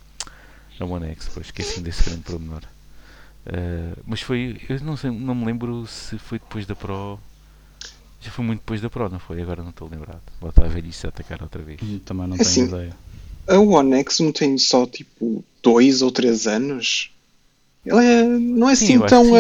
A 0.79 0.85
One 0.85 1.07
X, 1.11 1.29
pois 1.33 1.47
esqueci 1.47 1.81
desse 1.81 2.09
grande 2.09 2.23
pormenor. 2.23 2.63
Uh, 3.45 4.01
mas 4.05 4.21
foi, 4.21 4.59
eu 4.67 4.79
não 4.81 4.97
sei, 4.97 5.11
não 5.11 5.35
me 5.35 5.45
lembro 5.45 5.85
se 5.85 6.17
foi 6.17 6.39
depois 6.39 6.65
da 6.65 6.75
Pro. 6.75 7.19
Já 8.26 8.32
foi 8.32 8.43
muito 8.43 8.61
depois 8.61 8.82
da 8.82 8.89
Pro, 8.89 9.07
não 9.07 9.19
foi? 9.19 9.39
Agora 9.39 9.61
não 9.61 9.69
estou 9.69 9.88
lembrado. 9.88 10.21
Vou 10.41 10.49
estar 10.49 10.65
a 10.65 10.67
ver 10.67 10.84
isso 10.84 11.05
a 11.05 11.09
atacar 11.09 11.43
outra 11.43 11.61
vez. 11.61 11.80
Também 12.03 12.28
não 12.28 12.36
tenho 12.36 12.41
assim, 12.41 12.63
ideia. 12.65 12.95
A 13.47 13.59
One 13.59 13.93
X 13.99 14.19
não 14.19 14.32
tem 14.32 14.57
só 14.57 14.88
tipo 14.88 15.45
dois 15.61 16.01
ou 16.01 16.11
três 16.11 16.47
anos. 16.47 17.11
Ele 17.86 18.03
é, 18.03 18.23
não 18.23 18.67
é 18.67 18.73
assim 18.73 18.99
tão. 18.99 19.26
Sim, 19.26 19.32
uh... 19.32 19.36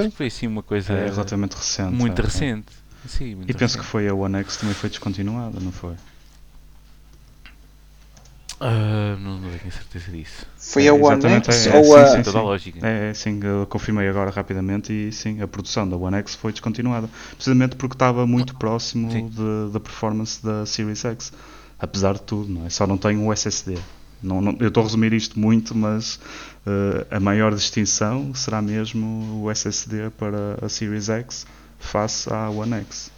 Acho 0.00 0.10
que 0.10 0.16
foi 0.16 0.26
assim 0.26 0.46
uma 0.46 0.62
coisa 0.62 0.92
é 0.92 1.08
relativamente 1.08 1.54
recente. 1.54 1.94
Muito 1.94 2.20
é, 2.20 2.24
recente. 2.26 2.66
É. 3.04 3.08
Sim, 3.08 3.36
muito 3.36 3.44
e 3.44 3.52
recente. 3.52 3.58
penso 3.58 3.78
que 3.78 3.84
foi 3.84 4.06
a 4.06 4.14
One 4.14 4.36
X 4.40 4.58
também 4.58 4.74
foi 4.74 4.90
descontinuada, 4.90 5.58
não 5.58 5.72
foi? 5.72 5.94
Uh, 8.58 9.20
não, 9.20 9.38
não 9.38 9.50
tenho 9.50 9.70
certeza 9.70 10.10
disso. 10.10 10.46
Foi 10.56 10.86
é, 10.86 10.88
a 10.88 10.94
One 10.94 11.22
X 11.22 11.66
é, 11.66 11.78
ou 11.78 11.98
é, 11.98 12.02
a. 12.02 12.06
Sim, 12.06 12.22
toda 12.22 12.38
a 12.38 12.42
lógica. 12.42 12.86
É, 12.86 13.12
sim, 13.12 13.38
eu 13.42 13.66
confirmei 13.66 14.08
agora 14.08 14.30
rapidamente 14.30 14.92
e 14.92 15.12
sim, 15.12 15.42
a 15.42 15.46
produção 15.48 15.86
da 15.86 15.96
One 15.96 16.16
X 16.16 16.34
foi 16.34 16.52
descontinuada. 16.52 17.08
Precisamente 17.34 17.76
porque 17.76 17.94
estava 17.94 18.26
muito 18.26 18.56
próximo 18.56 19.10
de, 19.28 19.72
da 19.72 19.78
performance 19.78 20.42
da 20.42 20.64
Series 20.64 21.04
X. 21.04 21.32
Apesar 21.78 22.14
de 22.14 22.22
tudo, 22.22 22.50
não 22.50 22.64
é? 22.64 22.70
Só 22.70 22.86
não 22.86 22.96
tem 22.96 23.18
o 23.18 23.30
SSD. 23.30 23.76
Não, 24.22 24.40
não, 24.40 24.56
eu 24.58 24.68
estou 24.68 24.80
a 24.80 24.84
resumir 24.84 25.12
isto 25.12 25.38
muito, 25.38 25.76
mas 25.76 26.16
uh, 26.66 27.06
a 27.10 27.20
maior 27.20 27.54
distinção 27.54 28.34
será 28.34 28.62
mesmo 28.62 29.42
o 29.42 29.50
SSD 29.50 30.08
para 30.16 30.64
a 30.64 30.68
Series 30.70 31.10
X 31.10 31.46
face 31.78 32.32
à 32.32 32.48
One 32.48 32.72
X. 32.72 33.10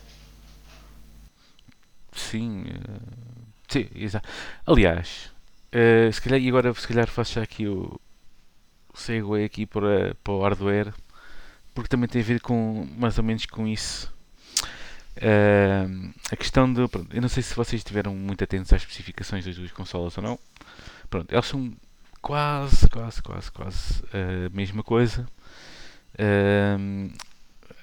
Sim, 2.12 2.64
uh, 2.64 3.27
sim 3.68 3.88
exato. 3.94 4.28
Aliás, 4.66 5.32
uh, 5.72 6.12
se 6.12 6.20
calhar, 6.20 6.40
e 6.40 6.48
agora 6.48 6.72
se 6.74 6.86
calhar 6.86 7.08
faço 7.08 7.34
já 7.34 7.42
aqui 7.42 7.66
o, 7.66 8.00
segue 8.94 9.44
aqui 9.44 9.66
para, 9.66 10.14
para 10.22 10.32
o 10.32 10.42
hardware, 10.42 10.92
porque 11.74 11.88
também 11.88 12.08
tem 12.08 12.20
a 12.22 12.24
ver 12.24 12.40
com 12.40 12.86
mais 12.96 13.18
ou 13.18 13.24
menos 13.24 13.46
com 13.46 13.66
isso. 13.66 14.12
Uh, 15.16 16.12
a 16.30 16.36
questão 16.36 16.72
de. 16.72 16.80
Eu 16.80 17.20
não 17.20 17.28
sei 17.28 17.42
se 17.42 17.54
vocês 17.54 17.80
estiveram 17.80 18.14
muito 18.14 18.42
atentos 18.44 18.72
às 18.72 18.82
especificações 18.82 19.44
das 19.44 19.56
duas 19.56 19.72
consolas 19.72 20.16
ou 20.16 20.22
não. 20.22 20.38
Pronto, 21.10 21.32
eles 21.32 21.46
são 21.46 21.72
quase, 22.20 22.88
quase, 22.88 23.22
quase, 23.22 23.50
quase 23.50 24.04
a 24.12 24.54
mesma 24.54 24.82
coisa. 24.82 25.26
Uh, 26.14 27.12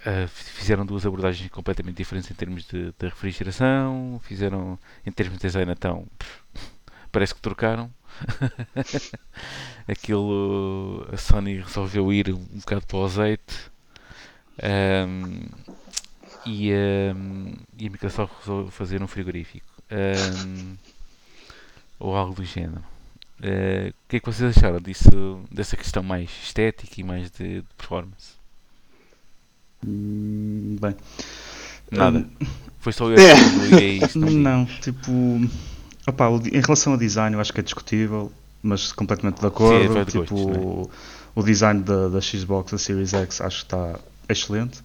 uh, 0.05 0.27
fizeram 0.27 0.85
duas 0.85 1.05
abordagens 1.05 1.49
completamente 1.49 1.97
diferentes 1.97 2.29
em 2.29 2.33
termos 2.33 2.65
de, 2.65 2.93
de 2.97 3.07
refrigeração, 3.07 4.19
fizeram 4.23 4.77
em 5.05 5.11
termos 5.11 5.37
de 5.37 5.47
design 5.47 5.71
então 5.71 6.05
parece 7.11 7.33
que 7.33 7.41
trocaram. 7.41 7.91
Aquilo 9.87 11.07
a 11.11 11.17
Sony 11.17 11.59
resolveu 11.59 12.11
ir 12.11 12.33
um 12.33 12.59
bocado 12.59 12.85
para 12.85 12.97
o 12.97 13.05
azeite 13.05 13.71
um, 15.07 15.41
e, 16.45 16.71
um, 16.73 17.53
e, 17.77 17.87
a 17.87 17.89
Microsoft 17.89 18.33
resolveu 18.39 18.71
fazer 18.71 19.03
um 19.03 19.07
frigorífico 19.07 19.67
ou 21.99 22.15
algo 22.15 22.35
do 22.35 22.43
género. 22.43 22.83
Uh, 23.39 23.89
o 23.89 24.07
que 24.07 24.17
é 24.17 24.19
que 24.19 24.25
vocês 24.25 24.57
acharam 24.57 24.79
disso, 24.79 25.43
dessa 25.51 25.75
questão 25.75 26.01
mais 26.01 26.29
estética 26.29 27.01
e 27.01 27.03
mais 27.03 27.29
de, 27.31 27.61
de 27.61 27.67
performance? 27.77 28.44
Hum, 29.85 30.77
bem, 30.79 30.95
nada. 31.91 32.19
Um, 32.19 32.45
Foi 32.79 32.93
só 32.93 33.09
eu 33.09 33.15
que 33.15 33.75
é 33.75 33.87
isso? 34.05 34.17
Não, 34.19 34.29
não 34.29 34.65
tipo. 34.65 35.11
Opa, 36.07 36.29
em 36.51 36.61
relação 36.61 36.93
ao 36.93 36.99
design, 36.99 37.35
eu 37.35 37.41
acho 37.41 37.51
que 37.51 37.59
é 37.59 37.63
discutível, 37.63 38.31
mas 38.61 38.91
completamente 38.91 39.39
de 39.39 39.47
acordo. 39.47 39.93
Sim, 39.93 39.99
é 39.99 40.05
tipo, 40.05 40.35
gostos, 40.35 40.55
é? 40.55 41.39
o 41.39 41.43
design 41.43 41.81
da, 41.81 42.09
da 42.09 42.21
Xbox, 42.21 42.71
da 42.71 42.77
Series 42.77 43.13
X, 43.13 43.41
acho 43.41 43.57
que 43.57 43.65
está 43.65 43.99
excelente. 44.29 44.81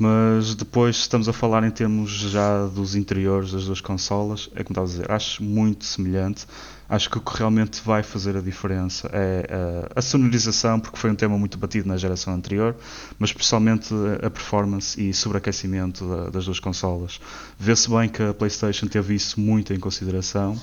Mas 0.00 0.54
depois, 0.54 0.96
se 0.96 1.02
estamos 1.02 1.28
a 1.28 1.32
falar 1.32 1.62
em 1.62 1.70
termos 1.70 2.10
já 2.10 2.66
dos 2.68 2.94
interiores 2.94 3.52
das 3.52 3.66
duas 3.66 3.82
consolas, 3.82 4.48
é 4.54 4.64
como 4.64 4.72
estava 4.72 4.86
a 4.86 4.90
dizer, 4.90 5.10
acho 5.12 5.44
muito 5.44 5.84
semelhante. 5.84 6.46
Acho 6.88 7.10
que 7.10 7.18
o 7.18 7.20
que 7.20 7.36
realmente 7.36 7.82
vai 7.84 8.02
fazer 8.02 8.34
a 8.34 8.40
diferença 8.40 9.10
é 9.12 9.46
a, 9.94 9.98
a 9.98 10.00
sonorização, 10.00 10.80
porque 10.80 10.96
foi 10.96 11.10
um 11.10 11.14
tema 11.14 11.36
muito 11.36 11.58
batido 11.58 11.86
na 11.86 11.98
geração 11.98 12.32
anterior, 12.32 12.74
mas 13.18 13.28
especialmente 13.28 13.92
a 14.24 14.30
performance 14.30 14.98
e 14.98 15.12
sobreaquecimento 15.12 16.08
da, 16.08 16.30
das 16.30 16.46
duas 16.46 16.58
consolas. 16.58 17.20
Vê-se 17.58 17.90
bem 17.90 18.08
que 18.08 18.22
a 18.22 18.32
PlayStation 18.32 18.86
teve 18.86 19.14
isso 19.14 19.38
muito 19.38 19.74
em 19.74 19.78
consideração. 19.78 20.58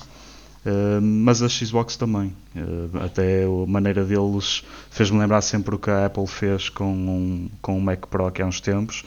Uh, 0.66 1.00
mas 1.00 1.42
a 1.42 1.48
Xbox 1.48 1.96
também. 1.96 2.34
Uh, 2.54 2.98
até 3.04 3.44
a 3.44 3.66
maneira 3.66 4.04
deles 4.04 4.64
fez-me 4.90 5.18
lembrar 5.18 5.40
sempre 5.40 5.74
o 5.74 5.78
que 5.78 5.90
a 5.90 6.06
Apple 6.06 6.26
fez 6.26 6.68
com 6.68 6.92
um, 6.92 7.50
com 7.62 7.78
o 7.78 7.80
Mac 7.80 8.06
Pro 8.06 8.26
há 8.26 8.44
uns 8.44 8.60
tempos, 8.60 9.04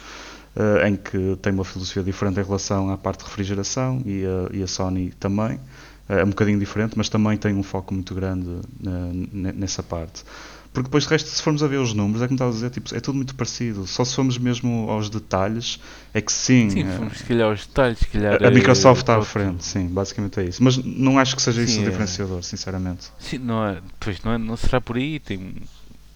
uh, 0.56 0.86
em 0.86 0.96
que 0.96 1.38
tem 1.42 1.54
uma 1.54 1.66
filosofia 1.66 2.04
diferente 2.04 2.40
em 2.40 2.44
relação 2.44 2.90
à 2.90 2.98
parte 2.98 3.20
de 3.20 3.26
refrigeração 3.26 4.02
e 4.06 4.24
a, 4.26 4.56
e 4.56 4.64
a 4.64 4.68
Sony 4.68 5.12
também. 5.20 5.60
É 6.10 6.26
um 6.26 6.30
bocadinho 6.30 6.60
diferente, 6.60 6.98
mas 6.98 7.08
também 7.08 7.38
tem 7.38 7.54
um 7.54 7.64
foco 7.64 7.94
muito 7.94 8.14
grande 8.14 8.46
nessa 9.32 9.82
parte. 9.82 10.26
Porque 10.74 10.88
depois 10.88 11.04
de 11.04 11.10
resto, 11.10 11.30
se 11.30 11.42
formos 11.42 11.62
a 11.62 11.68
ver 11.68 11.78
os 11.78 11.94
números, 11.94 12.22
é 12.22 12.28
como 12.28 12.36
estava 12.36 12.50
a 12.50 12.54
dizer, 12.54 12.70
tipo, 12.70 12.96
é 12.96 13.00
tudo 13.02 13.16
muito 13.16 13.36
parecido. 13.36 13.86
Só 13.86 14.06
se 14.06 14.16
formos 14.16 14.38
mesmo 14.38 14.90
aos 14.90 15.10
detalhes, 15.10 15.80
é 16.14 16.22
que 16.22 16.32
sim. 16.32 16.70
Sim, 16.70 16.84
é, 16.84 17.10
se 17.14 17.24
calhar 17.26 17.50
aos 17.50 17.66
detalhes, 17.66 18.00
se 18.00 18.08
calhar. 18.08 18.42
A, 18.42 18.48
a 18.48 18.52
Microsoft 18.52 19.02
está 19.02 19.18
à 19.18 19.22
frente, 19.22 19.66
sim, 19.66 19.88
basicamente 19.88 20.40
é 20.40 20.46
isso. 20.46 20.64
Mas 20.64 20.78
não 20.78 21.20
acho 21.20 21.36
que 21.36 21.42
seja 21.42 21.66
sim, 21.66 21.72
isso 21.72 21.80
o 21.82 21.84
é. 21.84 21.90
diferenciador, 21.90 22.44
sinceramente. 22.44 23.12
Sim, 23.20 23.40
não, 23.40 23.66
é, 23.66 23.82
depois 23.82 24.24
não, 24.24 24.32
é, 24.32 24.38
não 24.38 24.56
será 24.56 24.80
por 24.80 24.96
aí, 24.96 25.20
tem 25.20 25.56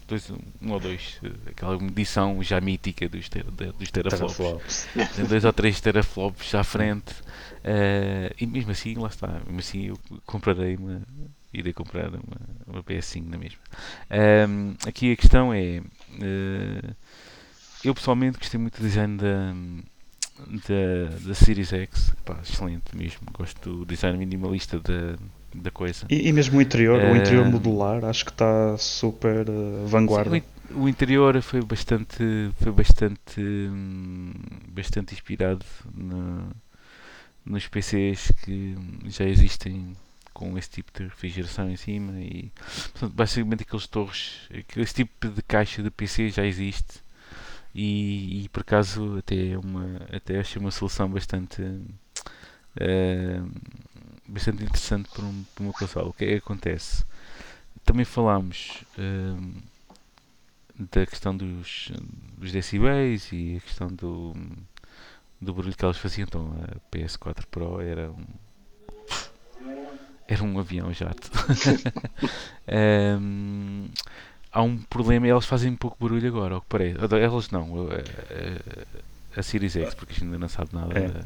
dois, 0.08 0.30
um 0.62 0.72
ou 0.72 0.80
dois, 0.80 1.20
aquela 1.46 1.78
medição 1.78 2.42
já 2.42 2.58
mítica 2.58 3.08
dos, 3.10 3.28
ter, 3.28 3.44
dos 3.44 3.90
teraflops. 3.90 4.36
teraflops. 4.36 4.88
tem 5.16 5.24
dois 5.26 5.44
ou 5.44 5.52
três 5.52 5.80
teraflops 5.82 6.54
à 6.54 6.64
frente. 6.64 7.12
Uh, 7.62 8.32
e 8.40 8.46
mesmo 8.46 8.70
assim, 8.70 8.94
lá 8.94 9.08
está, 9.08 9.26
mesmo 9.44 9.58
assim 9.58 9.86
eu 9.86 9.98
comprarei 10.24 10.76
uma 10.76 11.02
irei 11.52 11.72
comprar 11.72 12.08
uma, 12.08 12.40
uma 12.66 12.82
PS5 12.82 13.28
na 13.28 13.38
mesma. 13.38 13.58
Um, 14.48 14.74
aqui 14.86 15.12
a 15.12 15.16
questão 15.16 15.52
é. 15.52 15.80
Uh, 16.12 16.94
eu 17.84 17.94
pessoalmente 17.94 18.38
gostei 18.38 18.58
muito 18.58 18.80
do 18.80 18.86
design 18.86 19.16
da, 19.16 19.54
da, 20.46 21.28
da 21.28 21.34
Series 21.34 21.72
X. 21.72 22.14
Pá, 22.24 22.38
excelente 22.42 22.96
mesmo. 22.96 23.20
Gosto 23.32 23.70
do 23.70 23.86
design 23.86 24.18
minimalista 24.18 24.80
da, 24.80 25.16
da 25.54 25.70
coisa. 25.70 26.06
E, 26.10 26.28
e 26.28 26.32
mesmo 26.32 26.58
o 26.58 26.62
interior, 26.62 27.00
uh, 27.00 27.12
o 27.12 27.16
interior 27.16 27.46
modular, 27.46 28.04
acho 28.04 28.24
que 28.24 28.32
está 28.32 28.76
super 28.76 29.48
uh, 29.48 29.86
vanguarda. 29.86 30.36
Sim, 30.36 30.42
o, 30.74 30.82
o, 30.82 30.88
interior 30.88 31.40
foi 31.42 31.62
bastante, 31.62 32.50
foi 32.60 32.72
bastante, 32.72 33.40
hum, 33.40 34.32
bastante 34.68 35.14
inspirado 35.14 35.64
no, 35.94 36.48
nos 37.44 37.68
PCs 37.68 38.32
que 38.42 38.74
já 39.06 39.24
existem 39.24 39.96
com 40.36 40.58
esse 40.58 40.68
tipo 40.68 40.92
de 40.92 41.04
refrigeração 41.04 41.70
em 41.70 41.76
cima 41.76 42.12
e 42.20 42.52
portanto, 42.92 43.14
basicamente 43.14 43.62
aqueles 43.62 43.86
torres, 43.86 44.50
esse 44.76 44.94
tipo 44.94 45.28
de 45.30 45.40
caixa 45.40 45.82
de 45.82 45.90
PC 45.90 46.28
já 46.28 46.44
existe 46.44 47.02
e, 47.74 48.44
e 48.44 48.48
por 48.50 48.60
acaso 48.60 49.16
até 49.16 49.52
é 49.52 49.58
uma 49.58 49.96
até 50.12 50.38
achei 50.38 50.60
uma 50.60 50.70
solução 50.70 51.08
bastante 51.08 51.62
uh, 51.62 53.50
bastante 54.28 54.62
interessante 54.62 55.08
para, 55.08 55.24
um, 55.24 55.44
para 55.54 55.64
uma 55.64 55.72
consola. 55.72 56.08
O 56.08 56.12
que 56.12 56.24
é 56.24 56.28
que 56.28 56.34
acontece? 56.34 57.06
Também 57.82 58.04
falámos 58.04 58.84
uh, 58.98 59.62
da 60.78 61.06
questão 61.06 61.34
dos, 61.34 61.90
dos 62.36 62.52
decibéis 62.52 63.32
e 63.32 63.56
a 63.56 63.60
questão 63.60 63.88
do, 63.88 64.34
do 65.40 65.54
barulho 65.54 65.74
que 65.74 65.82
elas 65.84 65.96
faziam. 65.96 66.26
Então 66.28 66.52
a 66.62 66.94
PS4 66.94 67.46
Pro 67.46 67.80
era 67.80 68.10
um 68.10 68.26
era 70.28 70.42
um 70.42 70.58
avião 70.58 70.92
jato. 70.92 71.30
um, 73.20 73.86
há 74.52 74.62
um 74.62 74.78
problema, 74.78 75.26
elas 75.26 75.46
fazem 75.46 75.72
um 75.72 75.76
pouco 75.76 75.96
barulho 76.00 76.26
agora, 76.28 76.54
ao 76.56 76.60
que 76.60 76.66
parece. 76.68 76.96
Elas 77.22 77.50
não, 77.50 77.88
a, 77.90 77.94
a, 79.36 79.40
a 79.40 79.42
Series 79.42 79.76
X, 79.76 79.94
porque 79.94 80.12
a 80.12 80.14
gente 80.14 80.24
ainda 80.24 80.38
não 80.38 80.48
sabe 80.48 80.70
nada 80.72 80.98
é. 80.98 81.08
da, 81.08 81.20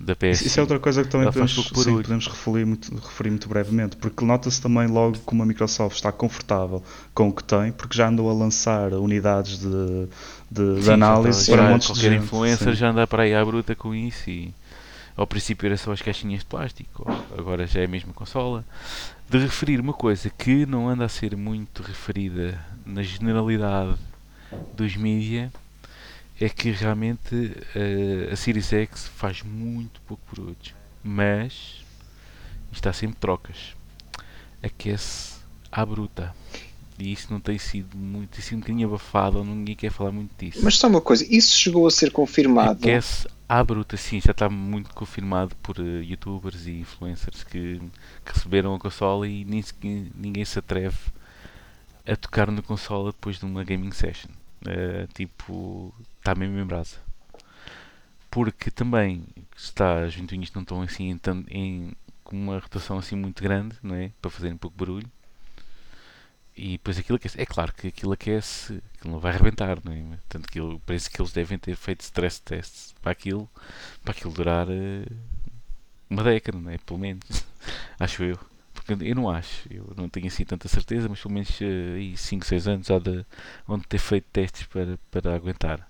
da 0.00 0.16
PS. 0.16 0.42
Isso 0.42 0.58
é 0.58 0.62
outra 0.62 0.78
coisa 0.78 1.02
que 1.02 1.08
também 1.08 1.28
podemos, 1.28 1.54
sim, 1.54 2.02
podemos 2.02 2.26
referir, 2.26 2.66
muito, 2.66 2.94
referir 2.94 3.30
muito 3.30 3.48
brevemente, 3.48 3.96
porque 3.96 4.24
nota-se 4.24 4.60
também 4.60 4.86
logo 4.86 5.18
como 5.20 5.42
a 5.42 5.46
Microsoft 5.46 5.96
está 5.96 6.10
confortável 6.12 6.82
com 7.14 7.28
o 7.28 7.32
que 7.32 7.44
tem, 7.44 7.72
porque 7.72 7.96
já 7.96 8.08
andou 8.08 8.28
a 8.28 8.34
lançar 8.34 8.92
unidades 8.92 9.58
de, 9.60 10.08
de, 10.50 10.76
sim, 10.76 10.80
de 10.82 10.90
análise 10.90 11.50
para 11.50 11.70
montes 11.70 11.94
de 11.94 12.00
gente. 12.00 12.24
influencer 12.24 12.74
sim. 12.74 12.74
já 12.74 12.90
anda 12.90 13.06
para 13.06 13.22
aí 13.22 13.34
à 13.34 13.44
bruta 13.44 13.74
com 13.74 13.94
isso 13.94 14.28
e 14.28 14.52
ao 15.16 15.26
princípio 15.26 15.66
era 15.66 15.76
só 15.76 15.92
as 15.92 16.02
caixinhas 16.02 16.40
de 16.40 16.46
plástico, 16.46 17.04
agora 17.36 17.66
já 17.66 17.80
é 17.80 17.84
a 17.84 17.88
mesma 17.88 18.12
consola, 18.12 18.64
de 19.28 19.38
referir 19.38 19.80
uma 19.80 19.92
coisa 19.92 20.28
que 20.30 20.66
não 20.66 20.88
anda 20.88 21.04
a 21.04 21.08
ser 21.08 21.36
muito 21.36 21.82
referida 21.82 22.58
na 22.84 23.02
generalidade 23.02 23.96
dos 24.74 24.96
mídia, 24.96 25.52
é 26.40 26.48
que 26.48 26.70
realmente 26.70 27.34
uh, 27.34 28.32
a 28.32 28.36
Series 28.36 28.72
X 28.72 29.08
faz 29.08 29.42
muito 29.42 30.00
pouco 30.02 30.22
barulho, 30.30 30.56
mas 31.02 31.84
está 32.72 32.92
sempre 32.92 33.16
trocas, 33.18 33.76
aquece 34.62 35.36
à 35.70 35.86
bruta. 35.86 36.34
E 36.98 37.12
isso 37.12 37.32
não 37.32 37.40
tem 37.40 37.58
sido 37.58 37.96
muito, 37.96 38.30
tem 38.30 38.40
sido 38.40 38.58
um 38.58 38.60
bocadinho 38.60 38.88
abafado, 38.88 39.38
ou 39.38 39.44
ninguém 39.44 39.74
quer 39.74 39.90
falar 39.90 40.12
muito 40.12 40.30
disso. 40.38 40.60
Mas 40.62 40.76
só 40.76 40.86
uma 40.86 41.00
coisa, 41.00 41.26
isso 41.28 41.56
chegou 41.56 41.86
a 41.86 41.90
ser 41.90 42.12
confirmado? 42.12 42.78
Aquece 42.78 43.26
à 43.48 43.62
bruta, 43.62 43.96
sim, 43.96 44.20
já 44.20 44.30
está 44.30 44.48
muito 44.48 44.94
confirmado 44.94 45.54
por 45.56 45.78
uh, 45.78 46.02
youtubers 46.02 46.66
e 46.66 46.72
influencers 46.80 47.42
que, 47.44 47.80
que, 48.24 48.32
receberam 48.32 48.74
a 48.74 48.78
consola 48.78 49.26
e 49.28 49.44
nem, 49.44 49.62
ninguém 50.14 50.44
se 50.44 50.58
atreve 50.58 50.96
a 52.06 52.16
tocar 52.16 52.50
na 52.50 52.62
consola 52.62 53.10
depois 53.10 53.38
de 53.38 53.44
uma 53.44 53.64
gaming 53.64 53.92
session. 53.92 54.30
Uh, 54.62 55.06
tipo, 55.12 55.94
está 56.18 56.34
mesmo 56.34 56.58
em 56.58 56.64
brasa. 56.64 56.96
Porque 58.30 58.70
também 58.70 59.24
está, 59.56 60.04
as 60.04 60.14
ventoinhas 60.14 60.52
não 60.52 60.62
estão 60.62 60.82
assim 60.82 61.10
em, 61.10 61.20
em, 61.50 61.92
com 62.24 62.36
uma 62.36 62.58
rotação 62.58 62.98
assim 62.98 63.14
muito 63.14 63.42
grande, 63.42 63.76
não 63.82 63.94
é? 63.94 64.10
Para 64.20 64.30
fazer 64.30 64.52
um 64.52 64.56
pouco 64.56 64.76
barulho. 64.76 65.08
E 66.56 66.72
depois 66.72 66.98
aquilo 66.98 67.16
aquece. 67.16 67.40
É 67.40 67.46
claro 67.46 67.72
que 67.74 67.88
aquilo 67.88 68.12
aquece, 68.12 68.80
aquilo 68.94 69.14
não 69.14 69.20
vai 69.20 69.32
arrebentar, 69.32 69.78
não 69.84 69.92
é? 69.92 70.18
Tanto 70.28 70.48
que 70.48 70.60
eu, 70.60 70.80
parece 70.86 71.10
que 71.10 71.20
eles 71.20 71.32
devem 71.32 71.58
ter 71.58 71.74
feito 71.76 72.02
stress 72.02 72.40
tests 72.40 72.94
para 73.02 73.12
aquilo, 73.12 73.48
para 74.02 74.12
aquilo 74.12 74.32
durar 74.32 74.68
uh, 74.68 75.16
uma 76.08 76.22
década, 76.22 76.58
não 76.58 76.70
é? 76.70 76.78
Pelo 76.78 76.98
menos, 77.00 77.24
acho 77.98 78.22
eu. 78.22 78.38
Porque 78.72 78.92
eu 78.92 79.14
não 79.14 79.30
acho, 79.30 79.66
eu 79.72 79.92
não 79.96 80.08
tenho 80.08 80.26
assim 80.26 80.44
tanta 80.44 80.68
certeza, 80.68 81.08
mas 81.08 81.20
pelo 81.20 81.34
menos 81.34 81.50
uh, 81.60 82.16
5, 82.16 82.46
6 82.46 82.68
anos 82.68 82.90
há 82.90 82.98
de 82.98 83.24
onde 83.66 83.86
ter 83.86 83.98
feito 83.98 84.26
testes 84.32 84.66
para, 84.66 84.98
para 85.10 85.34
aguentar. 85.34 85.88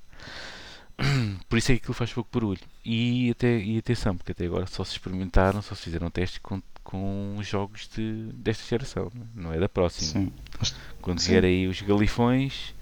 Por 1.48 1.58
isso 1.58 1.72
é 1.72 1.74
que 1.74 1.82
aquilo 1.82 1.94
faz 1.94 2.12
pouco 2.12 2.30
barulho. 2.32 2.60
E, 2.84 3.30
até, 3.30 3.58
e 3.58 3.78
atenção, 3.78 4.16
porque 4.16 4.32
até 4.32 4.46
agora 4.46 4.66
só 4.66 4.84
se 4.84 4.92
experimentaram, 4.92 5.60
só 5.60 5.74
se 5.74 5.82
fizeram 5.82 6.10
testes 6.10 6.38
com 6.38 6.62
com 6.95 7.42
jogos 7.42 7.88
de, 7.97 8.28
desta 8.34 8.64
geração, 8.68 9.11
não 9.34 9.53
é 9.53 9.59
da 9.59 9.68
próxima. 9.68 10.12
Sim. 10.12 10.32
Quando 11.03 11.18
Sim. 11.18 11.32
vier 11.32 11.45
aí 11.45 11.66
os 11.66 11.82
galifões, 11.82 12.72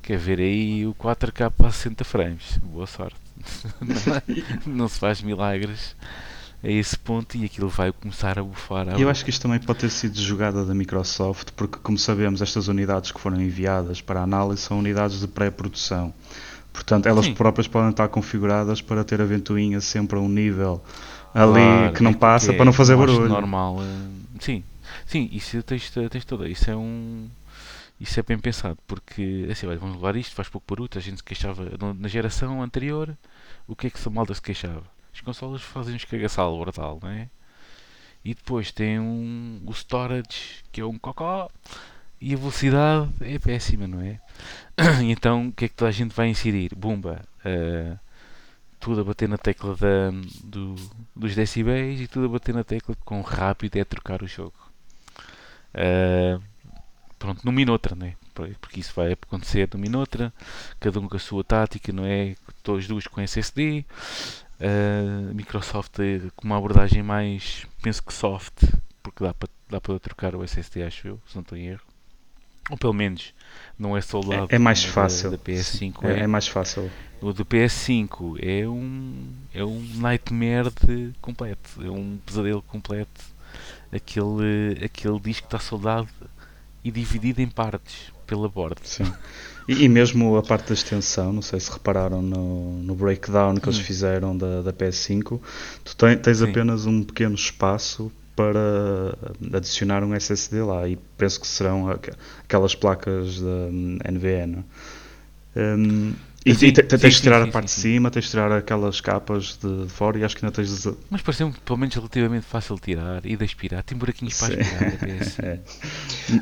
quer 0.00 0.18
ver 0.18 0.38
aí 0.38 0.86
o 0.86 0.94
4K 0.94 1.52
a 1.66 1.72
60 1.72 2.04
frames. 2.04 2.58
Boa 2.62 2.86
sorte. 2.86 3.16
não, 4.64 4.74
não, 4.74 4.88
se 4.88 5.00
faz 5.00 5.20
milagres 5.20 5.96
a 6.62 6.68
esse 6.68 6.96
ponto 6.96 7.36
e 7.36 7.44
aquilo 7.44 7.68
vai 7.68 7.90
começar 7.90 8.38
a 8.38 8.42
bufar. 8.44 8.86
Eu 9.00 9.10
acho 9.10 9.24
que 9.24 9.30
isto 9.30 9.42
também 9.42 9.58
pode 9.58 9.80
ter 9.80 9.90
sido 9.90 10.16
jogada 10.20 10.64
da 10.64 10.72
Microsoft, 10.72 11.48
porque, 11.56 11.78
como 11.82 11.98
sabemos, 11.98 12.40
estas 12.40 12.68
unidades 12.68 13.10
que 13.10 13.20
foram 13.20 13.40
enviadas 13.40 14.00
para 14.00 14.22
análise 14.22 14.62
são 14.62 14.78
unidades 14.78 15.18
de 15.18 15.26
pré-produção. 15.26 16.14
Portanto, 16.72 17.06
elas 17.06 17.24
Sim. 17.24 17.34
próprias 17.34 17.66
podem 17.66 17.90
estar 17.90 18.06
configuradas 18.06 18.80
para 18.80 19.02
ter 19.02 19.20
a 19.20 19.24
ventoinha 19.24 19.80
sempre 19.80 20.18
a 20.18 20.22
um 20.22 20.28
nível 20.28 20.80
ali 21.34 21.60
claro, 21.60 21.92
que 21.94 22.02
não 22.02 22.10
é 22.10 22.14
passa 22.14 22.52
para 22.52 22.64
não 22.64 22.72
fazer 22.72 22.96
barulho. 22.96 23.28
normal. 23.28 23.76
Uh, 23.76 24.40
sim, 24.40 24.64
sim, 25.06 25.28
isso 25.32 25.62
tens, 25.62 25.90
tens 25.90 26.24
toda. 26.24 26.48
Isso 26.48 26.70
é 26.70 26.76
um. 26.76 27.28
Isso 28.00 28.18
é 28.18 28.22
bem 28.22 28.38
pensado, 28.38 28.78
porque 28.86 29.46
assim, 29.50 29.66
olha, 29.66 29.78
vamos 29.78 29.96
levar 29.96 30.16
isto, 30.16 30.34
faz 30.34 30.48
pouco 30.48 30.66
barulho, 30.66 30.88
a 30.96 31.00
gente 31.00 31.18
se 31.18 31.22
queixava 31.22 31.68
na 31.98 32.08
geração 32.08 32.62
anterior, 32.62 33.14
o 33.68 33.76
que 33.76 33.88
é 33.88 33.90
que 33.90 34.00
a 34.02 34.10
malda 34.10 34.34
se 34.34 34.40
queixava? 34.40 34.84
As 35.12 35.20
consolas 35.20 35.60
fazem 35.60 35.92
um 35.92 35.96
escagaçal 35.96 36.58
brutal, 36.58 36.98
não 37.02 37.10
é? 37.10 37.28
E 38.24 38.34
depois 38.34 38.72
tem 38.72 38.98
um, 38.98 39.60
o 39.66 39.72
storage, 39.72 40.64
que 40.72 40.80
é 40.80 40.84
um 40.84 40.98
cocó, 40.98 41.50
e 42.18 42.32
a 42.32 42.36
velocidade 42.38 43.10
é 43.20 43.38
péssima, 43.38 43.86
não 43.86 44.00
é? 44.00 44.18
Então 45.04 45.48
o 45.48 45.52
que 45.52 45.66
é 45.66 45.68
que 45.68 45.74
toda 45.74 45.90
a 45.90 45.92
gente 45.92 46.14
vai 46.14 46.28
incidir? 46.28 46.74
Bumba! 46.74 47.20
Uh, 47.44 47.98
tudo 48.80 49.02
a 49.02 49.04
bater 49.04 49.28
na 49.28 49.38
tecla 49.38 49.76
da, 49.76 50.10
do, 50.42 50.74
dos 51.14 51.34
decibéis 51.34 52.00
e 52.00 52.08
tudo 52.08 52.26
a 52.26 52.28
bater 52.30 52.54
na 52.54 52.64
tecla 52.64 52.96
com 53.04 53.20
rápido 53.20 53.76
é 53.76 53.84
trocar 53.84 54.22
o 54.22 54.26
jogo. 54.26 54.54
Uh, 55.74 56.42
pronto, 57.18 57.44
numa 57.44 57.60
e 57.60 57.64
noutra, 57.64 57.94
né? 57.94 58.16
porque 58.60 58.80
isso 58.80 58.94
vai 58.96 59.12
acontecer 59.12 59.68
numa 59.74 59.84
e 59.84 59.88
noutra, 59.88 60.32
cada 60.80 60.98
um 60.98 61.06
com 61.06 61.16
a 61.16 61.20
sua 61.20 61.44
tática, 61.44 61.92
não 61.92 62.06
é? 62.06 62.34
Todos 62.62 62.88
duas 62.88 63.06
com 63.06 63.20
SSD. 63.20 63.84
Uh, 64.58 65.34
Microsoft 65.34 65.98
com 66.34 66.46
uma 66.46 66.56
abordagem 66.56 67.02
mais, 67.02 67.66
penso 67.82 68.02
que 68.02 68.12
soft, 68.12 68.64
porque 69.02 69.24
dá 69.24 69.32
para 69.32 69.48
dá 69.70 69.80
para 69.80 69.98
trocar 70.00 70.34
o 70.34 70.42
SSD, 70.42 70.82
acho 70.82 71.08
eu, 71.08 71.22
se 71.26 71.36
não 71.36 71.42
estou 71.42 71.56
em 71.56 71.68
erro. 71.68 71.82
Ou 72.68 72.76
pelo 72.76 72.92
menos 72.92 73.32
não 73.78 73.96
é 73.96 74.00
soldado. 74.00 74.48
É, 74.50 74.56
é 74.56 74.58
mais 74.58 74.84
fácil. 74.84 75.30
Da, 75.30 75.36
da 75.36 75.42
PS5 75.42 76.04
é, 76.04 76.20
é, 76.20 76.26
mais 76.26 76.46
fácil. 76.46 76.90
O 77.20 77.32
do 77.32 77.44
PS5 77.44 78.38
é 78.42 78.68
um 78.68 79.28
é 79.54 79.64
um 79.64 79.80
nightmare 79.96 80.70
de 80.86 81.12
completo, 81.20 81.82
é 81.82 81.90
um 81.90 82.18
pesadelo 82.24 82.62
completo. 82.62 83.20
Aquele 83.92 84.84
aquele 84.84 85.18
disco 85.20 85.46
está 85.46 85.58
soldado 85.58 86.08
e 86.84 86.90
dividido 86.90 87.40
em 87.42 87.48
partes 87.48 88.12
pela 88.26 88.48
borda. 88.48 88.80
Sim. 88.84 89.12
E, 89.68 89.84
e, 89.84 89.88
mesmo 89.88 90.36
a 90.36 90.42
parte 90.42 90.68
da 90.68 90.74
extensão, 90.74 91.32
não 91.32 91.42
sei 91.42 91.60
se 91.60 91.70
repararam 91.70 92.22
no, 92.22 92.82
no 92.82 92.94
breakdown 92.94 93.56
que 93.56 93.68
eles 93.68 93.78
hum. 93.78 93.82
fizeram 93.82 94.36
da, 94.36 94.62
da 94.62 94.72
PS5, 94.72 95.40
tu 95.84 95.96
tens 95.96 96.42
apenas 96.42 96.86
um 96.86 97.02
pequeno 97.02 97.34
espaço 97.34 98.10
para 98.40 99.58
adicionar 99.58 100.02
um 100.02 100.14
SSD 100.14 100.62
lá 100.62 100.88
e 100.88 100.96
penso 101.18 101.38
que 101.38 101.46
serão 101.46 101.90
aquelas 101.90 102.74
placas 102.74 103.38
da 103.38 103.68
NVN. 104.10 104.64
Um, 105.54 106.14
e, 106.46 106.54
sim, 106.54 106.72
tens 106.72 107.16
de 107.16 107.20
tirar 107.20 107.42
sim, 107.42 107.50
a 107.50 107.52
parte 107.52 107.70
sim, 107.70 107.76
de 107.76 107.82
cima, 107.82 108.10
tens 108.10 108.24
de 108.24 108.30
tirar 108.30 108.50
aquelas 108.50 108.98
capas 108.98 109.58
de, 109.62 109.84
de, 109.84 109.90
fora 109.90 110.18
e 110.18 110.24
acho 110.24 110.34
que 110.34 110.42
ainda 110.42 110.56
tens 110.56 110.82
de... 110.82 110.94
Mas 111.10 111.20
pareceu-me 111.20 111.52
pelo 111.52 111.78
menos 111.78 111.94
relativamente 111.94 112.46
fácil 112.46 112.76
de 112.76 112.80
tirar 112.80 113.26
e 113.26 113.36
de 113.36 113.44
aspirar. 113.44 113.82
Tem 113.82 113.98
buraquinhos 113.98 114.38
para 114.38 114.54
aspirar. 114.54 115.44
é. 115.44 115.58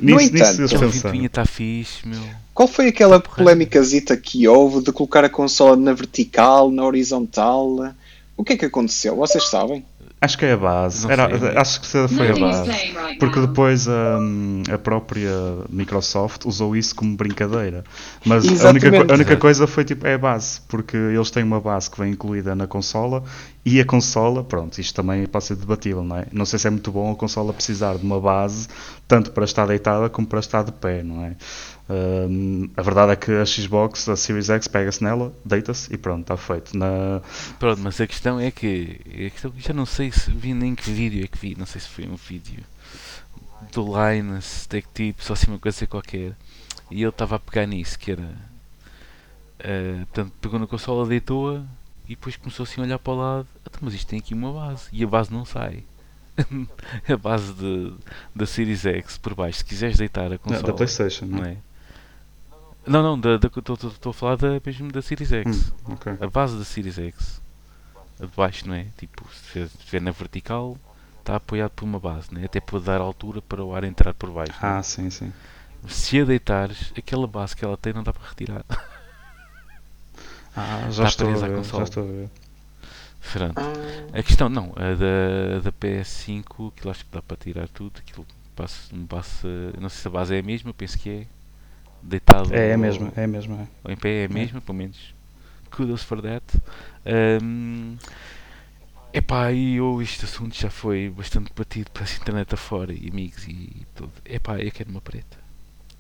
No 0.01 0.17
nisso, 0.19 0.37
entanto, 0.37 0.61
nisso 0.61 1.27
está 1.27 1.45
fixe, 1.45 2.07
meu. 2.07 2.23
Qual 2.55 2.69
foi 2.69 2.89
aquela 2.89 3.19
tá 3.19 3.29
polémicazita 3.29 4.17
que 4.17 4.47
houve 4.47 4.85
de 4.85 4.93
colocar 4.93 5.25
a 5.25 5.29
consola 5.29 5.75
na 5.75 5.93
vertical, 5.93 6.71
na 6.71 6.85
horizontal? 6.85 7.93
O 8.37 8.45
que 8.45 8.53
é 8.53 8.57
que 8.57 8.67
aconteceu? 8.67 9.17
Vocês 9.17 9.49
sabem? 9.49 9.85
Acho 10.21 10.37
que 10.37 10.45
é 10.45 10.53
a 10.53 10.57
base. 10.57 11.11
Era, 11.11 11.61
acho 11.61 11.81
que 11.81 11.87
foi 11.87 12.31
a 12.31 12.35
base. 12.35 12.71
Porque 13.21 13.41
depois 13.41 13.87
um, 13.87 14.63
a 14.73 14.77
própria 14.77 15.31
Microsoft 15.71 16.45
usou 16.45 16.75
isso 16.77 16.95
como 16.95 17.17
brincadeira. 17.17 17.85
Mas 18.25 18.65
a 18.65 18.71
única, 18.71 18.89
a 18.89 19.15
única 19.15 19.37
coisa 19.37 19.67
foi 19.69 19.85
tipo, 19.85 20.07
é 20.07 20.15
a 20.15 20.19
base. 20.19 20.61
Porque 20.67 20.97
eles 20.97 21.31
têm 21.31 21.45
uma 21.45 21.61
base 21.61 21.89
que 21.89 22.01
vem 22.01 22.13
incluída 22.13 22.55
na 22.57 22.67
consola 22.67 23.23
e 23.65 23.81
a 23.81 23.85
consola, 23.85 24.43
pronto, 24.43 24.81
isto 24.81 24.95
também 24.95 25.27
pode 25.27 25.45
ser 25.45 25.55
debatível, 25.55 26.03
não 26.03 26.17
é? 26.17 26.27
Não 26.33 26.45
sei 26.47 26.59
se 26.59 26.67
é 26.67 26.71
muito 26.71 26.91
bom 26.91 27.13
a 27.13 27.15
consola 27.15 27.53
precisar 27.53 27.97
de 27.97 28.05
uma 28.05 28.21
base 28.21 28.67
tanto 29.07 29.31
para 29.31 29.45
estar 29.45 29.67
deitada 29.67 30.09
como 30.09 30.27
para 30.27 30.41
estar 30.41 30.63
de 30.63 30.73
pé, 30.73 31.03
não 31.03 31.25
é? 31.25 31.37
A 32.77 32.83
verdade 32.83 33.13
é 33.13 33.17
que 33.17 33.33
a 33.33 33.47
Xbox, 33.47 34.09
a 34.09 34.17
Series 34.17 34.51
X, 34.51 34.69
pega-se 34.69 35.03
nela, 35.03 35.33
deita-se 35.45 35.93
e 35.93 35.97
pronto, 35.97 36.21
está 36.21 36.37
feito. 36.37 36.77
Na... 36.77 37.23
Pronto, 37.59 37.81
mas 37.81 38.01
a 38.01 38.07
questão 38.07 38.39
é 38.39 38.51
que 38.51 39.01
a 39.07 39.31
questão, 39.31 39.53
já 39.57 39.73
não 39.73 39.87
sei 39.87 40.13
se 40.13 40.31
vi 40.31 40.53
nem 40.53 40.75
que 40.75 40.91
vídeo 40.91 41.25
é 41.25 41.27
que 41.27 41.39
vi, 41.39 41.57
não 41.59 41.67
sei 41.67 41.81
se 41.81 41.89
foi 41.89 42.07
um 42.07 42.17
vídeo 42.17 42.63
do 43.73 43.85
Linus 43.85 44.67
Tech 44.67 44.87
Tips 44.93 45.31
ou 45.31 45.35
assim 45.35 45.51
uma 45.51 45.59
coisa 45.59 45.87
qualquer. 45.87 46.37
E 46.91 47.03
ele 47.03 47.09
estava 47.09 47.37
a 47.37 47.39
pegar 47.39 47.67
nisso, 47.67 47.99
que 47.99 48.13
era. 48.13 48.23
Uh, 49.61 50.07
portanto, 50.07 50.33
pegou 50.41 50.59
na 50.59 50.67
consola, 50.67 51.07
deitou-a 51.07 51.63
e 52.07 52.11
depois 52.11 52.37
começou 52.37 52.65
assim 52.65 52.81
a 52.81 52.85
olhar 52.85 52.99
para 52.99 53.13
o 53.13 53.17
lado. 53.17 53.49
Mas 53.81 53.95
isto 53.95 54.09
tem 54.09 54.19
aqui 54.19 54.35
uma 54.35 54.53
base 54.53 54.89
e 54.93 55.03
a 55.05 55.07
base 55.07 55.33
não 55.33 55.45
sai. 55.45 55.85
a 57.13 57.17
base 57.17 57.53
de, 57.55 57.93
da 58.35 58.47
Series 58.47 58.87
X 58.87 59.19
por 59.19 59.35
baixo, 59.35 59.59
se 59.59 59.65
quiseres 59.65 59.97
deitar 59.99 60.33
a 60.33 60.39
consola. 60.39 60.63
Não, 60.63 60.69
da 60.69 60.75
PlayStation, 60.75 61.27
não 61.27 61.45
é? 61.45 61.57
Não, 62.89 63.17
não, 63.17 63.35
estou 63.35 64.11
a 64.11 64.15
falar 64.15 64.37
da, 64.37 64.61
mesmo 64.65 64.91
da 64.91 65.03
Series 65.03 65.31
X. 65.31 65.73
Hum, 65.87 65.93
okay. 65.95 66.17
A 66.21 66.27
base 66.29 66.57
da 66.57 66.65
Series 66.65 66.99
X. 66.99 67.41
A 68.21 68.27
de 68.27 68.33
baixo, 68.35 68.67
não 68.67 68.75
é? 68.75 68.87
Tipo, 68.97 69.27
se 69.33 69.61
estiver 69.61 70.01
na 70.01 70.11
vertical, 70.11 70.77
está 71.21 71.37
apoiado 71.37 71.71
por 71.71 71.85
uma 71.85 72.01
base, 72.01 72.33
né? 72.33 72.45
até 72.45 72.61
para 72.61 72.79
dar 72.81 73.01
altura 73.01 73.43
para 73.43 73.63
o 73.63 73.75
ar 73.75 73.85
entrar 73.85 74.15
por 74.15 74.31
baixo. 74.31 74.55
Ah, 74.63 74.77
né? 74.77 74.83
sim, 74.83 75.11
sim. 75.11 75.33
Se 75.87 76.21
a 76.21 76.25
deitares, 76.25 76.93
aquela 76.97 77.27
base 77.27 77.55
que 77.55 77.65
ela 77.65 77.77
tem 77.77 77.93
não 77.93 78.03
dá 78.03 78.13
para 78.13 78.29
retirar. 78.29 78.65
Ah, 80.61 80.91
já, 80.91 81.05
estou 81.05 81.29
a, 81.29 81.35
ver, 81.35 81.63
já 81.63 81.83
estou 81.85 82.03
a 82.03 82.07
ver. 82.07 82.31
Pronto. 83.33 83.61
A 84.13 84.23
questão, 84.25 84.49
não, 84.49 84.73
a 84.75 84.95
da, 84.95 85.61
da 85.63 85.71
PS5, 85.71 86.73
aquilo 86.73 86.91
acho 86.91 87.05
que 87.05 87.13
dá 87.13 87.23
para 87.23 87.37
tirar 87.37 87.69
tudo. 87.69 88.01
Aquilo 88.01 88.27
passa, 88.57 88.93
passa, 89.09 89.47
não 89.79 89.89
sei 89.89 90.01
se 90.01 90.09
a 90.09 90.11
base 90.11 90.35
é 90.35 90.41
a 90.41 90.43
mesma, 90.43 90.75
penso 90.75 90.99
que 90.99 91.11
é 91.11 91.27
deitado. 92.03 92.55
É, 92.55 92.71
é 92.71 92.77
mesmo, 92.77 93.13
é 93.17 93.27
mesmo. 93.27 93.55
É. 93.55 93.67
Ou 93.85 93.93
em 93.93 93.97
pé 93.97 94.23
é 94.23 94.25
a 94.27 94.29
mesma, 94.29 94.59
é. 94.59 94.61
pelo 94.61 94.79
menos. 94.79 95.15
Kudos 95.71 96.03
for 96.03 96.21
that. 96.23 96.45
Um, 97.43 97.97
epá, 99.13 99.53
e 99.53 99.77
eu, 99.77 100.01
este 100.01 100.25
assunto 100.25 100.59
já 100.59 100.71
foi 100.71 101.11
bastante 101.11 101.53
batido 101.55 101.91
para 101.91 102.05
a 102.05 102.07
internet 102.07 102.55
afora 102.55 102.93
e 102.93 103.09
amigos 103.11 103.47
e 103.47 103.87
tudo. 103.95 104.13
Epá, 104.25 104.59
eu 104.59 104.71
quero 104.73 104.91
uma 104.91 105.01
preta. 105.01 105.49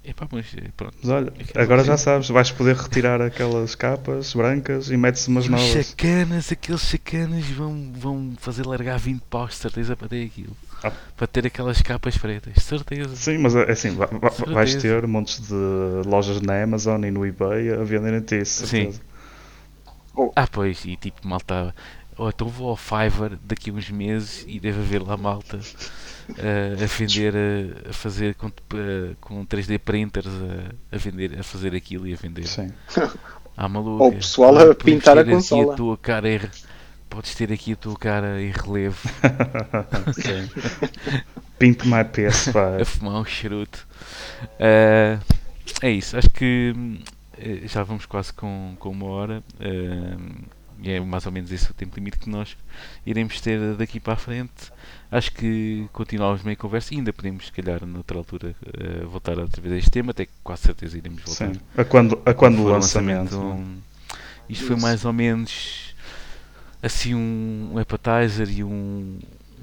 Epá, 0.04 0.26
mas 0.32 0.46
eh, 0.56 0.70
pronto. 0.74 0.96
Mas 1.02 1.10
olha, 1.10 1.32
agora 1.54 1.84
já 1.84 1.98
sabes, 1.98 2.28
vais 2.30 2.50
poder 2.50 2.76
retirar 2.76 3.20
aquelas 3.20 3.74
capas 3.74 4.32
brancas 4.32 4.90
e 4.90 4.96
metes 4.96 5.28
umas 5.28 5.44
e 5.44 5.50
novas. 5.50 5.86
Sacanas, 5.86 6.50
aqueles 6.50 6.80
sacanas 6.80 7.44
vão, 7.50 7.92
vão 7.94 8.34
fazer 8.38 8.64
largar 8.64 8.98
20 8.98 9.20
paus, 9.28 9.56
certeza, 9.56 9.94
para 9.94 10.08
ter 10.08 10.24
aquilo. 10.24 10.56
Ah. 10.82 10.92
Para 11.16 11.26
ter 11.26 11.46
aquelas 11.46 11.82
capas 11.82 12.16
pretas, 12.16 12.62
certeza. 12.62 13.16
Sim, 13.16 13.38
mas 13.38 13.54
é 13.54 13.70
assim, 13.70 13.90
vai, 13.96 14.08
vais 14.46 14.74
ter 14.76 15.06
montes 15.06 15.48
de 15.48 16.08
lojas 16.08 16.40
na 16.40 16.62
Amazon 16.62 17.04
e 17.04 17.10
no 17.10 17.26
eBay 17.26 17.72
a 17.72 17.82
venderem-te 17.82 18.40
isso, 18.40 18.66
certeza. 18.66 18.98
Sim. 18.98 19.02
Oh. 20.16 20.32
Ah, 20.34 20.46
pois, 20.50 20.84
e 20.84 20.96
tipo, 20.96 21.26
malta. 21.26 21.74
Oh, 22.16 22.28
então 22.28 22.48
vou 22.48 22.70
ao 22.70 22.76
Fiverr 22.76 23.38
daqui 23.44 23.70
a 23.70 23.72
uns 23.72 23.88
meses 23.90 24.44
e 24.48 24.58
deve 24.58 24.80
haver 24.80 25.00
lá 25.00 25.16
malta 25.16 25.56
uh, 25.56 26.82
a 26.82 26.86
vender, 26.86 27.32
a, 27.36 27.90
a 27.90 27.92
fazer 27.92 28.34
com, 28.34 28.48
uh, 28.48 29.14
com 29.20 29.46
3D 29.46 29.78
printers, 29.78 30.26
a, 30.26 30.96
a, 30.96 30.98
vender, 30.98 31.38
a 31.38 31.44
fazer 31.44 31.76
aquilo 31.76 32.08
e 32.08 32.14
a 32.14 32.16
vender. 32.16 32.46
Sim. 32.46 32.72
Ah, 33.60 33.68
maluco. 33.68 34.04
Ou 34.04 34.10
o 34.10 34.14
pessoal 34.14 34.56
a 34.56 34.72
pintar 34.72 35.18
a 35.18 35.24
consola. 35.24 35.74
A 35.74 35.76
tua 35.76 35.98
cara 35.98 36.28
é, 36.28 36.40
podes 37.08 37.34
ter 37.34 37.52
aqui 37.52 37.72
a 37.72 37.76
tua 37.76 37.96
cara 37.96 38.40
em 38.40 38.50
relevo. 38.50 39.08
Pint 41.58 41.84
my 41.84 42.04
PS5. 42.04 42.80
a 42.80 42.84
fumar 42.84 43.20
um 43.20 43.24
charuto. 43.24 43.86
Uh, 44.54 45.20
é 45.82 45.90
isso, 45.90 46.16
acho 46.16 46.30
que 46.30 46.74
eh, 47.36 47.62
já 47.66 47.82
vamos 47.82 48.06
quase 48.06 48.32
com, 48.32 48.76
com 48.78 48.90
uma 48.90 49.06
hora. 49.06 49.42
Uh, 49.60 50.58
e 50.80 50.92
é 50.92 51.00
mais 51.00 51.26
ou 51.26 51.32
menos 51.32 51.50
esse 51.50 51.68
o 51.70 51.74
tempo 51.74 51.96
limite 51.96 52.18
que 52.18 52.30
nós 52.30 52.56
iremos 53.04 53.40
ter 53.40 53.74
daqui 53.74 53.98
para 53.98 54.12
a 54.12 54.16
frente. 54.16 54.72
Acho 55.10 55.32
que 55.32 55.88
continuamos 55.92 56.42
meio 56.42 56.56
conversa 56.56 56.94
e 56.94 56.98
ainda 56.98 57.12
podemos, 57.12 57.46
se 57.46 57.52
calhar, 57.52 57.84
noutra 57.84 58.18
altura, 58.18 58.54
uh, 58.62 59.08
voltar 59.08 59.38
outra 59.38 59.60
vez 59.60 59.74
a 59.74 59.78
este 59.78 59.90
tema, 59.90 60.12
até 60.12 60.26
que 60.26 60.32
quase 60.42 60.62
certeza 60.62 60.96
iremos 60.96 61.22
voltar. 61.22 61.52
Sim. 61.52 61.60
A 61.76 61.84
quando, 61.84 62.20
a 62.24 62.32
quando 62.32 62.60
o 62.60 62.68
lançamento. 62.68 63.36
lançamento 63.36 63.60
um, 63.60 63.78
isto 64.48 64.66
foi 64.66 64.76
mais 64.76 65.04
ou 65.04 65.12
menos 65.12 65.94
assim 66.82 67.14
um, 67.14 67.74
appetizer 67.78 68.50
e 68.50 68.64
um, 68.64 69.18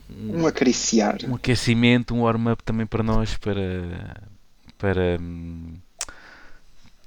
um, 0.09 0.41
um 0.41 0.47
acariciar. 0.47 1.18
Um 1.28 1.36
aquecimento, 1.36 2.13
um 2.13 2.22
warm-up 2.22 2.63
também 2.63 2.86
para 2.86 3.03
nós, 3.03 3.38
para, 3.38 4.22
para, 4.78 5.18
um, 5.20 5.74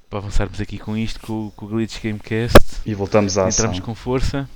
para 0.09 0.19
avançarmos 0.19 0.61
aqui 0.61 0.79
com 0.79 0.97
isto, 0.97 1.21
com, 1.21 1.51
com 1.55 1.67
o 1.67 1.69
Glitch 1.69 2.01
Gamecast. 2.03 2.81
E 2.85 2.95
voltamos 2.95 3.39
à 3.39 3.49
Entramos 3.49 3.77
ação. 3.77 3.87
com 3.87 3.95
força 3.95 4.49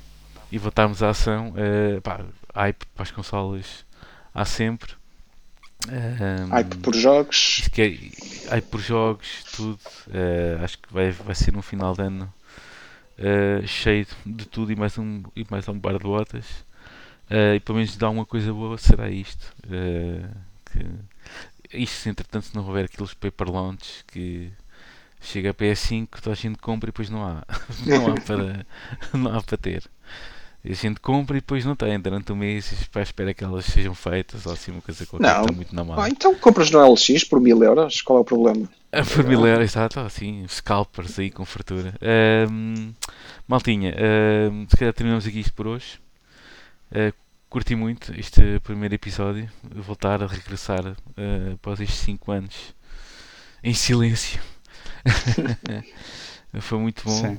e 0.51 0.59
voltarmos 0.59 1.03
à 1.03 1.11
ação. 1.11 1.51
Uh, 1.51 2.01
pá, 2.01 2.21
hype 2.55 2.85
para 2.95 3.03
as 3.03 3.11
consolas 3.11 3.85
há 4.35 4.45
sempre. 4.45 4.93
Um, 5.89 6.49
hype 6.51 6.77
por 6.77 6.95
jogos. 6.95 7.69
É, 7.77 8.51
hype 8.51 8.67
por 8.67 8.81
jogos, 8.81 9.45
tudo. 9.57 9.81
Uh, 10.07 10.63
acho 10.63 10.79
que 10.79 10.93
vai, 10.93 11.11
vai 11.11 11.35
ser 11.35 11.57
um 11.57 11.63
final 11.63 11.95
de 11.95 12.03
ano 12.03 12.33
uh, 13.23 13.67
cheio 13.67 14.07
de 14.27 14.47
tudo 14.47 14.73
e 14.73 14.77
mais 14.77 14.99
um, 14.99 15.23
e 15.35 15.47
mais 15.51 15.69
um 15.69 15.79
bar 15.79 15.99
de 15.99 16.05
botas. 16.05 16.65
Uh, 17.31 17.55
e 17.57 17.61
pelo 17.61 17.79
menos 17.79 17.97
dá 17.97 18.11
uma 18.11 18.27
coisa 18.27 18.53
boa, 18.53 18.77
será 18.77 19.09
isto. 19.09 19.55
que, 20.71 21.79
isto, 21.79 21.95
se 21.95 22.11
entretanto, 22.11 22.47
se 22.47 22.55
não 22.55 22.67
houver 22.67 22.85
aqueles 22.85 23.15
paper 23.15 23.51
launch 23.51 24.05
que 24.07 24.53
chega 25.21 25.51
a 25.51 25.55
PS5, 25.55 26.09
toda 26.21 26.33
a 26.33 26.37
gente 26.37 26.59
compra 26.59 26.89
e 26.89 26.93
depois 26.93 27.09
não 27.09 27.25
há. 27.25 27.45
não, 27.87 28.13
há 28.13 28.21
para, 28.21 28.67
não 29.15 29.39
há 29.39 29.43
para 29.43 29.57
ter. 29.57 29.91
A 30.65 30.73
gente 30.73 31.01
compra 31.01 31.37
e 31.37 31.41
depois 31.41 31.65
não 31.65 31.75
tem. 31.75 31.99
Durante 31.99 32.33
um 32.33 32.37
mês 32.37 32.73
para 32.93 33.03
espera 33.03 33.35
que 33.35 33.43
elas 33.43 33.65
sejam 33.65 33.95
feitas 33.95 34.47
ou 34.47 34.53
assim 34.53 34.71
uma 34.71 34.81
coisa 34.81 35.05
qualquer 35.05 35.27
não. 35.27 35.41
está 35.41 35.53
muito 35.53 35.75
na 35.75 35.83
mão. 35.83 36.01
Ah, 36.01 36.09
então 36.09 36.35
compras 36.37 36.71
no 36.71 36.81
LX 36.93 37.25
por 37.25 37.41
mil 37.41 37.63
euros, 37.63 38.01
qual 38.01 38.19
é 38.19 38.23
o 38.23 38.25
problema? 38.25 38.69
Por 39.15 39.25
mil 39.25 39.47
euros, 39.47 39.71
exato, 39.71 40.01
assim, 40.01 40.47
scalpers 40.47 41.19
aí 41.19 41.31
com 41.31 41.47
fartura. 41.47 41.95
Um, 42.51 42.93
maltinha, 43.49 43.95
um, 44.53 44.67
se 44.69 44.77
calhar 44.77 44.93
terminamos 44.93 45.27
aqui 45.27 45.41
isto 45.41 45.55
por 45.55 45.67
hoje. 45.67 45.99
Uh, 46.91 47.11
curti 47.49 47.75
muito 47.75 48.13
este 48.21 48.61
primeiro 48.61 48.95
episódio, 48.95 49.49
voltar 49.63 50.23
a 50.23 50.27
regressar 50.27 50.87
uh, 50.87 51.55
após 51.55 51.81
estes 51.81 52.01
5 52.01 52.33
anos 52.33 52.75
em 53.65 53.73
silêncio. 53.73 54.43
Foi 56.61 56.79
muito 56.79 57.03
bom. 57.05 57.39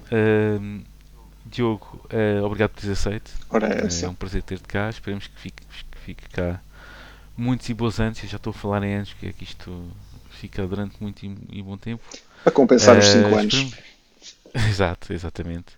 Diogo, 1.54 2.06
uh, 2.12 2.44
obrigado 2.44 2.72
por 2.72 2.82
teres 2.82 3.00
aceito. 3.00 3.32
Ora, 3.50 3.68
é, 3.68 4.06
é 4.06 4.10
um 4.10 4.16
prazer 4.16 4.42
ter-te 4.42 4.68
cá. 4.68 4.90
Esperemos 4.90 5.28
que 5.28 5.40
fique, 5.40 5.64
que 5.64 5.98
fique 6.00 6.30
cá 6.30 6.60
muitos 7.38 7.70
e 7.70 7.74
bons 7.74 8.00
anos. 8.00 8.22
Eu 8.24 8.30
já 8.30 8.38
estou 8.38 8.52
a 8.52 8.54
falar 8.54 8.84
em 8.84 8.96
anos, 8.96 9.14
que 9.14 9.28
é 9.28 9.34
que 9.34 9.44
isto 9.44 9.92
fica 10.32 10.66
durante 10.66 11.02
muito 11.02 11.26
e, 11.26 11.38
e 11.52 11.62
bom 11.62 11.78
tempo. 11.78 12.04
A 12.46 12.52
compensar 12.52 12.96
uh, 12.96 13.00
os 13.00 13.06
5 13.06 13.36
anos. 13.36 13.74
Exato, 14.70 15.12
exatamente. 15.12 15.74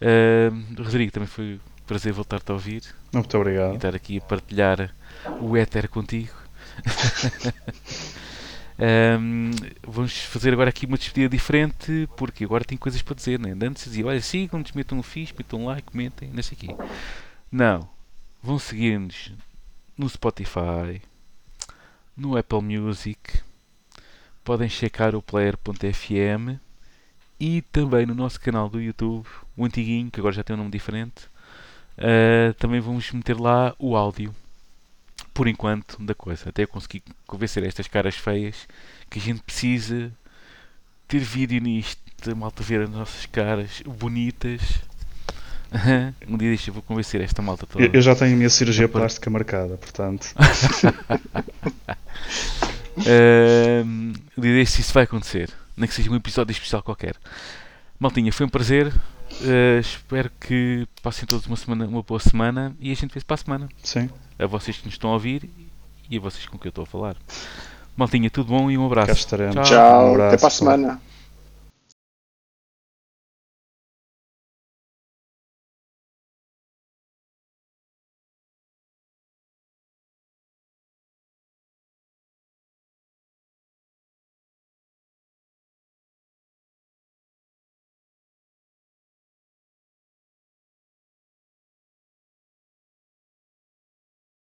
Uh, 0.00 0.82
Rodrigo, 0.82 1.10
também 1.10 1.26
foi 1.26 1.54
um 1.54 1.84
prazer 1.84 2.12
voltar-te 2.12 2.48
a 2.50 2.54
ouvir. 2.54 2.82
Muito 3.12 3.36
obrigado. 3.36 3.72
E 3.72 3.76
estar 3.76 3.94
aqui 3.94 4.18
a 4.18 4.20
partilhar 4.20 4.94
o 5.40 5.56
éter 5.56 5.88
contigo. 5.88 6.32
Um, 8.76 9.52
vamos 9.86 10.18
fazer 10.24 10.52
agora 10.52 10.70
aqui 10.70 10.84
uma 10.84 10.98
despedida 10.98 11.28
diferente 11.28 12.08
porque 12.16 12.44
agora 12.44 12.64
tem 12.64 12.76
coisas 12.76 13.00
para 13.02 13.14
dizer, 13.14 13.38
né? 13.38 13.56
Antes 13.62 13.84
dizia, 13.84 14.06
olha, 14.06 14.20
sigam-nos, 14.20 14.72
metam 14.72 14.98
um 14.98 15.02
fixe, 15.02 15.34
metam 15.36 15.60
um 15.60 15.66
like, 15.66 15.90
comentem, 15.90 16.30
não 16.32 16.42
sei 16.42 16.58
aqui. 16.60 16.68
Não, 17.50 17.88
vão 18.42 18.58
seguir-nos 18.58 19.32
no 19.96 20.08
Spotify, 20.08 21.00
no 22.16 22.36
Apple 22.36 22.62
Music, 22.62 23.40
podem 24.42 24.68
checar 24.68 25.14
o 25.14 25.22
player.fm 25.22 26.58
e 27.38 27.62
também 27.62 28.06
no 28.06 28.14
nosso 28.14 28.40
canal 28.40 28.68
do 28.68 28.80
YouTube, 28.80 29.26
o 29.56 29.64
antiguinho, 29.64 30.10
que 30.10 30.18
agora 30.18 30.34
já 30.34 30.42
tem 30.42 30.54
um 30.54 30.58
nome 30.58 30.70
diferente. 30.70 31.26
Uh, 31.96 32.52
também 32.54 32.80
vamos 32.80 33.10
meter 33.12 33.38
lá 33.38 33.72
o 33.78 33.96
áudio 33.96 34.34
por 35.34 35.48
enquanto, 35.48 36.00
da 36.00 36.14
coisa. 36.14 36.48
Até 36.48 36.62
eu 36.62 36.68
consegui 36.68 37.02
convencer 37.26 37.64
estas 37.64 37.88
caras 37.88 38.14
feias 38.14 38.68
que 39.10 39.18
a 39.18 39.22
gente 39.22 39.42
precisa 39.42 40.12
ter 41.08 41.18
vídeo 41.18 41.60
nisto, 41.60 42.00
a 42.30 42.34
malta 42.34 42.62
ver 42.62 42.82
as 42.82 42.90
nossas 42.90 43.26
caras 43.26 43.82
bonitas. 43.84 44.60
um 46.28 46.38
dia 46.38 46.48
deixa, 46.48 46.70
eu 46.70 46.74
vou 46.74 46.82
convencer 46.82 47.20
esta 47.20 47.42
malta 47.42 47.66
toda. 47.66 47.84
Eu, 47.84 48.00
já 48.00 48.14
tenho 48.14 48.34
a 48.34 48.36
minha 48.36 48.48
cirurgia 48.48 48.88
plástica 48.88 49.28
marcada, 49.28 49.76
portanto. 49.76 50.32
um 54.36 54.40
dia 54.40 54.54
deste 54.54 54.80
isso 54.80 54.94
vai 54.94 55.02
acontecer. 55.02 55.50
Nem 55.76 55.88
que 55.88 55.94
seja 55.94 56.08
um 56.10 56.14
episódio 56.14 56.52
especial 56.52 56.80
qualquer. 56.80 57.16
Maltinha, 57.98 58.32
foi 58.32 58.46
um 58.46 58.48
prazer. 58.48 58.94
Uh, 59.40 59.80
espero 59.80 60.30
que 60.40 60.86
passem 61.02 61.26
todos 61.26 61.44
uma, 61.46 61.56
semana, 61.56 61.88
uma 61.88 62.04
boa 62.04 62.20
semana 62.20 62.76
e 62.78 62.92
a 62.92 62.94
gente 62.94 63.12
vê-se 63.12 63.26
para 63.26 63.34
a 63.34 63.38
semana. 63.38 63.68
Sim 63.82 64.08
a 64.38 64.46
vocês 64.46 64.78
que 64.78 64.86
nos 64.86 64.94
estão 64.94 65.10
a 65.10 65.14
ouvir 65.14 65.48
e 66.10 66.16
a 66.16 66.20
vocês 66.20 66.46
com 66.46 66.58
quem 66.58 66.66
eu 66.66 66.70
estou 66.70 66.84
a 66.84 66.86
falar. 66.86 67.16
Maltinha, 67.96 68.28
tudo 68.30 68.48
bom 68.48 68.70
e 68.70 68.76
um 68.76 68.86
abraço. 68.86 69.12
Estaremos. 69.12 69.68
Tchau, 69.68 70.08
um 70.08 70.10
abraço, 70.12 70.34
até 70.34 70.38
para 70.38 70.48
a 70.48 70.50
semana. 70.50 71.00